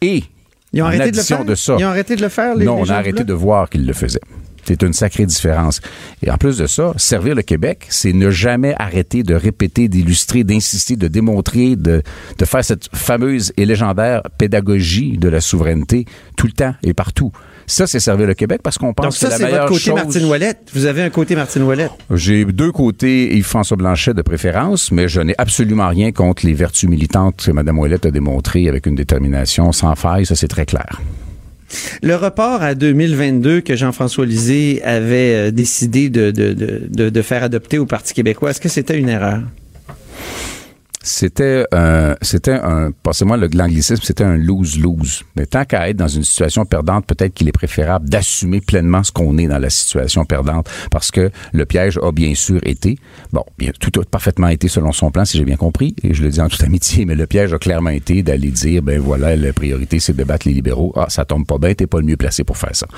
Et 0.00 0.24
Ils 0.72 0.82
ont 0.82 0.84
en 0.84 0.88
arrêté 0.88 1.10
de 1.12 1.16
le 1.16 1.22
faire? 1.22 1.44
de 1.44 1.54
ça, 1.54 1.76
Ils 1.78 1.84
ont 1.84 1.88
arrêté 1.88 2.16
de 2.16 2.22
le 2.22 2.28
faire, 2.28 2.54
les 2.54 2.64
non, 2.66 2.76
les 2.76 2.80
on 2.80 2.84
a 2.84 2.86
du 2.86 2.92
arrêté 2.92 3.12
Bloc? 3.12 3.26
de 3.26 3.32
voir 3.34 3.70
qu'ils 3.70 3.86
le 3.86 3.92
faisaient. 3.92 4.20
C'est 4.68 4.82
une 4.82 4.92
sacrée 4.92 5.24
différence. 5.24 5.80
Et 6.22 6.30
en 6.30 6.36
plus 6.36 6.58
de 6.58 6.66
ça, 6.66 6.92
servir 6.98 7.34
le 7.34 7.40
Québec, 7.40 7.86
c'est 7.88 8.12
ne 8.12 8.30
jamais 8.30 8.74
arrêter 8.78 9.22
de 9.22 9.34
répéter, 9.34 9.88
d'illustrer, 9.88 10.44
d'insister, 10.44 10.94
de 10.96 11.08
démontrer, 11.08 11.74
de, 11.74 12.02
de 12.36 12.44
faire 12.44 12.62
cette 12.62 12.94
fameuse 12.94 13.50
et 13.56 13.64
légendaire 13.64 14.20
pédagogie 14.36 15.16
de 15.16 15.30
la 15.30 15.40
souveraineté 15.40 16.04
tout 16.36 16.46
le 16.46 16.52
temps 16.52 16.74
et 16.82 16.92
partout. 16.92 17.32
Ça, 17.66 17.86
c'est 17.86 17.98
servir 17.98 18.26
le 18.26 18.34
Québec 18.34 18.60
parce 18.62 18.76
qu'on 18.76 18.92
pense 18.92 19.04
Donc 19.04 19.12
que 19.12 19.18
ça, 19.18 19.30
la 19.30 19.36
c'est 19.36 19.42
votre 19.44 19.52
meilleure 19.52 19.68
côté 19.68 19.80
chose... 19.80 19.94
Martine 19.94 20.24
Ouellette. 20.26 20.70
Vous 20.74 20.84
avez 20.84 21.00
un 21.02 21.10
côté 21.10 21.34
Martine 21.34 21.62
Ouellette. 21.62 21.92
J'ai 22.10 22.44
deux 22.44 22.70
côtés 22.70 23.34
Yves-François 23.38 23.78
Blanchet 23.78 24.12
de 24.12 24.22
préférence, 24.22 24.92
mais 24.92 25.08
je 25.08 25.22
n'ai 25.22 25.34
absolument 25.38 25.88
rien 25.88 26.12
contre 26.12 26.44
les 26.44 26.52
vertus 26.52 26.90
militantes 26.90 27.42
que 27.42 27.52
Mme 27.52 27.78
Ouellette 27.78 28.04
a 28.04 28.10
démontrées 28.10 28.68
avec 28.68 28.84
une 28.84 28.96
détermination 28.96 29.72
sans 29.72 29.94
faille. 29.94 30.26
Ça, 30.26 30.34
c'est 30.34 30.48
très 30.48 30.66
clair. 30.66 31.00
Le 32.02 32.14
report 32.14 32.62
à 32.62 32.74
2022 32.74 33.60
que 33.60 33.76
Jean-François 33.76 34.26
Lisée 34.26 34.82
avait 34.84 35.34
euh, 35.34 35.50
décidé 35.50 36.08
de, 36.08 36.30
de, 36.30 37.22
faire 37.22 37.42
adopter 37.42 37.78
au 37.78 37.86
Parti 37.86 38.14
québécois, 38.14 38.50
est-ce 38.50 38.60
que 38.60 38.68
c'était 38.68 38.98
une 38.98 39.08
erreur? 39.08 39.40
C'était 41.00 41.64
un, 41.72 42.16
c'était 42.22 42.52
un, 42.54 42.90
passez-moi 42.90 43.36
l'anglicisme, 43.36 44.02
c'était 44.02 44.24
un 44.24 44.36
lose-lose. 44.36 45.22
Mais 45.36 45.46
tant 45.46 45.64
qu'à 45.64 45.88
être 45.88 45.96
dans 45.96 46.08
une 46.08 46.24
situation 46.24 46.64
perdante, 46.64 47.06
peut-être 47.06 47.34
qu'il 47.34 47.48
est 47.48 47.52
préférable 47.52 48.08
d'assumer 48.08 48.60
pleinement 48.60 49.04
ce 49.04 49.12
qu'on 49.12 49.38
est 49.38 49.46
dans 49.46 49.58
la 49.60 49.70
situation 49.70 50.24
perdante, 50.24 50.68
parce 50.90 51.12
que 51.12 51.30
le 51.52 51.64
piège 51.66 51.98
a 52.02 52.10
bien 52.10 52.34
sûr 52.34 52.58
été, 52.64 52.98
bon, 53.32 53.44
bien, 53.58 53.70
tout 53.78 54.00
a 54.00 54.04
parfaitement 54.04 54.48
été 54.48 54.66
selon 54.66 54.90
son 54.90 55.12
plan, 55.12 55.24
si 55.24 55.38
j'ai 55.38 55.44
bien 55.44 55.56
compris, 55.56 55.94
et 56.02 56.14
je 56.14 56.22
le 56.22 56.30
dis 56.30 56.40
en 56.40 56.48
toute 56.48 56.64
amitié, 56.64 57.04
mais 57.04 57.14
le 57.14 57.26
piège 57.28 57.52
a 57.54 57.58
clairement 57.58 57.90
été 57.90 58.24
d'aller 58.24 58.50
dire, 58.50 58.82
ben 58.82 59.00
voilà, 59.00 59.36
la 59.36 59.52
priorité 59.52 60.00
c'est 60.00 60.16
de 60.16 60.24
battre 60.24 60.48
les 60.48 60.54
libéraux. 60.54 60.92
Ah, 60.96 61.06
ça 61.08 61.24
tombe 61.24 61.46
pas 61.46 61.58
bien, 61.58 61.74
t'es 61.74 61.86
pas 61.86 61.98
le 62.00 62.06
mieux 62.06 62.16
placé 62.16 62.42
pour 62.42 62.56
faire 62.56 62.74
ça. 62.74 62.88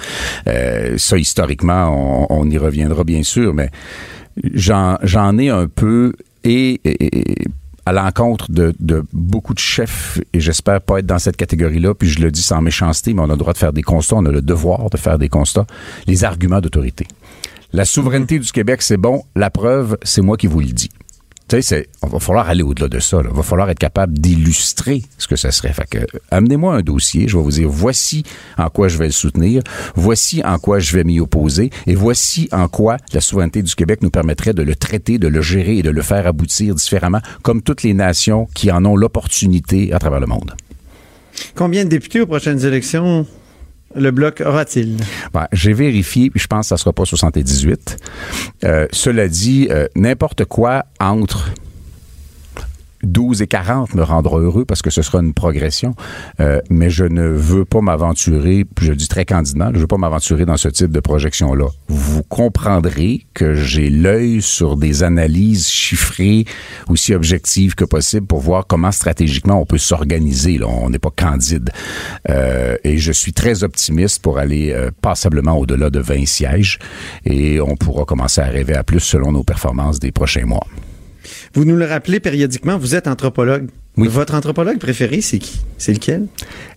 Euh, 0.46 0.96
ça, 0.96 1.18
historiquement, 1.18 2.26
on, 2.30 2.40
on 2.40 2.50
y 2.50 2.56
reviendra 2.56 3.04
bien 3.04 3.22
sûr, 3.22 3.52
mais 3.52 3.68
j'en, 4.54 4.96
j'en 5.02 5.36
ai 5.36 5.50
un 5.50 5.68
peu 5.68 6.14
et- 6.44 6.80
et 6.84 7.44
à 7.86 7.92
l'encontre 7.92 8.50
de, 8.50 8.74
de 8.78 9.04
beaucoup 9.12 9.54
de 9.54 9.58
chefs, 9.58 10.20
et 10.32 10.40
j'espère 10.40 10.80
pas 10.80 10.98
être 10.98 11.06
dans 11.06 11.18
cette 11.18 11.36
catégorie-là, 11.36 11.94
puis 11.94 12.08
je 12.08 12.20
le 12.20 12.30
dis 12.30 12.42
sans 12.42 12.60
méchanceté, 12.60 13.14
mais 13.14 13.22
on 13.22 13.30
a 13.30 13.32
le 13.32 13.36
droit 13.36 13.52
de 13.52 13.58
faire 13.58 13.72
des 13.72 13.82
constats, 13.82 14.16
on 14.16 14.26
a 14.26 14.30
le 14.30 14.42
devoir 14.42 14.90
de 14.90 14.96
faire 14.96 15.18
des 15.18 15.28
constats, 15.28 15.66
les 16.06 16.24
arguments 16.24 16.60
d'autorité. 16.60 17.06
La 17.72 17.84
souveraineté 17.84 18.38
du 18.38 18.50
Québec, 18.50 18.82
c'est 18.82 18.96
bon. 18.96 19.22
La 19.36 19.48
preuve, 19.48 19.96
c'est 20.02 20.22
moi 20.22 20.36
qui 20.36 20.48
vous 20.48 20.60
le 20.60 20.66
dis. 20.66 20.90
Tu 21.50 21.60
sais, 21.62 21.88
va 22.00 22.20
falloir 22.20 22.48
aller 22.48 22.62
au-delà 22.62 22.86
de 22.86 23.00
ça. 23.00 23.20
Il 23.24 23.34
va 23.34 23.42
falloir 23.42 23.68
être 23.70 23.78
capable 23.80 24.16
d'illustrer 24.16 25.02
ce 25.18 25.26
que 25.26 25.34
ça 25.34 25.50
serait. 25.50 25.72
Fait 25.72 25.88
que, 25.90 25.98
amenez-moi 26.30 26.76
un 26.76 26.82
dossier. 26.82 27.26
Je 27.26 27.36
vais 27.36 27.42
vous 27.42 27.50
dire, 27.50 27.68
voici 27.68 28.22
en 28.56 28.68
quoi 28.68 28.86
je 28.86 28.96
vais 28.96 29.06
le 29.06 29.12
soutenir. 29.12 29.60
Voici 29.96 30.42
en 30.44 30.60
quoi 30.60 30.78
je 30.78 30.94
vais 30.94 31.02
m'y 31.02 31.18
opposer. 31.18 31.70
Et 31.88 31.96
voici 31.96 32.48
en 32.52 32.68
quoi 32.68 32.98
la 33.12 33.20
souveraineté 33.20 33.62
du 33.62 33.74
Québec 33.74 33.98
nous 34.02 34.10
permettrait 34.10 34.54
de 34.54 34.62
le 34.62 34.76
traiter, 34.76 35.18
de 35.18 35.26
le 35.26 35.42
gérer 35.42 35.78
et 35.78 35.82
de 35.82 35.90
le 35.90 36.02
faire 36.02 36.24
aboutir 36.28 36.76
différemment, 36.76 37.20
comme 37.42 37.62
toutes 37.62 37.82
les 37.82 37.94
nations 37.94 38.46
qui 38.54 38.70
en 38.70 38.84
ont 38.84 38.94
l'opportunité 38.94 39.92
à 39.92 39.98
travers 39.98 40.20
le 40.20 40.28
monde. 40.28 40.54
Combien 41.56 41.82
de 41.82 41.88
députés 41.88 42.20
aux 42.20 42.26
prochaines 42.26 42.64
élections? 42.64 43.26
Le 43.94 44.10
bloc 44.10 44.42
aura-t-il? 44.44 44.96
Ben, 45.32 45.46
j'ai 45.52 45.72
vérifié, 45.72 46.30
puis 46.30 46.40
je 46.40 46.46
pense 46.46 46.66
que 46.66 46.68
ça 46.68 46.76
sera 46.76 46.92
pas 46.92 47.04
78. 47.04 47.96
Euh, 48.64 48.86
cela 48.92 49.28
dit, 49.28 49.68
euh, 49.70 49.86
n'importe 49.96 50.44
quoi 50.44 50.84
entre 51.00 51.52
12 53.02 53.42
et 53.42 53.46
40 53.46 53.94
me 53.94 54.02
rendra 54.02 54.38
heureux 54.38 54.64
parce 54.64 54.82
que 54.82 54.90
ce 54.90 55.02
sera 55.02 55.20
une 55.20 55.34
progression. 55.34 55.94
Euh, 56.40 56.60
mais 56.70 56.90
je 56.90 57.04
ne 57.04 57.22
veux 57.22 57.64
pas 57.64 57.80
m'aventurer, 57.80 58.66
je 58.80 58.92
dis 58.92 59.08
très 59.08 59.24
candidement, 59.24 59.68
je 59.70 59.76
ne 59.76 59.80
veux 59.80 59.86
pas 59.86 59.98
m'aventurer 59.98 60.44
dans 60.44 60.56
ce 60.56 60.68
type 60.68 60.92
de 60.92 61.00
projection-là. 61.00 61.66
Vous 61.88 62.22
comprendrez 62.22 63.26
que 63.34 63.54
j'ai 63.54 63.90
l'œil 63.90 64.42
sur 64.42 64.76
des 64.76 65.02
analyses 65.02 65.68
chiffrées 65.68 66.44
aussi 66.88 67.14
objectives 67.14 67.74
que 67.74 67.84
possible 67.84 68.26
pour 68.26 68.40
voir 68.40 68.66
comment 68.66 68.92
stratégiquement 68.92 69.60
on 69.60 69.66
peut 69.66 69.78
s'organiser. 69.78 70.58
Là. 70.58 70.66
On 70.68 70.90
n'est 70.90 70.98
pas 70.98 71.12
candide. 71.14 71.70
Euh, 72.28 72.76
et 72.84 72.98
je 72.98 73.12
suis 73.12 73.32
très 73.32 73.64
optimiste 73.64 74.22
pour 74.22 74.38
aller 74.38 74.72
euh, 74.72 74.90
passablement 75.02 75.56
au-delà 75.58 75.90
de 75.90 76.00
20 76.00 76.26
sièges 76.26 76.78
et 77.24 77.60
on 77.60 77.76
pourra 77.76 78.04
commencer 78.04 78.40
à 78.40 78.46
rêver 78.46 78.74
à 78.74 78.84
plus 78.84 79.00
selon 79.00 79.32
nos 79.32 79.44
performances 79.44 79.98
des 79.98 80.12
prochains 80.12 80.46
mois. 80.46 80.66
Vous 81.54 81.64
nous 81.64 81.76
le 81.76 81.84
rappelez 81.84 82.20
périodiquement, 82.20 82.78
vous 82.78 82.94
êtes 82.94 83.06
anthropologue. 83.06 83.68
Oui. 83.96 84.06
Votre 84.08 84.34
anthropologue 84.34 84.78
préféré, 84.78 85.20
c'est 85.20 85.38
qui? 85.38 85.60
C'est 85.76 85.92
lequel? 85.92 86.26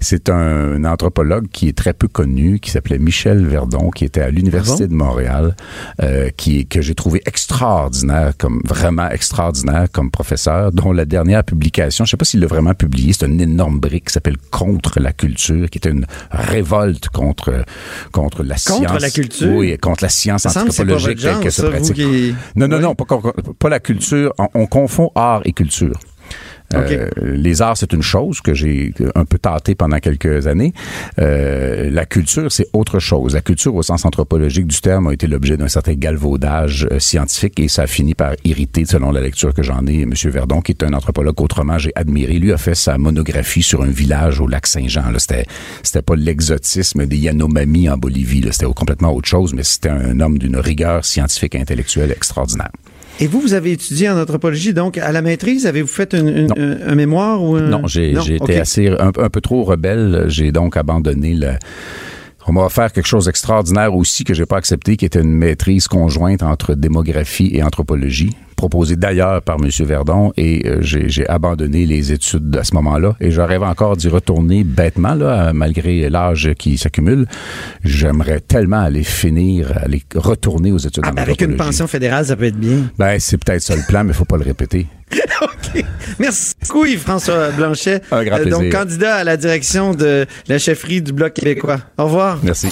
C'est 0.01 0.30
un 0.30 0.84
anthropologue 0.84 1.47
qui 1.51 1.70
est 1.70 1.78
très 1.78 1.93
peu 1.93 2.07
connu, 2.07 2.59
qui 2.59 2.72
s'appelait 2.72 2.97
Michel 2.97 3.45
Verdon, 3.45 3.91
qui 3.91 4.03
était 4.03 4.22
à 4.22 4.30
l'Université 4.30 4.88
de 4.88 4.93
Montréal, 4.93 5.55
euh, 6.01 6.30
qui 6.36 6.66
que 6.66 6.82
j'ai 6.82 6.95
trouvé 6.95 7.22
extraordinaire, 7.26 8.34
comme 8.38 8.61
vraiment 8.66 9.09
extraordinaire 9.09 9.88
comme 9.91 10.09
professeur, 10.09 10.72
dont 10.72 10.91
la 10.91 11.05
dernière 11.05 11.43
publication, 11.43 12.03
je 12.03 12.11
sais 12.11 12.18
pas 12.18 12.26
s'il 12.26 12.39
l'a 12.41 12.47
vraiment 12.47 12.74
publié, 12.74 13.14
c'est 13.14 13.28
une 13.28 13.39
énorme 13.41 13.80
brique 13.80 14.07
qui 14.07 14.14
s'appelle 14.14 14.38
Contre 14.51 14.99
la 14.99 15.14
culture, 15.14 15.70
qui 15.70 15.78
était 15.78 15.91
une 15.91 16.05
révolte 16.32 17.09
contre 17.09 17.64
contre 18.11 18.43
la 18.43 18.55
Contre 18.55 18.59
science. 18.89 19.01
la 19.01 19.09
culture? 19.11 19.53
Oui, 19.53 19.78
contre 19.78 20.03
la 20.03 20.09
science 20.09 20.41
Ça 20.43 20.49
que 20.64 20.70
anthropologique 20.70 21.09
votre 21.09 21.22
genre, 21.22 21.34
telle 21.36 21.43
que 21.43 21.49
se 21.51 21.61
ça, 21.61 21.68
vous 21.68 21.72
pratique. 21.74 21.95
qui- 21.95 22.36
Non, 22.55 22.68
non, 22.68 22.78
Oui. 22.78 22.82
non, 22.84 22.95
pas, 22.95 23.05
pas 23.59 23.70
la 23.70 23.80
culture. 23.80 24.34
On, 24.39 24.47
on 24.55 24.66
confond 24.66 25.11
art 25.16 25.41
et 25.45 25.53
culture. 25.53 25.97
Euh, 26.74 27.09
les 27.21 27.61
arts, 27.61 27.78
c'est 27.78 27.93
une 27.93 28.01
chose 28.01 28.41
que 28.41 28.53
j'ai 28.53 28.93
un 29.15 29.26
peu 29.26 29.38
tâté 29.38 29.76
pendant 29.76 29.99
quelques 29.99 30.47
années. 30.47 30.74
Euh, 31.19 31.89
la 31.91 32.05
culture, 32.05 32.51
c'est 32.51 32.67
autre 32.74 32.99
chose. 32.99 33.34
La 33.34 33.41
culture, 33.41 33.76
au 33.76 33.84
sens 33.84 34.05
anthropologique 34.05 34.67
du 34.67 34.80
terme, 34.80 35.07
a 35.07 35.13
été 35.13 35.28
l'objet 35.28 35.57
d'un 35.57 35.67
certain 35.67 35.93
galvaudage 35.93 36.88
euh, 36.91 36.99
scientifique 36.99 37.59
et 37.59 37.67
ça 37.67 37.84
a 37.84 37.88
fini 37.88 38.13
par 38.13 38.34
irriter, 38.43 38.86
selon 38.86 39.11
la 39.11 39.21
lecture 39.21 39.53
que 39.53 39.63
j'en 39.63 39.86
ai, 39.88 40.01
M. 40.01 40.13
Verdon, 40.26 40.61
qui 40.61 40.71
est 40.71 40.84
un 40.84 40.93
anthropologue 40.93 41.36
qu'autrement 41.36 41.78
j'ai 41.78 41.91
admiré. 41.95 42.39
Lui 42.39 42.51
a 42.51 42.57
fait 42.57 42.76
sa 42.76 42.97
monographie 42.97 43.63
sur 43.63 43.84
un 43.84 43.88
village 43.91 44.39
au 44.39 44.47
lac 44.47 44.67
Saint-Jean. 44.67 45.03
C'était, 45.17 45.45
c'était 45.84 46.01
pas 46.01 46.15
l'exotisme 46.15 47.05
des 47.05 47.17
Yanomami 47.17 47.89
en 47.89 47.97
Bolivie. 47.97 48.43
C'était 48.51 48.65
complètement 48.74 49.13
autre 49.13 49.28
chose, 49.28 49.53
mais 49.53 49.63
c'était 49.63 49.89
un 49.89 50.19
homme 50.19 50.38
d'une 50.38 50.57
rigueur 50.57 51.05
scientifique 51.05 51.55
et 51.55 51.61
intellectuelle 51.61 52.11
extraordinaire. 52.11 52.71
Et 53.20 53.28
vous, 53.28 53.39
vous 53.39 53.53
avez 53.53 53.72
étudié 53.74 54.09
en 54.09 54.20
anthropologie, 54.20 54.74
donc 54.74 54.97
à 54.97 55.11
la 55.11 55.22
maîtrise, 55.22 55.66
avez-vous 55.68 55.88
fait 55.88 56.14
une- 56.14 56.30
une- 56.30 56.51
un, 56.57 56.91
un 56.91 56.95
mémoire 56.95 57.41
ou 57.43 57.55
un... 57.55 57.61
Non, 57.61 57.88
j'ai 57.88 58.36
été 58.36 58.59
assez 58.59 58.88
un, 58.88 59.11
un 59.18 59.30
peu 59.30 59.39
trop 59.39 59.64
rebelle. 59.64 60.26
J'ai 60.28 60.51
donc 60.51 60.78
abandonné 60.78 61.34
le. 61.36 61.51
On 62.47 62.51
m'a 62.51 62.66
offert 62.66 62.91
quelque 62.91 63.07
chose 63.07 63.26
d'extraordinaire 63.26 63.95
aussi 63.95 64.26
que 64.26 64.34
j'ai 64.34 64.45
pas 64.45 64.57
accepté, 64.57 64.97
qui 64.97 65.05
était 65.05 65.22
une 65.22 65.32
maîtrise 65.32 65.88
conjointe 65.88 66.43
entre 66.43 66.74
démographie 66.76 67.51
et 67.53 67.64
anthropologie, 67.64 68.32
proposée 68.64 68.95
d'ailleurs 68.95 69.41
par 69.41 69.57
M. 69.61 69.70
Verdon, 69.86 70.32
et 70.38 70.66
euh, 70.66 70.78
j'ai 70.82 71.28
abandonné 71.28 71.86
les 71.86 72.14
études 72.14 72.55
à 72.55 72.64
ce 72.64 72.74
moment-là. 72.76 73.14
Et 73.20 73.30
je 73.30 73.41
rêve 73.41 73.61
encore 73.61 73.97
d'y 73.97 74.07
retourner 74.07 74.64
bêtement, 74.64 75.16
là, 75.16 75.49
euh, 75.49 75.53
malgré 75.53 76.09
l'âge 76.09 76.49
qui 76.57 76.78
s'accumule. 76.78 77.26
J'aimerais 77.84 78.39
tellement 78.39 78.80
aller 78.82 79.03
finir, 79.03 79.74
aller 79.84 80.01
retourner 80.16 80.72
aux 80.72 80.78
études 80.78 81.05
en 81.05 81.09
Ah, 81.18 81.22
Avec 81.24 81.41
une 81.41 81.57
pension 81.57 81.88
fédérale, 81.88 82.26
ça 82.26 82.38
peut 82.38 82.45
être 82.45 82.55
bien. 82.55 82.89
Ben, 82.97 83.20
c'est 83.20 83.38
peut-être 83.38 83.61
ça 83.61 83.76
le 83.76 83.82
plan, 83.86 84.05
mais 84.05 84.14
faut 84.14 84.24
pas 84.24 84.38
le 84.38 84.45
répéter. 84.45 84.88
OK. 85.41 85.84
Merci 86.20 86.53
beaucoup, 86.61 86.86
Yves-François 86.86 87.49
Blanchet. 87.51 88.01
Euh, 88.14 88.20
Un 88.20 88.24
grand 88.24 88.38
donc, 88.45 88.59
plaisir. 88.61 88.80
candidat 88.80 89.16
à 89.16 89.24
la 89.26 89.36
direction 89.36 89.93
de 89.93 90.26
la 90.47 90.57
chefferie 90.57 91.01
du 91.01 91.11
Bloc 91.11 91.34
québécois. 91.34 91.80
Au 91.97 92.05
revoir. 92.05 92.39
Merci. 92.43 92.68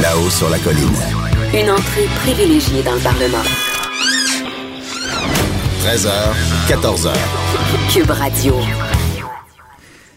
Là-haut 0.00 0.30
sur 0.30 0.48
la 0.48 0.58
colline. 0.58 1.33
Une 1.56 1.70
entrée 1.70 2.08
privilégiée 2.16 2.82
dans 2.82 2.94
le 2.94 3.00
Parlement. 3.00 3.38
13h, 5.84 6.10
14h. 6.68 7.12
Cube 7.92 8.10
Radio. 8.10 8.56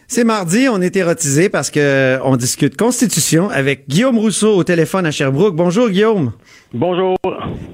C'est 0.09 0.23
mardi, 0.23 0.69
on 0.71 0.81
est 0.81 0.95
érotisé 0.95 1.49
parce 1.49 1.69
que 1.69 2.17
on 2.23 2.37
discute 2.37 2.77
Constitution 2.77 3.49
avec 3.49 3.89
Guillaume 3.89 4.17
Rousseau 4.17 4.55
au 4.55 4.63
téléphone 4.63 5.05
à 5.05 5.11
Sherbrooke. 5.11 5.53
Bonjour, 5.53 5.89
Guillaume. 5.89 6.31
Bonjour. 6.73 7.17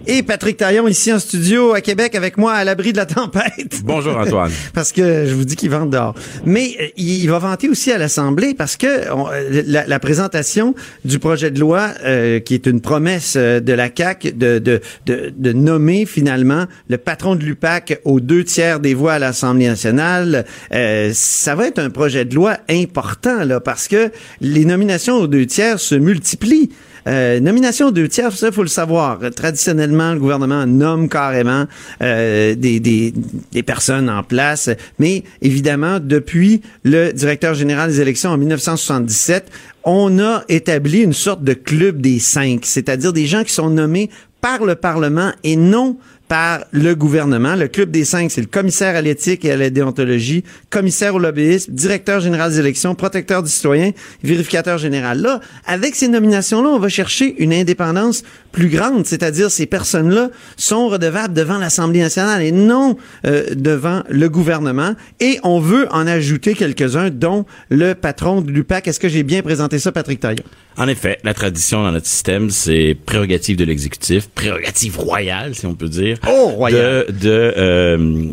Et 0.07 0.23
Patrick 0.23 0.57
Taillon 0.57 0.87
ici 0.87 1.13
en 1.13 1.19
studio 1.19 1.73
à 1.73 1.81
Québec 1.81 2.15
avec 2.15 2.37
moi 2.39 2.53
à 2.53 2.63
l'abri 2.63 2.91
de 2.91 2.97
la 2.97 3.05
tempête. 3.05 3.81
Bonjour, 3.83 4.17
Antoine. 4.17 4.51
parce 4.73 4.91
que 4.91 5.25
je 5.27 5.33
vous 5.35 5.45
dis 5.45 5.55
qu'il 5.55 5.69
vente 5.69 5.91
dehors. 5.91 6.15
Mais 6.45 6.71
euh, 6.81 6.87
il, 6.97 7.27
va 7.29 7.37
vanter 7.39 7.69
aussi 7.69 7.91
à 7.91 7.97
l'Assemblée 7.99 8.53
parce 8.55 8.77
que 8.77 9.11
on- 9.11 9.27
euh, 9.31 9.61
la, 9.67 9.85
la 9.85 9.99
présentation 9.99 10.73
du 11.05 11.19
projet 11.19 11.51
de 11.51 11.59
loi 11.59 11.89
euh, 12.03 12.39
qui 12.39 12.55
est 12.55 12.65
une 12.65 12.81
promesse 12.81 13.35
de 13.37 13.73
la 13.73 13.89
CAC 13.89 14.35
de, 14.37 14.57
de, 14.59 14.81
de, 15.05 15.31
de 15.35 15.53
nommer 15.53 16.05
finalement 16.07 16.65
le 16.89 16.97
patron 16.97 17.35
de 17.35 17.43
l'UPAC 17.43 17.99
aux 18.05 18.19
deux 18.19 18.43
tiers 18.43 18.79
des 18.79 18.93
voix 18.95 19.13
à 19.13 19.19
l'Assemblée 19.19 19.67
nationale, 19.67 20.45
euh, 20.73 21.11
ça 21.13 21.53
va 21.55 21.67
être 21.67 21.79
un 21.79 21.89
projet 21.91 22.22
de 22.25 22.35
loi 22.35 22.57
important 22.69 23.43
là 23.43 23.59
parce 23.59 23.87
que 23.87 24.11
les 24.41 24.65
nominations 24.65 25.15
aux 25.17 25.27
deux 25.27 25.45
tiers 25.45 25.79
se 25.79 25.95
multiplient. 25.95 26.69
Euh, 27.05 27.39
nomination 27.39 27.87
aux 27.87 27.91
deux 27.91 28.07
tiers, 28.07 28.31
ça, 28.31 28.51
faut 28.51 28.61
le 28.61 28.69
savoir. 28.69 29.19
Traditionnellement, 29.35 30.13
le 30.13 30.19
gouvernement 30.19 30.65
nomme 30.65 31.09
carrément 31.09 31.65
euh, 32.01 32.55
des, 32.55 32.79
des, 32.79 33.13
des 33.51 33.63
personnes 33.63 34.09
en 34.09 34.23
place, 34.23 34.69
mais 34.99 35.23
évidemment, 35.41 35.99
depuis 35.99 36.61
le 36.83 37.11
directeur 37.11 37.55
général 37.55 37.89
des 37.89 37.99
élections 37.99 38.29
en 38.31 38.37
1977, 38.37 39.51
on 39.83 40.17
a 40.19 40.43
établi 40.47 41.01
une 41.01 41.13
sorte 41.13 41.43
de 41.43 41.53
club 41.53 41.99
des 41.99 42.19
cinq, 42.19 42.61
c'est-à-dire 42.63 43.11
des 43.11 43.25
gens 43.25 43.43
qui 43.43 43.53
sont 43.53 43.69
nommés 43.69 44.09
par 44.39 44.65
le 44.65 44.75
Parlement 44.75 45.31
et 45.43 45.55
non 45.55 45.97
par 46.33 46.65
le 46.71 46.95
gouvernement. 46.95 47.53
Le 47.53 47.67
Club 47.67 47.91
des 47.91 48.05
cinq, 48.05 48.31
c'est 48.31 48.41
le 48.41 48.47
commissaire 48.47 48.95
à 48.95 49.01
l'éthique 49.03 49.45
et 49.45 49.51
à 49.51 49.55
la 49.55 49.69
déontologie, 49.69 50.43
commissaire 50.71 51.13
au 51.13 51.19
lobbyisme, 51.19 51.71
directeur 51.71 52.21
général 52.21 52.49
des 52.49 52.57
élections, 52.57 52.95
protecteur 52.95 53.43
du 53.43 53.51
citoyen, 53.51 53.91
vérificateur 54.23 54.79
général. 54.79 55.21
Là, 55.21 55.41
avec 55.67 55.93
ces 55.93 56.07
nominations-là, 56.07 56.69
on 56.69 56.79
va 56.79 56.89
chercher 56.89 57.35
une 57.37 57.53
indépendance 57.53 58.23
plus 58.51 58.69
grande, 58.69 59.05
c'est-à-dire 59.05 59.51
ces 59.51 59.67
personnes-là 59.67 60.31
sont 60.57 60.87
redevables 60.87 61.35
devant 61.35 61.59
l'Assemblée 61.59 61.99
nationale 61.99 62.41
et 62.41 62.51
non 62.51 62.97
euh, 63.27 63.53
devant 63.53 64.01
le 64.09 64.27
gouvernement. 64.27 64.95
Et 65.19 65.39
on 65.43 65.59
veut 65.59 65.87
en 65.91 66.07
ajouter 66.07 66.55
quelques-uns, 66.55 67.11
dont 67.11 67.45
le 67.69 67.93
patron 67.93 68.41
de 68.41 68.49
l'UPAC. 68.49 68.87
Est-ce 68.87 68.99
que 68.99 69.07
j'ai 69.07 69.21
bien 69.21 69.43
présenté 69.43 69.77
ça, 69.77 69.91
Patrick 69.91 70.19
Taillon? 70.19 70.43
En 70.77 70.87
effet, 70.87 71.19
la 71.23 71.33
tradition 71.33 71.83
dans 71.83 71.91
notre 71.91 72.07
système, 72.07 72.49
c'est 72.49 72.97
prérogative 73.05 73.57
de 73.57 73.63
l'exécutif, 73.65 74.27
prérogative 74.29 74.97
royale, 74.99 75.53
si 75.55 75.65
on 75.65 75.75
peut 75.75 75.89
dire. 75.89 76.17
Oh, 76.27 76.47
royal. 76.47 77.05
De, 77.07 77.11
de 77.11 77.53
euh, 77.57 78.25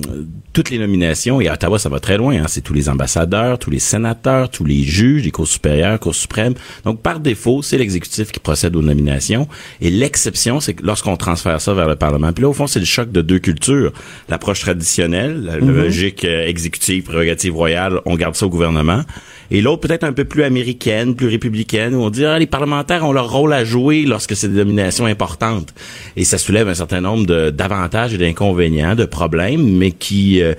toutes 0.53 0.70
les 0.70 0.78
nominations, 0.78 1.41
et 1.41 1.49
à 1.49 1.55
Ottawa, 1.55 1.78
ça 1.78 1.88
va 1.88 2.01
très 2.01 2.16
loin, 2.16 2.34
hein, 2.43 2.47
c'est 2.49 2.61
tous 2.62 2.72
les 2.74 2.88
ambassadeurs, 2.88 3.59
tous 3.59 3.70
les 3.70 3.78
sénateurs, 3.78 4.51
tous 4.51 4.64
les 4.64 4.82
juges, 4.82 5.22
les 5.24 5.30
cours 5.30 5.47
supérieures, 5.47 6.01
cours 6.01 6.14
suprêmes. 6.14 6.55
Donc, 6.84 7.03
par 7.03 7.20
défaut, 7.20 7.62
c'est 7.62 7.78
l'exécutif 7.78 8.32
qui 8.32 8.41
procède 8.41 8.74
aux 8.74 8.82
nominations. 8.82 9.47
Et 9.80 9.91
l'exception, 9.91 10.61
c'est 10.61 10.74
que 10.74 10.84
lorsqu'on 10.84 11.16
transfère 11.16 11.61
ça 11.61 11.74
vers 11.74 11.88
le 11.88 11.97
Parlement. 11.97 12.32
Puis 12.32 12.43
là, 12.43 12.49
au 12.49 12.53
fond, 12.53 12.66
c'est 12.66 12.80
le 12.80 12.84
choc 12.86 13.12
de 13.12 13.20
deux 13.22 13.38
cultures. 13.38 13.93
L'approche 14.28 14.61
traditionnelle, 14.61 15.43
la, 15.45 15.59
Mhm. 15.61 15.76
logique 15.76 16.24
euh, 16.24 16.47
exécutive, 16.47 17.05
prérogative 17.05 17.55
royale, 17.55 18.01
on 18.07 18.16
garde 18.16 18.34
ça 18.34 18.47
au 18.47 18.51
gouvernement. 18.51 19.03
Et 19.51 19.61
l'autre, 19.61 19.80
peut-être 19.80 20.05
un 20.05 20.12
peu 20.12 20.24
plus 20.24 20.42
américaine, 20.42 21.14
plus 21.14 21.26
républicaine, 21.26 21.94
où 21.94 22.03
on 22.03 22.11
dit, 22.11 22.24
ah, 22.24 22.38
les 22.38 22.46
parlementaires 22.46 23.05
ont 23.05 23.12
leur 23.12 23.30
rôle 23.30 23.53
à 23.53 23.64
jouer 23.64 24.03
lorsque 24.03 24.36
c'est 24.36 24.48
des 24.48 24.59
nominations 24.59 25.07
importantes. 25.07 25.74
Et 26.16 26.24
ça 26.24 26.38
soulève 26.38 26.68
un 26.68 26.74
certain 26.74 27.01
nombre 27.01 27.51
d'avantages 27.51 28.14
et 28.14 28.18
d'inconvénients, 28.18 28.94
de 28.94 29.05
problèmes, 29.05 29.76
mais 29.76 29.90
qui, 29.92 30.42
euh, 30.42 30.55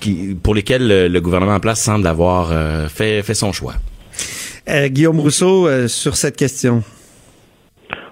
qui, 0.00 0.36
pour 0.42 0.54
lesquels 0.54 0.86
le, 0.86 1.08
le 1.08 1.20
gouvernement 1.20 1.54
en 1.54 1.60
place 1.60 1.80
semble 1.80 2.06
avoir 2.06 2.50
euh, 2.52 2.88
fait, 2.88 3.22
fait 3.22 3.34
son 3.34 3.52
choix. 3.52 3.74
Euh, 4.68 4.88
Guillaume 4.88 5.20
Rousseau, 5.20 5.68
euh, 5.68 5.86
sur 5.86 6.16
cette 6.16 6.36
question. 6.36 6.82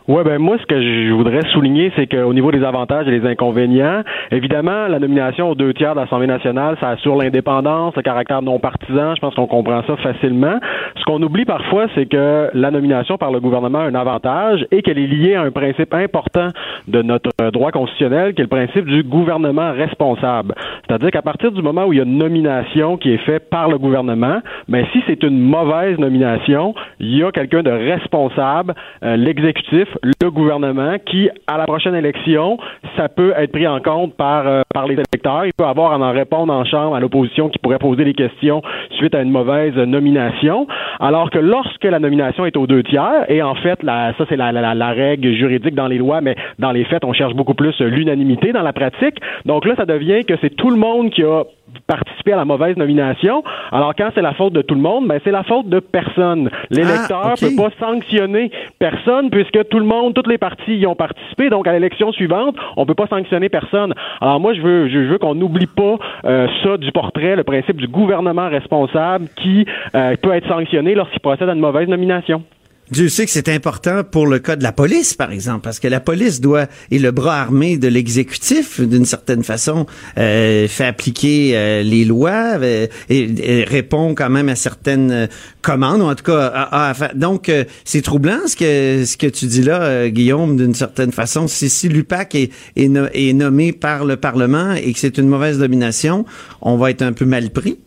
Ouais, 0.07 0.23
ben 0.23 0.37
moi, 0.37 0.59
ce 0.61 0.67
que 0.67 0.79
je 0.79 1.13
voudrais 1.15 1.41
souligner, 1.55 1.91
c'est 1.97 2.07
qu'au 2.07 2.35
niveau 2.35 2.53
des 2.53 2.63
avantages 2.63 3.09
et 3.09 3.21
des 3.21 3.27
inconvénients, 3.27 4.03
évidemment, 4.31 4.87
la 4.87 4.99
nomination 4.99 5.49
aux 5.49 5.55
deux 5.55 5.73
tiers 5.73 5.95
de 5.95 6.01
l'Assemblée 6.01 6.27
nationale, 6.27 6.77
ça 6.79 6.91
assure 6.91 7.17
l'indépendance, 7.17 7.97
le 7.97 8.03
caractère 8.03 8.43
non 8.43 8.59
partisan. 8.59 9.15
Je 9.15 9.21
pense 9.23 9.35
qu'on 9.35 9.47
comprend 9.47 9.83
ça 9.87 9.97
facilement. 9.97 10.61
Ce 10.97 11.05
qu'on 11.05 11.23
oublie 11.23 11.47
parfois, 11.47 11.87
c'est 11.95 12.05
que 12.05 12.51
la 12.53 12.71
nomination 12.71 13.17
par 13.17 13.33
le 13.33 13.41
gouvernement 13.41 13.79
a 13.79 13.85
un 13.85 13.95
avantage 13.95 14.67
et 14.71 14.83
qu'elle 14.83 14.99
est 14.99 15.07
liée 15.07 15.37
à 15.37 15.41
un 15.41 15.51
principe 15.51 15.95
important 15.95 16.51
de 16.87 17.01
notre 17.01 17.31
droit 17.51 17.71
constitutionnel, 17.71 18.35
qui 18.35 18.43
est 18.43 18.45
le 18.45 18.49
principe 18.49 18.85
du 18.85 19.05
gouvernement 19.05 19.73
responsable. 19.73 20.55
C'est-à-dire 20.87 21.13
qu'à 21.13 21.23
partir 21.23 21.51
du 21.51 21.63
moment 21.63 21.87
où 21.87 21.95
il 21.95 21.97
y 21.97 22.01
a 22.01 22.05
une 22.05 22.19
nomination 22.19 22.99
qui 22.99 23.11
est 23.11 23.25
faite 23.25 23.49
par 23.49 23.71
le 23.71 23.79
gouvernement, 23.79 24.41
ben 24.69 24.85
si 24.93 25.03
c'est 25.07 25.23
une 25.23 25.41
mauvaise 25.41 25.99
nomination, 25.99 26.75
il 27.01 27.17
y 27.17 27.25
a 27.25 27.33
quelqu'un 27.33 27.63
de 27.63 27.71
responsable, 27.71 28.75
euh, 29.03 29.17
l'exécutif, 29.17 29.89
le 30.03 30.31
gouvernement, 30.31 30.97
qui, 31.05 31.29
à 31.47 31.59
la 31.59 31.65
prochaine 31.65 31.95
élection, 31.95 32.59
ça 32.97 33.09
peut 33.09 33.33
être 33.37 33.53
pris 33.53 33.67
en 33.67 33.81
compte 33.81 34.15
par, 34.15 34.47
euh, 34.47 34.63
par 34.73 34.87
les 34.87 34.95
électeurs. 34.95 35.47
Il 35.47 35.53
peut 35.57 35.65
avoir 35.65 35.93
à 35.93 35.99
en 35.99 36.13
répondre 36.13 36.53
en 36.53 36.65
chambre 36.65 36.95
à 36.95 37.01
l'opposition 37.01 37.49
qui 37.49 37.59
pourrait 37.59 37.79
poser 37.79 38.05
des 38.05 38.15
questions 38.15 38.63
suite 38.93 39.15
à 39.15 39.23
une 39.23 39.31
mauvaise 39.31 39.75
nomination. 39.77 40.67
Alors 41.01 41.31
que 41.31 41.39
lorsque 41.39 41.85
la 41.85 41.99
nomination 41.99 42.47
est 42.47 42.57
aux 42.57 42.67
deux 42.67 42.83
tiers, 42.83 43.25
et 43.29 43.43
en 43.43 43.55
fait, 43.55 43.83
la, 43.83 44.15
ça 44.19 44.25
c'est 44.29 44.37
la, 44.37 44.53
la, 44.53 44.75
la 44.75 44.91
règle 44.91 45.33
juridique 45.33 45.75
dans 45.75 45.89
les 45.89 45.99
lois, 45.99 46.21
mais 46.21 46.37
dans 46.59 46.73
les 46.73 46.85
faits, 46.85 47.05
on 47.05 47.13
cherche 47.13 47.35
beaucoup 47.35 47.55
plus 47.55 47.79
l'unanimité 47.81 48.53
dans 48.53 48.63
la 48.63 48.73
pratique. 48.73 49.17
Donc 49.45 49.65
là, 49.65 49.75
ça 49.77 49.87
devient 49.87 50.25
que 50.25 50.35
c'est 50.41 50.55
tout 50.55 50.71
le 50.71 50.77
monde 50.77 51.11
qui 51.11 51.23
a 51.23 51.45
participer 51.87 52.33
à 52.33 52.37
la 52.37 52.45
mauvaise 52.45 52.77
nomination. 52.77 53.43
Alors 53.73 53.95
quand 53.97 54.11
c'est 54.15 54.23
la 54.23 54.35
faute 54.35 54.53
de 54.53 54.63
tout 54.63 54.75
le 54.75 54.81
monde, 54.81 55.09
ben 55.09 55.21
c'est 55.25 55.31
la 55.31 55.43
faute 55.43 55.69
de 55.69 55.81
personne. 55.81 56.51
L'électeur 56.71 57.21
Ah, 57.25 57.35
peut 57.39 57.57
pas 57.57 57.71
sanctionner 57.81 58.51
personne 58.79 59.31
puisque 59.31 59.69
tout 59.69 59.79
le 59.79 59.84
monde, 59.85 60.15
toutes 60.15 60.27
les 60.27 60.39
parties 60.39 60.77
y 60.77 60.87
ont 60.87 60.95
participé. 60.95 61.51
Donc 61.51 61.67
à 61.67 61.73
l'élection 61.73 62.13
suivante, 62.13 62.57
on 62.77 62.87
peut 62.87 62.95
pas 62.95 63.07
sanctionner 63.07 63.49
personne. 63.49 63.95
Alors 64.21 64.41
moi 64.41 64.55
je 64.55 64.61
veux 64.61 64.89
je 64.89 64.99
veux 64.99 65.19
qu'on 65.19 65.35
n'oublie 65.35 65.67
pas 65.67 65.97
euh, 66.25 66.47
ça 66.63 66.77
du 66.77 66.93
portrait, 66.93 67.37
le 67.37 67.45
principe 67.45 67.77
du 67.77 67.89
gouvernement 67.89 68.49
responsable 68.49 69.27
qui 69.37 69.67
euh, 69.95 70.17
peut 70.21 70.33
être 70.33 70.49
sanctionné 70.49 70.95
lorsqu'il 70.95 71.21
procède 71.21 71.49
à 71.49 71.53
une 71.53 71.61
mauvaise 71.61 71.89
nomination. 71.89 72.43
Dieu 72.91 73.09
sait 73.09 73.25
que 73.25 73.31
c'est 73.31 73.49
important 73.49 74.05
pour 74.05 74.27
le 74.27 74.39
cas 74.39 74.57
de 74.57 74.63
la 74.63 74.71
police, 74.73 75.15
par 75.15 75.33
exemple, 75.33 75.61
parce 75.63 75.81
que 75.81 75.89
la 75.89 76.01
police 76.01 76.41
doit 76.43 76.67
est 76.93 76.99
le 76.99 77.13
bras 77.13 77.41
armé 77.41 77.79
de 77.79 77.89
l'exécutif, 77.89 78.79
d'une 78.81 79.07
certaine 79.07 79.43
façon, 79.43 79.87
euh, 80.19 80.69
fait 80.69 80.85
appliquer 80.85 81.53
euh, 81.57 81.83
les 81.83 82.05
lois 82.05 82.59
euh, 82.61 82.87
et, 83.09 83.61
et 83.61 83.65
répond 83.65 84.15
quand 84.15 84.29
même 84.29 84.51
à 84.51 84.55
certaines 84.55 85.11
euh, 85.11 85.27
commandes, 85.63 86.03
ou 86.03 86.05
en 86.05 86.15
tout 86.15 86.25
cas, 86.25 86.47
à- 86.71 86.93
donc 87.15 87.49
euh, 87.49 87.65
c'est 87.85 88.03
troublant 88.03 88.41
ce 88.47 88.55
que 88.55 89.05
ce 89.07 89.17
que 89.17 89.29
tu 89.29 89.47
dis 89.47 89.63
là, 89.63 90.11
Guillaume, 90.11 90.57
d'une 90.57 90.75
certaine 90.75 91.11
façon. 91.13 91.49
Si, 91.49 91.71
si 91.71 91.89
l'UPAC 91.89 92.35
est, 92.35 92.51
est, 92.77 92.91
est 93.15 93.33
nommé 93.33 93.73
par 93.73 94.05
le 94.05 94.17
Parlement 94.17 94.75
et 94.75 94.93
que 94.93 94.99
c'est 94.99 95.17
une 95.17 95.29
mauvaise 95.29 95.59
nomination, 95.59 96.27
on 96.61 96.77
va 96.77 96.91
être 96.91 97.03
un 97.03 97.15
peu 97.15 97.25
mal 97.25 97.49
pris. 97.51 97.79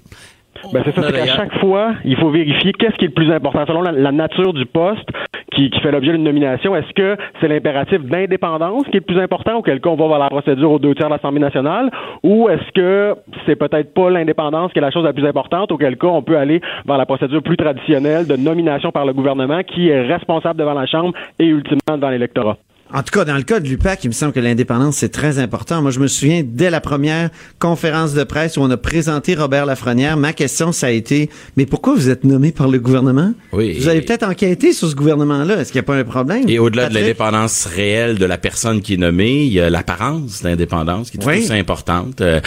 Ben 0.74 0.82
c'est 0.86 0.96
ça, 0.96 1.04
c'est 1.04 1.14
qu'à 1.14 1.26
chaque 1.26 1.60
fois, 1.60 1.94
il 2.06 2.18
faut 2.18 2.30
vérifier 2.30 2.74
qu'est-ce 2.74 2.96
qui 2.96 3.06
est 3.06 3.10
le 3.10 3.14
plus 3.14 3.32
important 3.32 3.66
selon 3.66 3.82
la, 3.82 3.92
la 3.92 4.12
nature 4.12 4.54
du 4.54 4.66
poste 4.66 5.10
qui, 5.54 5.70
qui 5.70 5.80
fait 5.80 5.92
l'objet 5.92 6.12
d'une 6.12 6.24
nomination. 6.24 6.76
Est-ce 6.76 6.94
que 6.94 7.18
c'est 7.40 7.48
l'impératif 7.48 8.02
d'indépendance 8.04 8.84
qui 8.86 8.98
est 8.98 9.00
le 9.00 9.14
plus 9.14 9.20
important, 9.20 9.58
auquel 9.58 9.80
cas 9.80 9.90
on 9.90 9.96
va 9.96 10.08
vers 10.08 10.20
la 10.20 10.30
procédure 10.30 10.72
aux 10.72 10.80
deux 10.80 10.96
tiers 10.96 11.08
de 11.08 11.14
l'Assemblée 11.14 11.40
nationale, 11.40 11.90
ou 12.24 12.50
est-ce 12.50 12.72
que 12.74 13.16
c'est 13.46 13.56
peut-être 13.56 13.94
pas 13.94 14.10
l'indépendance 14.10 14.72
qui 14.72 14.80
est 14.80 14.82
la 14.82 14.92
chose 14.92 15.04
la 15.04 15.14
plus 15.14 15.26
importante, 15.26 15.72
auquel 15.72 15.98
cas 15.98 16.08
on 16.08 16.22
peut 16.22 16.38
aller 16.38 16.62
vers 16.86 16.98
la 16.98 17.06
procédure 17.06 17.42
plus 17.42 17.58
traditionnelle 17.58 18.28
de 18.28 18.36
nomination 18.36 18.92
par 18.92 19.06
le 19.06 19.14
gouvernement 19.14 19.64
qui 19.64 19.90
est 19.90 20.02
responsable 20.02 20.60
devant 20.60 20.74
la 20.74 20.86
Chambre 20.86 21.14
et 21.40 21.46
ultimement 21.46 21.96
devant 21.96 22.10
l'électorat. 22.10 22.58
En 22.94 23.04
tout 23.04 23.12
cas, 23.12 23.26
dans 23.26 23.36
le 23.36 23.44
cas 23.44 23.60
de 23.60 23.68
l'UPAC, 23.68 24.06
il 24.06 24.08
me 24.08 24.14
semble 24.14 24.32
que 24.32 24.40
l'indépendance, 24.40 24.96
c'est 24.98 25.10
très 25.10 25.40
important. 25.40 25.82
Moi, 25.82 25.92
je 25.92 26.00
me 26.00 26.08
souviens, 26.08 26.42
dès 26.46 26.70
la 26.70 26.80
première 26.80 27.30
conférence 27.60 28.14
de 28.14 28.24
presse 28.24 28.56
où 28.56 28.62
on 28.62 28.70
a 28.72 28.78
présenté 28.78 29.36
Robert 29.36 29.66
Lafrenière, 29.66 30.16
ma 30.16 30.32
question, 30.32 30.72
ça 30.72 30.88
a 30.88 30.92
été, 30.92 31.30
mais 31.58 31.66
pourquoi 31.66 31.96
vous 31.96 32.10
êtes 32.10 32.24
nommé 32.24 32.52
par 32.54 32.70
le 32.70 32.80
gouvernement? 32.80 33.34
Oui. 33.52 33.78
Vous 33.78 33.90
avez 33.90 34.02
peut-être 34.02 34.24
enquêté 34.24 34.72
sur 34.72 34.90
ce 34.90 34.96
gouvernement-là. 34.96 35.60
Est-ce 35.60 35.72
qu'il 35.74 35.80
n'y 35.82 35.86
a 35.86 35.88
pas 35.88 35.96
un 35.98 36.04
problème? 36.06 36.44
Et 36.48 36.60
au-delà 36.60 36.88
de 36.88 36.94
l'indépendance 36.94 37.66
réelle 37.66 38.18
de 38.18 38.26
la 38.26 38.38
personne 38.38 38.82
qui 38.82 38.94
est 38.94 38.98
nommée, 38.98 39.44
il 39.44 39.52
y 39.54 39.60
a 39.60 39.70
l'apparence 39.70 40.42
d'indépendance 40.42 41.12
qui 41.12 41.18
est 41.18 41.20
tout 41.20 41.28
Oui. 41.28 41.40
aussi 41.40 41.54
importante. 41.54 42.22
Euh, 42.22 42.40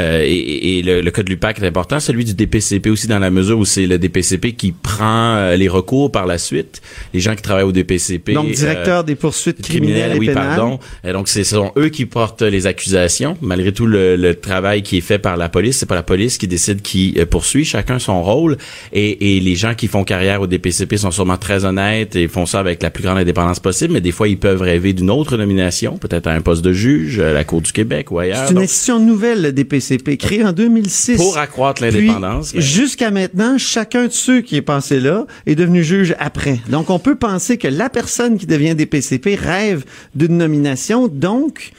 euh, 0.00 0.22
et 0.24 0.78
et 0.78 0.82
le, 0.82 1.00
le 1.00 1.10
cas 1.10 1.22
de 1.22 1.28
l'UPAC 1.30 1.60
est 1.60 1.66
important, 1.66 2.00
celui 2.00 2.24
du 2.24 2.34
DPCP 2.34 2.88
aussi 2.90 3.06
dans 3.06 3.18
la 3.18 3.30
mesure 3.30 3.58
où 3.58 3.64
c'est 3.64 3.86
le 3.86 3.98
DPCP 3.98 4.52
qui 4.52 4.72
prend 4.72 5.34
euh, 5.36 5.56
les 5.56 5.68
recours 5.68 6.10
par 6.10 6.26
la 6.26 6.38
suite. 6.38 6.80
Les 7.14 7.20
gens 7.20 7.34
qui 7.34 7.42
travaillent 7.42 7.64
au 7.64 7.72
DPCP. 7.72 8.32
Donc, 8.32 8.50
directeur 8.50 9.00
euh, 9.00 9.02
des 9.02 9.14
poursuites 9.14 9.60
criminelles 9.62 10.16
et 10.16 10.18
oui, 10.18 10.26
pénales. 10.26 10.56
pardon. 10.56 10.78
Et 11.04 11.12
donc, 11.12 11.28
c'est- 11.28 11.44
ce 11.44 11.56
sont 11.56 11.72
eux 11.76 11.88
qui 11.88 12.06
portent 12.06 12.42
les 12.42 12.66
accusations, 12.66 13.36
malgré 13.42 13.72
tout 13.72 13.86
le, 13.86 14.16
le 14.16 14.34
travail 14.34 14.82
qui 14.82 14.96
est 14.98 15.00
fait 15.02 15.18
par 15.18 15.36
la 15.36 15.48
police. 15.48 15.76
C'est 15.78 15.86
pas 15.86 15.94
la 15.94 16.02
police 16.02 16.38
qui 16.38 16.48
décide 16.48 16.80
qui 16.82 17.14
euh, 17.18 17.26
poursuit, 17.26 17.64
chacun 17.64 17.98
son 17.98 18.22
rôle. 18.22 18.56
Et, 18.92 19.36
et 19.36 19.40
les 19.40 19.54
gens 19.54 19.74
qui 19.74 19.88
font 19.88 20.04
carrière 20.04 20.40
au 20.40 20.46
DPCP 20.46 20.96
sont 20.96 21.10
sûrement 21.10 21.36
très 21.36 21.64
honnêtes 21.64 22.16
et 22.16 22.28
font 22.28 22.46
ça 22.46 22.60
avec 22.60 22.82
la 22.82 22.90
plus 22.90 23.02
grande 23.02 23.18
indépendance 23.18 23.60
possible, 23.60 23.92
mais 23.94 24.00
des 24.00 24.12
fois, 24.12 24.28
ils 24.28 24.38
peuvent 24.38 24.62
rêver 24.62 24.92
d'une 24.92 25.10
autre 25.10 25.36
nomination, 25.36 25.98
peut-être 25.98 26.26
à 26.28 26.32
un 26.32 26.40
poste 26.40 26.62
de 26.64 26.72
juge, 26.72 27.18
à 27.20 27.32
la 27.32 27.44
Cour 27.44 27.60
du 27.60 27.72
Québec 27.72 28.10
ou 28.10 28.18
ailleurs. 28.18 28.38
C'est 28.44 28.50
une 28.50 28.54
Donc, 28.56 28.64
institution 28.64 28.98
nouvelle, 29.00 29.42
le 29.42 29.52
DPCP, 29.52 29.82
créée 29.98 30.44
en 30.44 30.52
2006. 30.52 31.16
pour 31.16 31.38
accroître 31.38 31.82
l'indépendance. 31.82 32.52
Jusqu'à 32.56 33.10
maintenant, 33.10 33.58
chacun 33.58 34.06
de 34.06 34.12
ceux 34.12 34.40
qui 34.40 34.56
est 34.56 34.62
passé 34.62 35.00
là 35.00 35.26
est 35.46 35.54
devenu 35.54 35.82
juge 35.82 36.14
après. 36.18 36.60
Donc, 36.68 36.90
on 36.90 36.98
peut 36.98 37.16
penser 37.16 37.58
que 37.58 37.68
la 37.68 37.88
personne 37.88 38.38
qui 38.38 38.46
devient 38.46 38.74
DPCP 38.74 39.34
rêve 39.34 39.84
d'une 40.14 40.38
nomination. 40.38 41.08
Donc, 41.08 41.72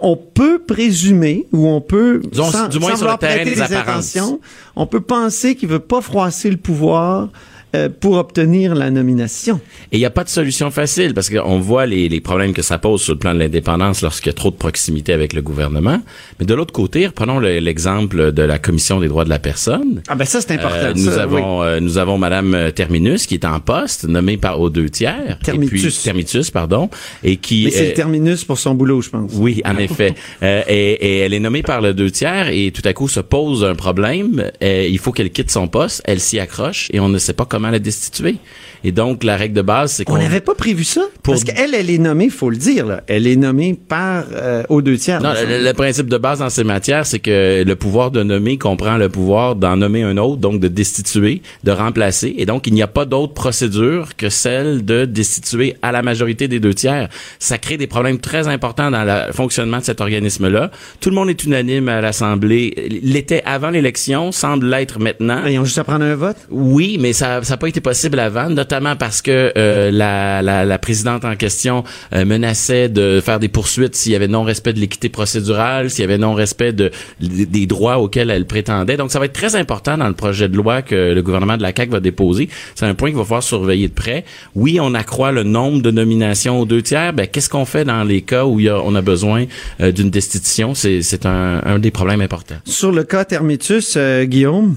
on 0.00 0.16
peut 0.16 0.58
présumer 0.58 1.46
ou 1.52 1.68
on 1.68 1.80
peut, 1.80 2.20
Disons, 2.30 2.50
sans, 2.50 2.68
du 2.68 2.78
moins 2.78 2.92
sans 2.92 2.98
sur 2.98 3.10
le 3.10 3.18
terrain 3.18 3.44
des 3.44 3.50
des 3.52 3.62
apparences. 3.62 4.16
intentions, 4.16 4.40
on 4.74 4.86
peut 4.86 5.00
penser 5.00 5.54
qu'il 5.54 5.68
veut 5.68 5.78
pas 5.78 6.00
froisser 6.00 6.50
le 6.50 6.56
pouvoir 6.56 7.28
euh, 7.74 7.88
pour 7.88 8.16
obtenir 8.16 8.74
la 8.74 8.90
nomination. 8.90 9.60
Et 9.92 9.96
il 9.96 9.98
n'y 9.98 10.04
a 10.04 10.10
pas 10.10 10.24
de 10.24 10.28
solution 10.28 10.70
facile 10.70 11.14
parce 11.14 11.30
qu'on 11.30 11.58
voit 11.60 11.86
les, 11.86 12.08
les 12.08 12.20
problèmes 12.20 12.52
que 12.52 12.62
ça 12.62 12.78
pose 12.78 13.02
sur 13.02 13.14
le 13.14 13.18
plan 13.18 13.34
de 13.34 13.38
l'indépendance 13.38 14.02
lorsqu'il 14.02 14.28
y 14.28 14.30
a 14.30 14.34
trop 14.34 14.50
de 14.50 14.56
proximité 14.56 15.12
avec 15.12 15.32
le 15.32 15.42
gouvernement. 15.42 16.00
Mais 16.38 16.46
de 16.46 16.54
l'autre 16.54 16.72
côté, 16.72 17.08
prenons 17.14 17.38
le- 17.38 17.58
l'exemple 17.58 18.32
de 18.32 18.42
la 18.42 18.58
Commission 18.58 19.00
des 19.00 19.08
droits 19.08 19.24
de 19.24 19.30
la 19.30 19.38
personne. 19.38 20.02
Ah 20.08 20.14
ben 20.14 20.24
ça, 20.24 20.40
c'est 20.40 20.52
important. 20.52 20.76
Euh, 20.76 20.92
nous 20.94 21.10
ça, 21.10 21.22
avons 21.22 21.62
euh, 21.62 21.80
nous 21.80 21.98
avons 21.98 22.18
Madame 22.18 22.72
Terminus 22.74 23.26
qui 23.26 23.34
est 23.34 23.44
en 23.44 23.60
poste, 23.60 24.04
nommée 24.08 24.36
par 24.36 24.60
aux 24.60 24.70
deux 24.70 24.88
tiers. 24.90 25.38
Termitus. 25.42 25.84
Et 25.84 25.88
puis, 25.88 26.02
Termitus, 26.04 26.50
pardon, 26.50 26.90
et 27.24 27.36
qui 27.36 27.64
Mais 27.64 27.70
c'est 27.70 27.84
euh, 27.84 27.88
le 27.88 27.94
terminus 27.94 28.44
pour 28.44 28.58
son 28.58 28.74
boulot, 28.74 29.00
je 29.02 29.10
pense. 29.10 29.30
oui, 29.34 29.62
en 29.64 29.76
effet. 29.78 30.14
Euh, 30.42 30.62
et, 30.68 30.92
et 30.92 31.18
elle 31.18 31.34
est 31.34 31.40
nommée 31.40 31.62
par 31.62 31.80
le 31.80 31.94
deux 31.94 32.10
tiers 32.10 32.48
et 32.48 32.72
tout 32.72 32.82
à 32.84 32.92
coup 32.92 33.06
se 33.08 33.20
pose 33.20 33.64
un 33.64 33.74
problème. 33.74 34.50
Euh, 34.62 34.86
il 34.90 34.98
faut 34.98 35.12
qu'elle 35.12 35.30
quitte 35.30 35.50
son 35.50 35.68
poste. 35.68 36.02
Elle 36.04 36.18
s'y 36.20 36.40
accroche 36.40 36.88
et 36.92 36.98
on 37.00 37.08
ne 37.08 37.18
sait 37.18 37.32
pas 37.32 37.44
comment 37.44 37.61
la 37.70 37.78
destituer. 37.78 38.38
Et 38.84 38.92
donc, 38.92 39.24
la 39.24 39.36
règle 39.36 39.54
de 39.54 39.62
base, 39.62 39.92
c'est 39.92 40.04
qu'on... 40.04 40.14
On 40.14 40.18
n'avait 40.18 40.40
pas 40.40 40.54
prévu 40.54 40.84
ça. 40.84 41.02
Pour- 41.22 41.34
Parce 41.34 41.44
qu'elle, 41.44 41.74
elle 41.74 41.88
est 41.90 41.98
nommée, 41.98 42.28
faut 42.30 42.50
le 42.50 42.56
dire, 42.56 42.86
là. 42.86 43.02
Elle 43.06 43.26
est 43.26 43.36
nommée 43.36 43.74
par 43.74 44.24
euh, 44.32 44.64
aux 44.68 44.82
deux 44.82 44.96
tiers. 44.96 45.20
Non, 45.22 45.32
le, 45.32 45.64
le 45.64 45.72
principe 45.72 46.08
de 46.08 46.18
base 46.18 46.40
dans 46.40 46.50
ces 46.50 46.64
matières, 46.64 47.06
c'est 47.06 47.20
que 47.20 47.62
le 47.64 47.76
pouvoir 47.76 48.10
de 48.10 48.22
nommer 48.22 48.58
comprend 48.58 48.96
le 48.96 49.08
pouvoir 49.08 49.54
d'en 49.54 49.76
nommer 49.76 50.02
un 50.02 50.16
autre, 50.16 50.38
donc 50.38 50.58
de 50.58 50.66
destituer, 50.68 51.42
de 51.62 51.70
remplacer. 51.70 52.34
Et 52.38 52.44
donc, 52.46 52.66
il 52.66 52.74
n'y 52.74 52.82
a 52.82 52.88
pas 52.88 53.04
d'autre 53.04 53.34
procédure 53.34 54.16
que 54.16 54.28
celle 54.30 54.84
de 54.84 55.04
destituer 55.04 55.76
à 55.82 55.92
la 55.92 56.02
majorité 56.02 56.48
des 56.48 56.58
deux 56.58 56.74
tiers. 56.74 57.08
Ça 57.38 57.58
crée 57.58 57.76
des 57.76 57.86
problèmes 57.86 58.18
très 58.18 58.48
importants 58.48 58.90
dans 58.90 59.04
le 59.04 59.32
fonctionnement 59.32 59.78
de 59.78 59.84
cet 59.84 60.00
organisme-là. 60.00 60.70
Tout 61.00 61.10
le 61.10 61.14
monde 61.14 61.30
est 61.30 61.44
unanime 61.44 61.88
à 61.88 62.00
l'Assemblée. 62.00 63.00
L'était 63.02 63.42
avant 63.46 63.70
l'élection, 63.70 64.32
semble 64.32 64.66
l'être 64.66 64.98
maintenant. 64.98 65.44
Ils 65.46 65.58
ont 65.60 65.64
juste 65.64 65.78
à 65.78 65.84
prendre 65.84 66.04
un 66.04 66.16
vote? 66.16 66.36
Oui, 66.50 66.98
mais 67.00 67.12
ça 67.12 67.40
n'a 67.48 67.56
pas 67.56 67.68
été 67.68 67.80
possible 67.80 68.18
avant, 68.18 68.48
notamment 68.48 68.71
parce 68.98 69.22
que 69.22 69.52
euh, 69.56 69.90
la, 69.90 70.42
la, 70.42 70.64
la 70.64 70.78
présidente 70.78 71.24
en 71.24 71.36
question 71.36 71.84
euh, 72.14 72.24
menaçait 72.24 72.88
de 72.88 73.20
faire 73.24 73.38
des 73.38 73.48
poursuites 73.48 73.94
s'il 73.94 74.12
y 74.12 74.16
avait 74.16 74.28
non-respect 74.28 74.72
de 74.72 74.80
l'équité 74.80 75.08
procédurale, 75.08 75.90
s'il 75.90 76.02
y 76.02 76.04
avait 76.04 76.18
non-respect 76.18 76.72
de, 76.72 76.90
des 77.20 77.66
droits 77.66 77.98
auxquels 77.98 78.30
elle 78.30 78.46
prétendait. 78.46 78.96
Donc, 78.96 79.10
ça 79.10 79.18
va 79.18 79.26
être 79.26 79.32
très 79.32 79.56
important 79.56 79.98
dans 79.98 80.08
le 80.08 80.14
projet 80.14 80.48
de 80.48 80.56
loi 80.56 80.82
que 80.82 81.12
le 81.12 81.22
gouvernement 81.22 81.56
de 81.56 81.62
la 81.62 81.72
CAQ 81.76 81.92
va 81.92 82.00
déposer. 82.00 82.48
C'est 82.74 82.86
un 82.86 82.94
point 82.94 83.10
qu'il 83.10 83.18
va 83.18 83.24
falloir 83.24 83.42
surveiller 83.42 83.88
de 83.88 83.94
près. 83.94 84.24
Oui, 84.54 84.78
on 84.80 84.94
accroît 84.94 85.32
le 85.32 85.42
nombre 85.42 85.82
de 85.82 85.90
nominations 85.90 86.60
aux 86.60 86.66
deux 86.66 86.82
tiers. 86.82 87.12
Ben, 87.12 87.26
qu'est-ce 87.26 87.50
qu'on 87.50 87.64
fait 87.64 87.84
dans 87.84 88.04
les 88.04 88.22
cas 88.22 88.44
où 88.44 88.60
y 88.60 88.68
a, 88.68 88.80
on 88.80 88.94
a 88.94 89.02
besoin 89.02 89.44
euh, 89.80 89.92
d'une 89.92 90.10
destitution? 90.10 90.74
C'est 90.74 91.02
c'est 91.02 91.26
un, 91.26 91.60
un 91.64 91.78
des 91.78 91.90
problèmes 91.90 92.20
importants. 92.20 92.56
Sur 92.64 92.92
le 92.92 93.04
cas 93.04 93.24
Termitus, 93.24 93.94
euh, 93.96 94.24
Guillaume? 94.24 94.76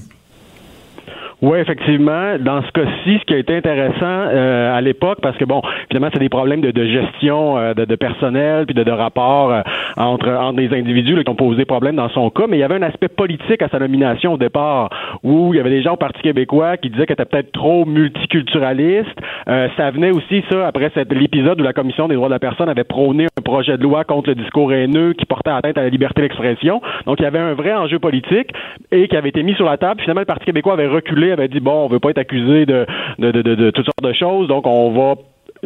Oui, 1.42 1.58
effectivement. 1.58 2.38
Dans 2.40 2.62
ce 2.62 2.70
cas-ci, 2.72 3.18
ce 3.18 3.24
qui 3.26 3.34
a 3.34 3.36
été 3.36 3.54
intéressant 3.54 3.94
euh, 4.00 4.74
à 4.74 4.80
l'époque, 4.80 5.18
parce 5.20 5.36
que 5.36 5.44
bon, 5.44 5.60
évidemment, 5.90 6.08
c'est 6.10 6.18
des 6.18 6.30
problèmes 6.30 6.62
de, 6.62 6.70
de 6.70 6.84
gestion 6.86 7.58
euh, 7.58 7.74
de, 7.74 7.84
de, 7.84 7.94
personnel 7.94 8.64
puis 8.64 8.74
de, 8.74 8.82
de 8.82 8.90
rapport 8.90 9.52
euh, 9.52 9.60
entre 9.98 10.30
entre 10.30 10.56
des 10.56 10.74
individus 10.74 11.14
là, 11.14 11.24
qui 11.24 11.30
ont 11.30 11.34
posé 11.34 11.66
problème 11.66 11.96
dans 11.96 12.08
son 12.08 12.30
cas, 12.30 12.46
mais 12.48 12.56
il 12.56 12.60
y 12.60 12.62
avait 12.62 12.76
un 12.76 12.82
aspect 12.82 13.08
politique 13.08 13.60
à 13.60 13.68
sa 13.68 13.78
nomination 13.78 14.32
au 14.32 14.38
départ, 14.38 14.88
où 15.22 15.52
il 15.52 15.58
y 15.58 15.60
avait 15.60 15.68
des 15.68 15.82
gens 15.82 15.92
au 15.92 15.98
Parti 15.98 16.22
québécois 16.22 16.78
qui 16.78 16.88
disaient 16.88 17.04
qu'elle 17.04 17.14
était 17.20 17.26
peut-être 17.26 17.52
trop 17.52 17.84
multiculturaliste. 17.84 19.18
ça 19.46 19.90
venait 19.90 20.12
aussi 20.12 20.42
ça 20.50 20.66
après 20.66 20.90
l'épisode 21.10 21.60
où 21.60 21.64
la 21.64 21.74
commission 21.74 22.08
des 22.08 22.14
droits 22.14 22.28
de 22.28 22.34
la 22.34 22.38
personne 22.38 22.70
avait 22.70 22.84
prôné 22.84 23.26
un 23.38 23.42
projet 23.42 23.76
de 23.76 23.82
loi 23.82 24.04
contre 24.04 24.30
le 24.30 24.36
discours 24.36 24.72
haineux 24.72 25.12
qui 25.12 25.26
portait 25.26 25.50
atteinte 25.50 25.76
à 25.76 25.82
la 25.82 25.90
liberté 25.90 26.22
d'expression. 26.22 26.80
Donc 27.04 27.20
il 27.20 27.24
y 27.24 27.26
avait 27.26 27.38
un 27.38 27.52
vrai 27.52 27.74
enjeu 27.74 27.98
politique 27.98 28.50
et 28.90 29.06
qui 29.08 29.16
avait 29.16 29.28
été 29.28 29.42
mis 29.42 29.54
sur 29.54 29.66
la 29.66 29.76
table. 29.76 30.00
Finalement, 30.00 30.22
le 30.22 30.26
Parti 30.26 30.46
québécois 30.46 30.74
avait 30.74 30.86
reculé 30.86 31.25
avait 31.32 31.48
dit 31.48 31.60
bon, 31.60 31.84
on 31.84 31.88
veut 31.88 32.00
pas 32.00 32.10
être 32.10 32.18
accusé 32.18 32.66
de, 32.66 32.86
de, 33.18 33.30
de, 33.30 33.70
toutes 33.70 33.84
sortes 33.84 34.02
de 34.02 34.12
choses, 34.12 34.48
donc 34.48 34.66
on 34.66 34.90
va 34.90 35.14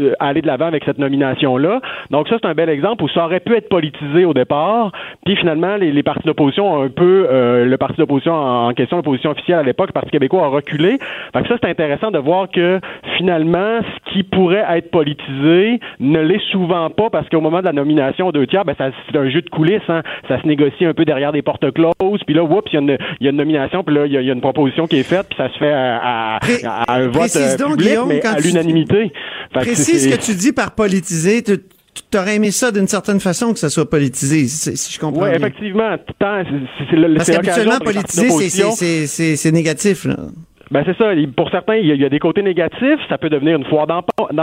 euh, 0.01 0.15
aller 0.19 0.43
de 0.43 0.47
l'avant 0.47 0.67
avec 0.67 0.85
cette 0.85 0.99
nomination-là. 0.99 1.81
Donc 2.11 2.29
ça, 2.29 2.37
c'est 2.41 2.49
un 2.49 2.55
bel 2.55 2.69
exemple 2.69 3.05
où 3.05 3.09
ça 3.09 3.25
aurait 3.25 3.41
pu 3.41 3.55
être 3.55 3.69
politisé 3.69 4.25
au 4.25 4.35
départ, 4.35 4.93
puis 5.25 5.37
finalement, 5.37 5.77
les, 5.77 5.93
les 5.93 6.03
partis 6.03 6.27
d'opposition 6.27 6.73
ont 6.73 6.83
un 6.83 6.89
peu, 6.89 7.27
euh, 7.31 7.65
le 7.65 7.77
parti 7.79 7.97
d'opposition 7.97 8.35
en, 8.35 8.73
question, 8.73 8.99
l'opposition 8.99 9.31
officielle 9.31 9.59
à 9.59 9.63
l'époque, 9.63 9.89
le 9.89 9.93
Parti 9.93 10.11
québécois 10.11 10.45
a 10.45 10.49
reculé. 10.49 10.99
Fait 11.33 11.43
que 11.43 11.49
ça, 11.49 11.57
c'est 11.63 11.69
intéressant 11.69 12.11
de 12.11 12.19
voir 12.19 12.49
que 12.51 12.81
finalement, 13.17 13.81
ce 13.83 14.13
qui 14.13 14.23
pourrait 14.23 14.65
être 14.71 14.91
politisé 14.91 15.81
ne 15.99 16.21
l'est 16.21 16.43
souvent 16.51 16.91
pas 16.91 17.11
parce 17.11 17.29
qu'au 17.29 17.41
moment 17.41 17.61
de 17.61 17.65
la 17.65 17.73
nomination 17.73 18.29
aux 18.29 18.33
deux 18.33 18.47
tiers, 18.47 18.65
ben, 18.65 18.75
c'est 18.79 19.17
un 19.17 19.29
jeu 19.29 19.43
de 19.43 19.51
coulisses, 19.51 19.83
hein. 19.89 20.03
ça 20.29 20.41
se 20.41 20.47
négocie 20.47 20.85
un 20.85 20.95
peu 20.95 21.05
derrière 21.05 21.33
des 21.33 21.43
portes 21.43 21.71
closes, 21.73 22.23
puis 22.27 22.35
là, 22.35 22.43
oups, 22.43 22.73
il 22.73 22.75
y, 22.75 22.77
a 22.77 22.81
une, 22.81 22.99
y 23.21 23.27
a 23.27 23.31
une 23.31 23.37
nomination, 23.37 23.83
puis 23.83 23.95
là, 23.95 24.07
il 24.07 24.13
y, 24.13 24.25
y, 24.25 24.31
a 24.31 24.33
une 24.33 24.41
proposition 24.41 24.87
qui 24.87 24.99
est 24.99 25.03
faite, 25.09 25.27
puis 25.29 25.37
ça 25.37 25.53
se 25.53 25.59
fait 25.59 25.73
à, 25.73 26.37
à, 26.37 26.95
un 26.95 27.07
vote 27.09 27.37
euh, 27.37 27.69
public, 27.71 27.99
mais 28.07 28.27
à 28.27 28.39
l'unanimité 28.39 29.13
ce 29.99 30.09
que 30.09 30.21
tu 30.21 30.35
dis 30.35 30.53
par 30.53 30.73
politiser. 30.75 31.43
Tu 31.43 32.19
aurais 32.19 32.37
aimé 32.37 32.51
ça 32.51 32.71
d'une 32.71 32.87
certaine 32.89 33.21
façon 33.21 33.53
que 33.53 33.59
ça 33.59 33.69
soit 33.69 33.89
politisé, 33.89 34.47
si 34.47 34.93
je 34.93 34.99
comprends 34.99 35.25
Oui, 35.25 35.31
effectivement. 35.35 35.97
c'est 36.07 37.17
Parce 37.17 37.31
qu'habituellement, 37.31 37.79
politiser, 37.79 39.07
c'est 39.37 39.53
négatif. 39.53 40.05
Là. 40.05 40.17
Ben 40.71 40.85
c'est 40.87 40.97
ça. 40.97 41.11
Pour 41.37 41.51
certains, 41.51 41.77
il 41.77 41.87
y, 41.87 42.05
a, 42.05 42.09
des 42.09 42.19
côtés 42.21 42.43
négatifs. 42.43 43.01
Ça 43.09 43.19
peut 43.19 43.29
devenir 43.29 43.57
une 43.57 43.65
foire 43.65 43.89
d'empoigne. 43.89 44.37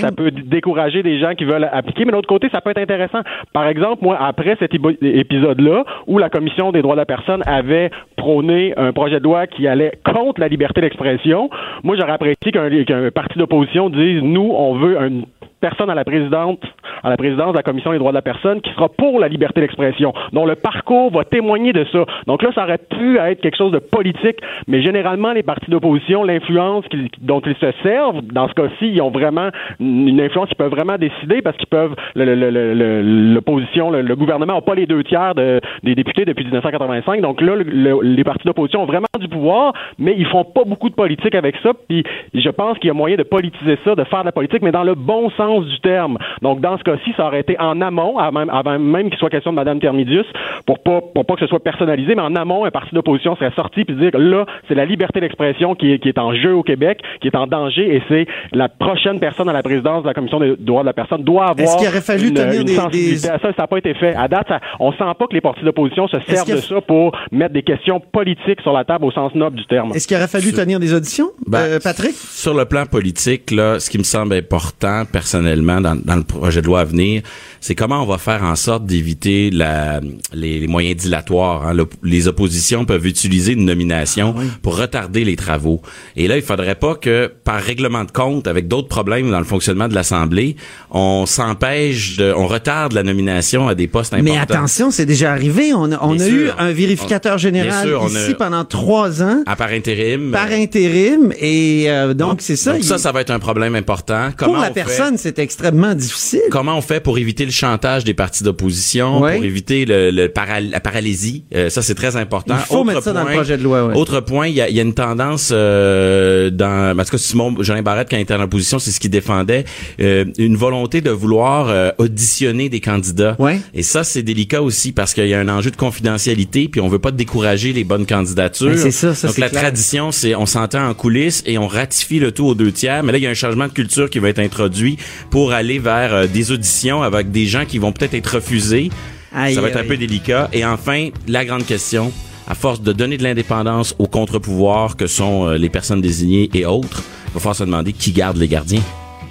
Ça 0.00 0.12
peut 0.12 0.30
décourager 0.30 1.02
des 1.02 1.18
gens 1.18 1.34
qui 1.34 1.44
veulent 1.44 1.68
appliquer. 1.72 2.04
Mais 2.04 2.12
de 2.12 2.16
l'autre 2.16 2.28
côté, 2.28 2.48
ça 2.52 2.60
peut 2.60 2.70
être 2.70 2.78
intéressant. 2.78 3.22
Par 3.52 3.66
exemple, 3.66 4.04
moi, 4.04 4.16
après 4.20 4.56
cet 4.60 4.74
épisode-là, 4.74 5.84
où 6.06 6.18
la 6.18 6.30
Commission 6.30 6.70
des 6.70 6.82
droits 6.82 6.94
de 6.94 7.00
la 7.00 7.06
personne 7.06 7.42
avait 7.46 7.90
prôné 8.16 8.74
un 8.76 8.92
projet 8.92 9.18
de 9.18 9.24
loi 9.24 9.48
qui 9.48 9.66
allait 9.66 9.98
contre 10.04 10.40
la 10.40 10.46
liberté 10.46 10.80
d'expression, 10.80 11.50
moi, 11.82 11.96
j'aurais 11.98 12.12
apprécié 12.12 12.52
qu'un 12.52 13.10
parti 13.10 13.38
d'opposition 13.38 13.90
dise, 13.90 14.22
nous, 14.22 14.52
on 14.54 14.74
veut 14.76 15.00
un 15.00 15.22
personne 15.62 15.88
à 15.88 15.94
la 15.94 16.04
présidente, 16.04 16.60
à 17.02 17.08
la 17.08 17.16
présidence 17.16 17.52
de 17.52 17.56
la 17.56 17.62
Commission 17.62 17.92
des 17.92 17.98
droits 17.98 18.10
de 18.10 18.16
la 18.16 18.22
personne 18.22 18.60
qui 18.60 18.70
sera 18.72 18.88
pour 18.88 19.20
la 19.20 19.28
liberté 19.28 19.60
d'expression, 19.60 20.12
dont 20.32 20.44
le 20.44 20.56
parcours 20.56 21.10
va 21.12 21.24
témoigner 21.24 21.72
de 21.72 21.86
ça. 21.92 22.04
Donc 22.26 22.42
là, 22.42 22.50
ça 22.54 22.64
aurait 22.64 22.78
pu 22.78 23.18
être 23.18 23.40
quelque 23.40 23.56
chose 23.56 23.72
de 23.72 23.78
politique, 23.78 24.38
mais 24.66 24.82
généralement, 24.82 25.32
les 25.32 25.44
partis 25.44 25.70
d'opposition, 25.70 26.24
l'influence 26.24 26.84
dont 27.20 27.40
ils 27.46 27.56
se 27.56 27.72
servent, 27.82 28.20
dans 28.22 28.48
ce 28.48 28.54
cas-ci, 28.54 28.88
ils 28.88 29.00
ont 29.00 29.10
vraiment 29.10 29.50
une 29.78 30.20
influence, 30.20 30.48
ils 30.50 30.56
peuvent 30.56 30.72
vraiment 30.72 30.98
décider 30.98 31.42
parce 31.42 31.56
qu'ils 31.56 31.68
peuvent, 31.68 31.94
l'opposition, 32.16 33.90
le, 33.90 34.16
gouvernement 34.16 34.54
n'a 34.54 34.60
pas 34.60 34.74
les 34.74 34.86
deux 34.86 35.04
tiers 35.04 35.34
des 35.34 35.94
députés 35.94 36.24
depuis 36.24 36.44
1985. 36.44 37.20
Donc 37.20 37.40
là, 37.40 37.54
les 37.56 38.24
partis 38.24 38.46
d'opposition 38.46 38.82
ont 38.82 38.86
vraiment 38.86 39.06
du 39.20 39.28
pouvoir, 39.28 39.72
mais 39.98 40.14
ils 40.18 40.26
font 40.26 40.44
pas 40.44 40.64
beaucoup 40.64 40.90
de 40.90 40.94
politique 40.94 41.34
avec 41.36 41.54
ça. 41.62 41.70
Puis 41.88 42.02
je 42.34 42.50
pense 42.50 42.78
qu'il 42.78 42.88
y 42.88 42.90
a 42.90 42.94
moyen 42.94 43.16
de 43.16 43.22
politiser 43.22 43.78
ça, 43.84 43.94
de 43.94 44.04
faire 44.04 44.20
de 44.20 44.26
la 44.26 44.32
politique, 44.32 44.62
mais 44.62 44.72
dans 44.72 44.84
le 44.84 44.94
bon 44.94 45.30
sens 45.30 45.51
du 45.60 45.80
terme. 45.80 46.18
Donc, 46.40 46.60
dans 46.60 46.78
ce 46.78 46.82
cas-ci, 46.82 47.12
ça 47.16 47.26
aurait 47.26 47.40
été 47.40 47.58
en 47.58 47.80
amont, 47.80 48.18
avant 48.18 48.78
même, 48.78 49.10
qu'il 49.10 49.18
soit 49.18 49.30
question 49.30 49.52
de 49.52 49.56
Mme 49.56 49.80
Termidius, 49.80 50.26
pour 50.66 50.82
pas, 50.82 51.00
pour 51.14 51.24
pas 51.26 51.34
que 51.34 51.40
ce 51.40 51.46
soit 51.46 51.62
personnalisé, 51.62 52.14
mais 52.14 52.22
en 52.22 52.34
amont, 52.36 52.64
un 52.64 52.70
parti 52.70 52.94
d'opposition 52.94 53.36
serait 53.36 53.52
sorti 53.54 53.84
puis 53.84 53.94
dire 53.96 54.10
là, 54.14 54.46
c'est 54.68 54.74
la 54.74 54.84
liberté 54.84 55.20
d'expression 55.20 55.74
qui 55.74 55.92
est, 55.92 55.98
qui 55.98 56.08
est 56.08 56.18
en 56.18 56.34
jeu 56.34 56.54
au 56.54 56.62
Québec, 56.62 57.00
qui 57.20 57.28
est 57.28 57.36
en 57.36 57.46
danger, 57.46 57.96
et 57.96 58.02
c'est 58.08 58.26
la 58.52 58.68
prochaine 58.68 59.20
personne 59.20 59.48
à 59.48 59.52
la 59.52 59.62
présidence 59.62 60.02
de 60.02 60.08
la 60.08 60.14
Commission 60.14 60.40
des 60.40 60.56
droits 60.58 60.82
de 60.82 60.86
la 60.86 60.92
personne 60.92 61.22
doit 61.22 61.46
avoir 61.46 61.58
Est-ce 61.58 61.76
qu'il 61.76 61.88
aurait 61.88 62.00
fallu 62.00 62.28
une, 62.28 62.34
tenir 62.34 62.64
des, 62.64 62.74
sensibilité 62.74 63.28
à 63.28 63.38
ça? 63.38 63.52
Ça 63.52 63.62
n'a 63.62 63.66
pas 63.66 63.78
été 63.78 63.94
fait. 63.94 64.14
À 64.14 64.28
date, 64.28 64.46
ça, 64.48 64.60
on 64.80 64.92
sent 64.92 64.98
pas 65.18 65.26
que 65.26 65.34
les 65.34 65.40
partis 65.40 65.64
d'opposition 65.64 66.08
se 66.08 66.18
servent 66.20 66.50
de 66.50 66.56
ça 66.56 66.80
pour 66.80 67.16
mettre 67.30 67.54
des 67.54 67.62
questions 67.62 68.00
politiques 68.00 68.60
sur 68.62 68.72
la 68.72 68.84
table 68.84 69.04
au 69.04 69.10
sens 69.10 69.34
noble 69.34 69.56
du 69.56 69.66
terme. 69.66 69.92
Est-ce 69.94 70.06
qu'il 70.06 70.16
aurait 70.16 70.28
fallu 70.28 70.52
tenir 70.52 70.80
des 70.80 70.94
auditions, 70.94 71.30
ben, 71.46 71.58
euh, 71.58 71.78
Patrick? 71.82 72.14
Sur 72.14 72.54
le 72.54 72.64
plan 72.64 72.86
politique, 72.86 73.50
là, 73.50 73.78
ce 73.78 73.90
qui 73.90 73.98
me 73.98 74.04
semble 74.04 74.34
important, 74.34 75.04
personnellement, 75.10 75.41
personnellement 75.42 75.80
dans, 75.80 75.96
dans, 75.96 76.16
le 76.16 76.22
projet 76.22 76.60
de 76.60 76.66
loi 76.66 76.80
à 76.80 76.84
venir, 76.84 77.22
c'est 77.60 77.74
comment 77.74 78.02
on 78.02 78.06
va 78.06 78.18
faire 78.18 78.42
en 78.42 78.56
sorte 78.56 78.86
d'éviter 78.86 79.50
la, 79.50 80.00
les, 80.32 80.60
les, 80.60 80.66
moyens 80.66 80.96
dilatoires. 80.96 81.66
Hein. 81.66 81.74
Le, 81.74 81.86
les 82.02 82.28
oppositions 82.28 82.84
peuvent 82.84 83.06
utiliser 83.06 83.52
une 83.52 83.64
nomination 83.64 84.34
ah 84.36 84.42
pour 84.62 84.76
retarder 84.76 85.24
les 85.24 85.36
travaux. 85.36 85.80
Et 86.16 86.28
là, 86.28 86.36
il 86.36 86.42
faudrait 86.42 86.74
pas 86.74 86.94
que, 86.94 87.30
par 87.44 87.60
règlement 87.60 88.04
de 88.04 88.10
compte, 88.10 88.46
avec 88.46 88.68
d'autres 88.68 88.88
problèmes 88.88 89.30
dans 89.30 89.38
le 89.38 89.44
fonctionnement 89.44 89.88
de 89.88 89.94
l'Assemblée, 89.94 90.56
on 90.90 91.26
s'empêche, 91.26 92.16
de, 92.16 92.32
on 92.36 92.46
retarde 92.46 92.92
la 92.92 93.02
nomination 93.02 93.68
à 93.68 93.74
des 93.74 93.86
postes 93.86 94.14
importants. 94.14 94.32
Mais 94.32 94.38
attention, 94.38 94.90
c'est 94.90 95.06
déjà 95.06 95.32
arrivé. 95.32 95.72
On 95.74 95.92
a, 95.92 95.98
on 96.02 96.18
a 96.18 96.28
eu 96.28 96.50
un 96.58 96.72
vérificateur 96.72 97.38
général 97.38 97.88
ici 98.08 98.34
pendant 98.36 98.64
trois 98.64 99.22
ans. 99.22 99.42
À 99.46 99.56
par 99.56 99.70
intérim. 99.70 100.32
Par 100.32 100.50
intérim. 100.50 101.32
Et 101.38 101.84
euh, 101.88 102.14
donc, 102.14 102.40
c'est 102.40 102.56
ça. 102.56 102.72
Donc 102.72 102.84
ça, 102.84 102.98
ça 102.98 103.12
va 103.12 103.20
être 103.20 103.30
un 103.30 103.38
problème 103.38 103.74
important. 103.74 104.30
Comment 104.36 104.54
pour 104.54 104.62
la 104.62 104.70
personne, 104.70 105.16
c'est 105.34 105.42
extrêmement 105.42 105.94
difficile. 105.94 106.42
Comment 106.50 106.76
on 106.76 106.82
fait 106.82 107.00
pour 107.00 107.18
éviter 107.18 107.44
le 107.44 107.50
chantage 107.50 108.04
des 108.04 108.14
partis 108.14 108.44
d'opposition, 108.44 109.20
pour 109.20 109.28
éviter 109.28 109.84
le, 109.84 110.10
le 110.10 110.32
la 110.70 110.80
paralysie? 110.80 111.44
Euh, 111.54 111.70
ça, 111.70 111.82
c'est 111.82 111.94
très 111.94 112.16
important. 112.16 112.54
Il 112.58 112.66
faut 112.66 112.76
autre 112.76 112.86
mettre 112.86 113.02
ça 113.02 113.12
dans 113.12 113.24
le 113.24 113.32
projet 113.32 113.56
de 113.56 113.62
loi. 113.62 113.86
Ouais. 113.86 113.96
Autre 113.96 114.20
point, 114.20 114.48
il 114.48 114.54
y 114.54 114.60
a, 114.60 114.68
y 114.68 114.78
a, 114.78 114.82
une 114.82 114.94
tendance 114.94 115.50
euh, 115.52 116.50
dans... 116.50 116.98
En 116.98 117.04
tout 117.04 117.10
cas, 117.10 117.18
Simon 117.18 117.54
Jolin 117.60 117.82
Barrette, 117.82 118.08
quand 118.10 118.16
il 118.16 118.22
était 118.22 118.34
en 118.34 118.42
opposition, 118.42 118.78
c'est 118.78 118.90
ce 118.90 119.00
qu'il 119.00 119.10
défendait. 119.10 119.64
Euh, 120.00 120.24
une 120.38 120.56
volonté 120.56 121.00
de 121.00 121.10
vouloir 121.10 121.68
euh, 121.68 121.90
auditionner 121.98 122.68
des 122.68 122.80
candidats. 122.80 123.36
Ouais. 123.38 123.60
Et 123.74 123.82
ça, 123.82 124.04
c'est 124.04 124.22
délicat 124.22 124.62
aussi 124.62 124.92
parce 124.92 125.14
qu'il 125.14 125.26
y 125.26 125.34
a 125.34 125.40
un 125.40 125.48
enjeu 125.48 125.70
de 125.70 125.76
confidentialité, 125.76 126.68
puis 126.68 126.80
on 126.80 126.88
veut 126.88 126.98
pas 126.98 127.10
décourager 127.10 127.72
les 127.72 127.84
bonnes 127.84 128.06
candidatures. 128.06 128.70
Ben, 128.70 128.78
c'est 128.78 128.90
ça, 128.90 129.14
ça 129.14 129.28
Donc 129.28 129.38
la 129.38 129.48
clair. 129.48 129.62
tradition, 129.62 130.12
c'est 130.12 130.34
on 130.34 130.46
s'entend 130.46 130.88
en 130.88 130.94
coulisses 130.94 131.42
et 131.46 131.58
on 131.58 131.66
ratifie 131.66 132.18
le 132.18 132.32
tout 132.32 132.46
aux 132.46 132.54
deux 132.54 132.72
tiers. 132.72 133.02
Mais 133.02 133.12
là, 133.12 133.18
il 133.18 133.24
y 133.24 133.26
a 133.26 133.30
un 133.30 133.34
changement 133.34 133.66
de 133.66 133.72
culture 133.72 134.10
qui 134.10 134.18
va 134.18 134.28
être 134.28 134.38
introduit 134.38 134.98
pour 135.30 135.52
aller 135.52 135.78
vers 135.78 136.14
euh, 136.14 136.26
des 136.26 136.52
auditions 136.52 137.02
avec 137.02 137.30
des 137.30 137.46
gens 137.46 137.64
qui 137.64 137.78
vont 137.78 137.92
peut-être 137.92 138.14
être 138.14 138.34
refusés. 138.34 138.90
Aïe, 139.34 139.54
ça 139.54 139.60
va 139.60 139.68
être 139.68 139.76
aïe. 139.76 139.84
un 139.84 139.88
peu 139.88 139.96
délicat. 139.96 140.48
Et 140.52 140.64
enfin, 140.64 141.08
la 141.28 141.44
grande 141.44 141.64
question, 141.64 142.12
à 142.46 142.54
force 142.54 142.80
de 142.82 142.92
donner 142.92 143.16
de 143.16 143.22
l'indépendance 143.22 143.94
aux 143.98 144.06
contre-pouvoirs 144.06 144.96
que 144.96 145.06
sont 145.06 145.46
euh, 145.48 145.56
les 145.56 145.68
personnes 145.68 146.00
désignées 146.00 146.50
et 146.54 146.66
autres, 146.66 147.02
il 147.28 147.34
va 147.34 147.40
falloir 147.40 147.56
se 147.56 147.64
demander 147.64 147.92
qui 147.92 148.12
garde 148.12 148.36
les 148.36 148.48
gardiens. 148.48 148.82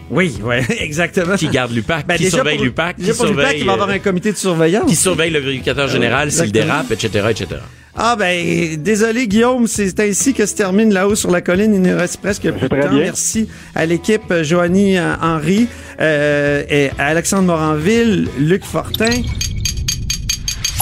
Oui, 0.10 0.34
ouais, 0.44 0.66
exactement. 0.80 1.36
Qui 1.36 1.48
garde 1.48 1.72
l'UPAC, 1.72 2.06
Ben, 2.06 2.18
qui 2.18 2.30
surveille 2.30 2.58
l'UPAC, 2.58 2.98
qui 2.98 3.04
l'UPAC, 3.04 3.16
surveille, 3.16 3.60
il 3.60 3.66
va 3.66 3.74
avoir 3.74 3.90
euh, 3.90 3.94
un 3.94 4.00
comité 4.00 4.32
de 4.32 4.38
surveillance. 4.38 4.90
qui 4.90 4.96
surveille 4.96 5.32
le 5.32 5.40
vérificateur 5.40 5.88
général 5.88 6.32
s'il 6.32 6.52
dérape, 6.52 6.92
etc., 6.92 7.28
etc. 7.30 7.62
Ah 7.96 8.16
ben, 8.16 8.82
désolé 8.82 9.28
Guillaume, 9.28 9.68
c'est 9.68 10.00
ainsi 10.00 10.34
que 10.34 10.46
se 10.46 10.56
termine 10.56 10.94
là-haut 10.94 11.16
sur 11.16 11.30
la 11.30 11.42
colline. 11.42 11.74
Il 11.74 11.82
nous 11.82 11.98
reste 11.98 12.18
presque 12.22 12.50
plus 12.50 12.62
de 12.62 12.68
temps. 12.68 12.90
bien. 12.90 13.04
Merci 13.04 13.50
à 13.76 13.86
l'équipe 13.86 14.32
euh, 14.32 14.44
Joanie 14.44 14.98
euh, 14.98 15.14
Henry, 15.22 15.68
euh, 16.00 16.64
et 16.70 16.90
à 16.98 17.08
Alexandre 17.08 17.48
Moranville, 17.48 18.30
Luc 18.40 18.64
Fortin. 18.64 19.22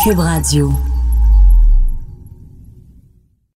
Cube 0.04 0.20
Radio. 0.20 0.72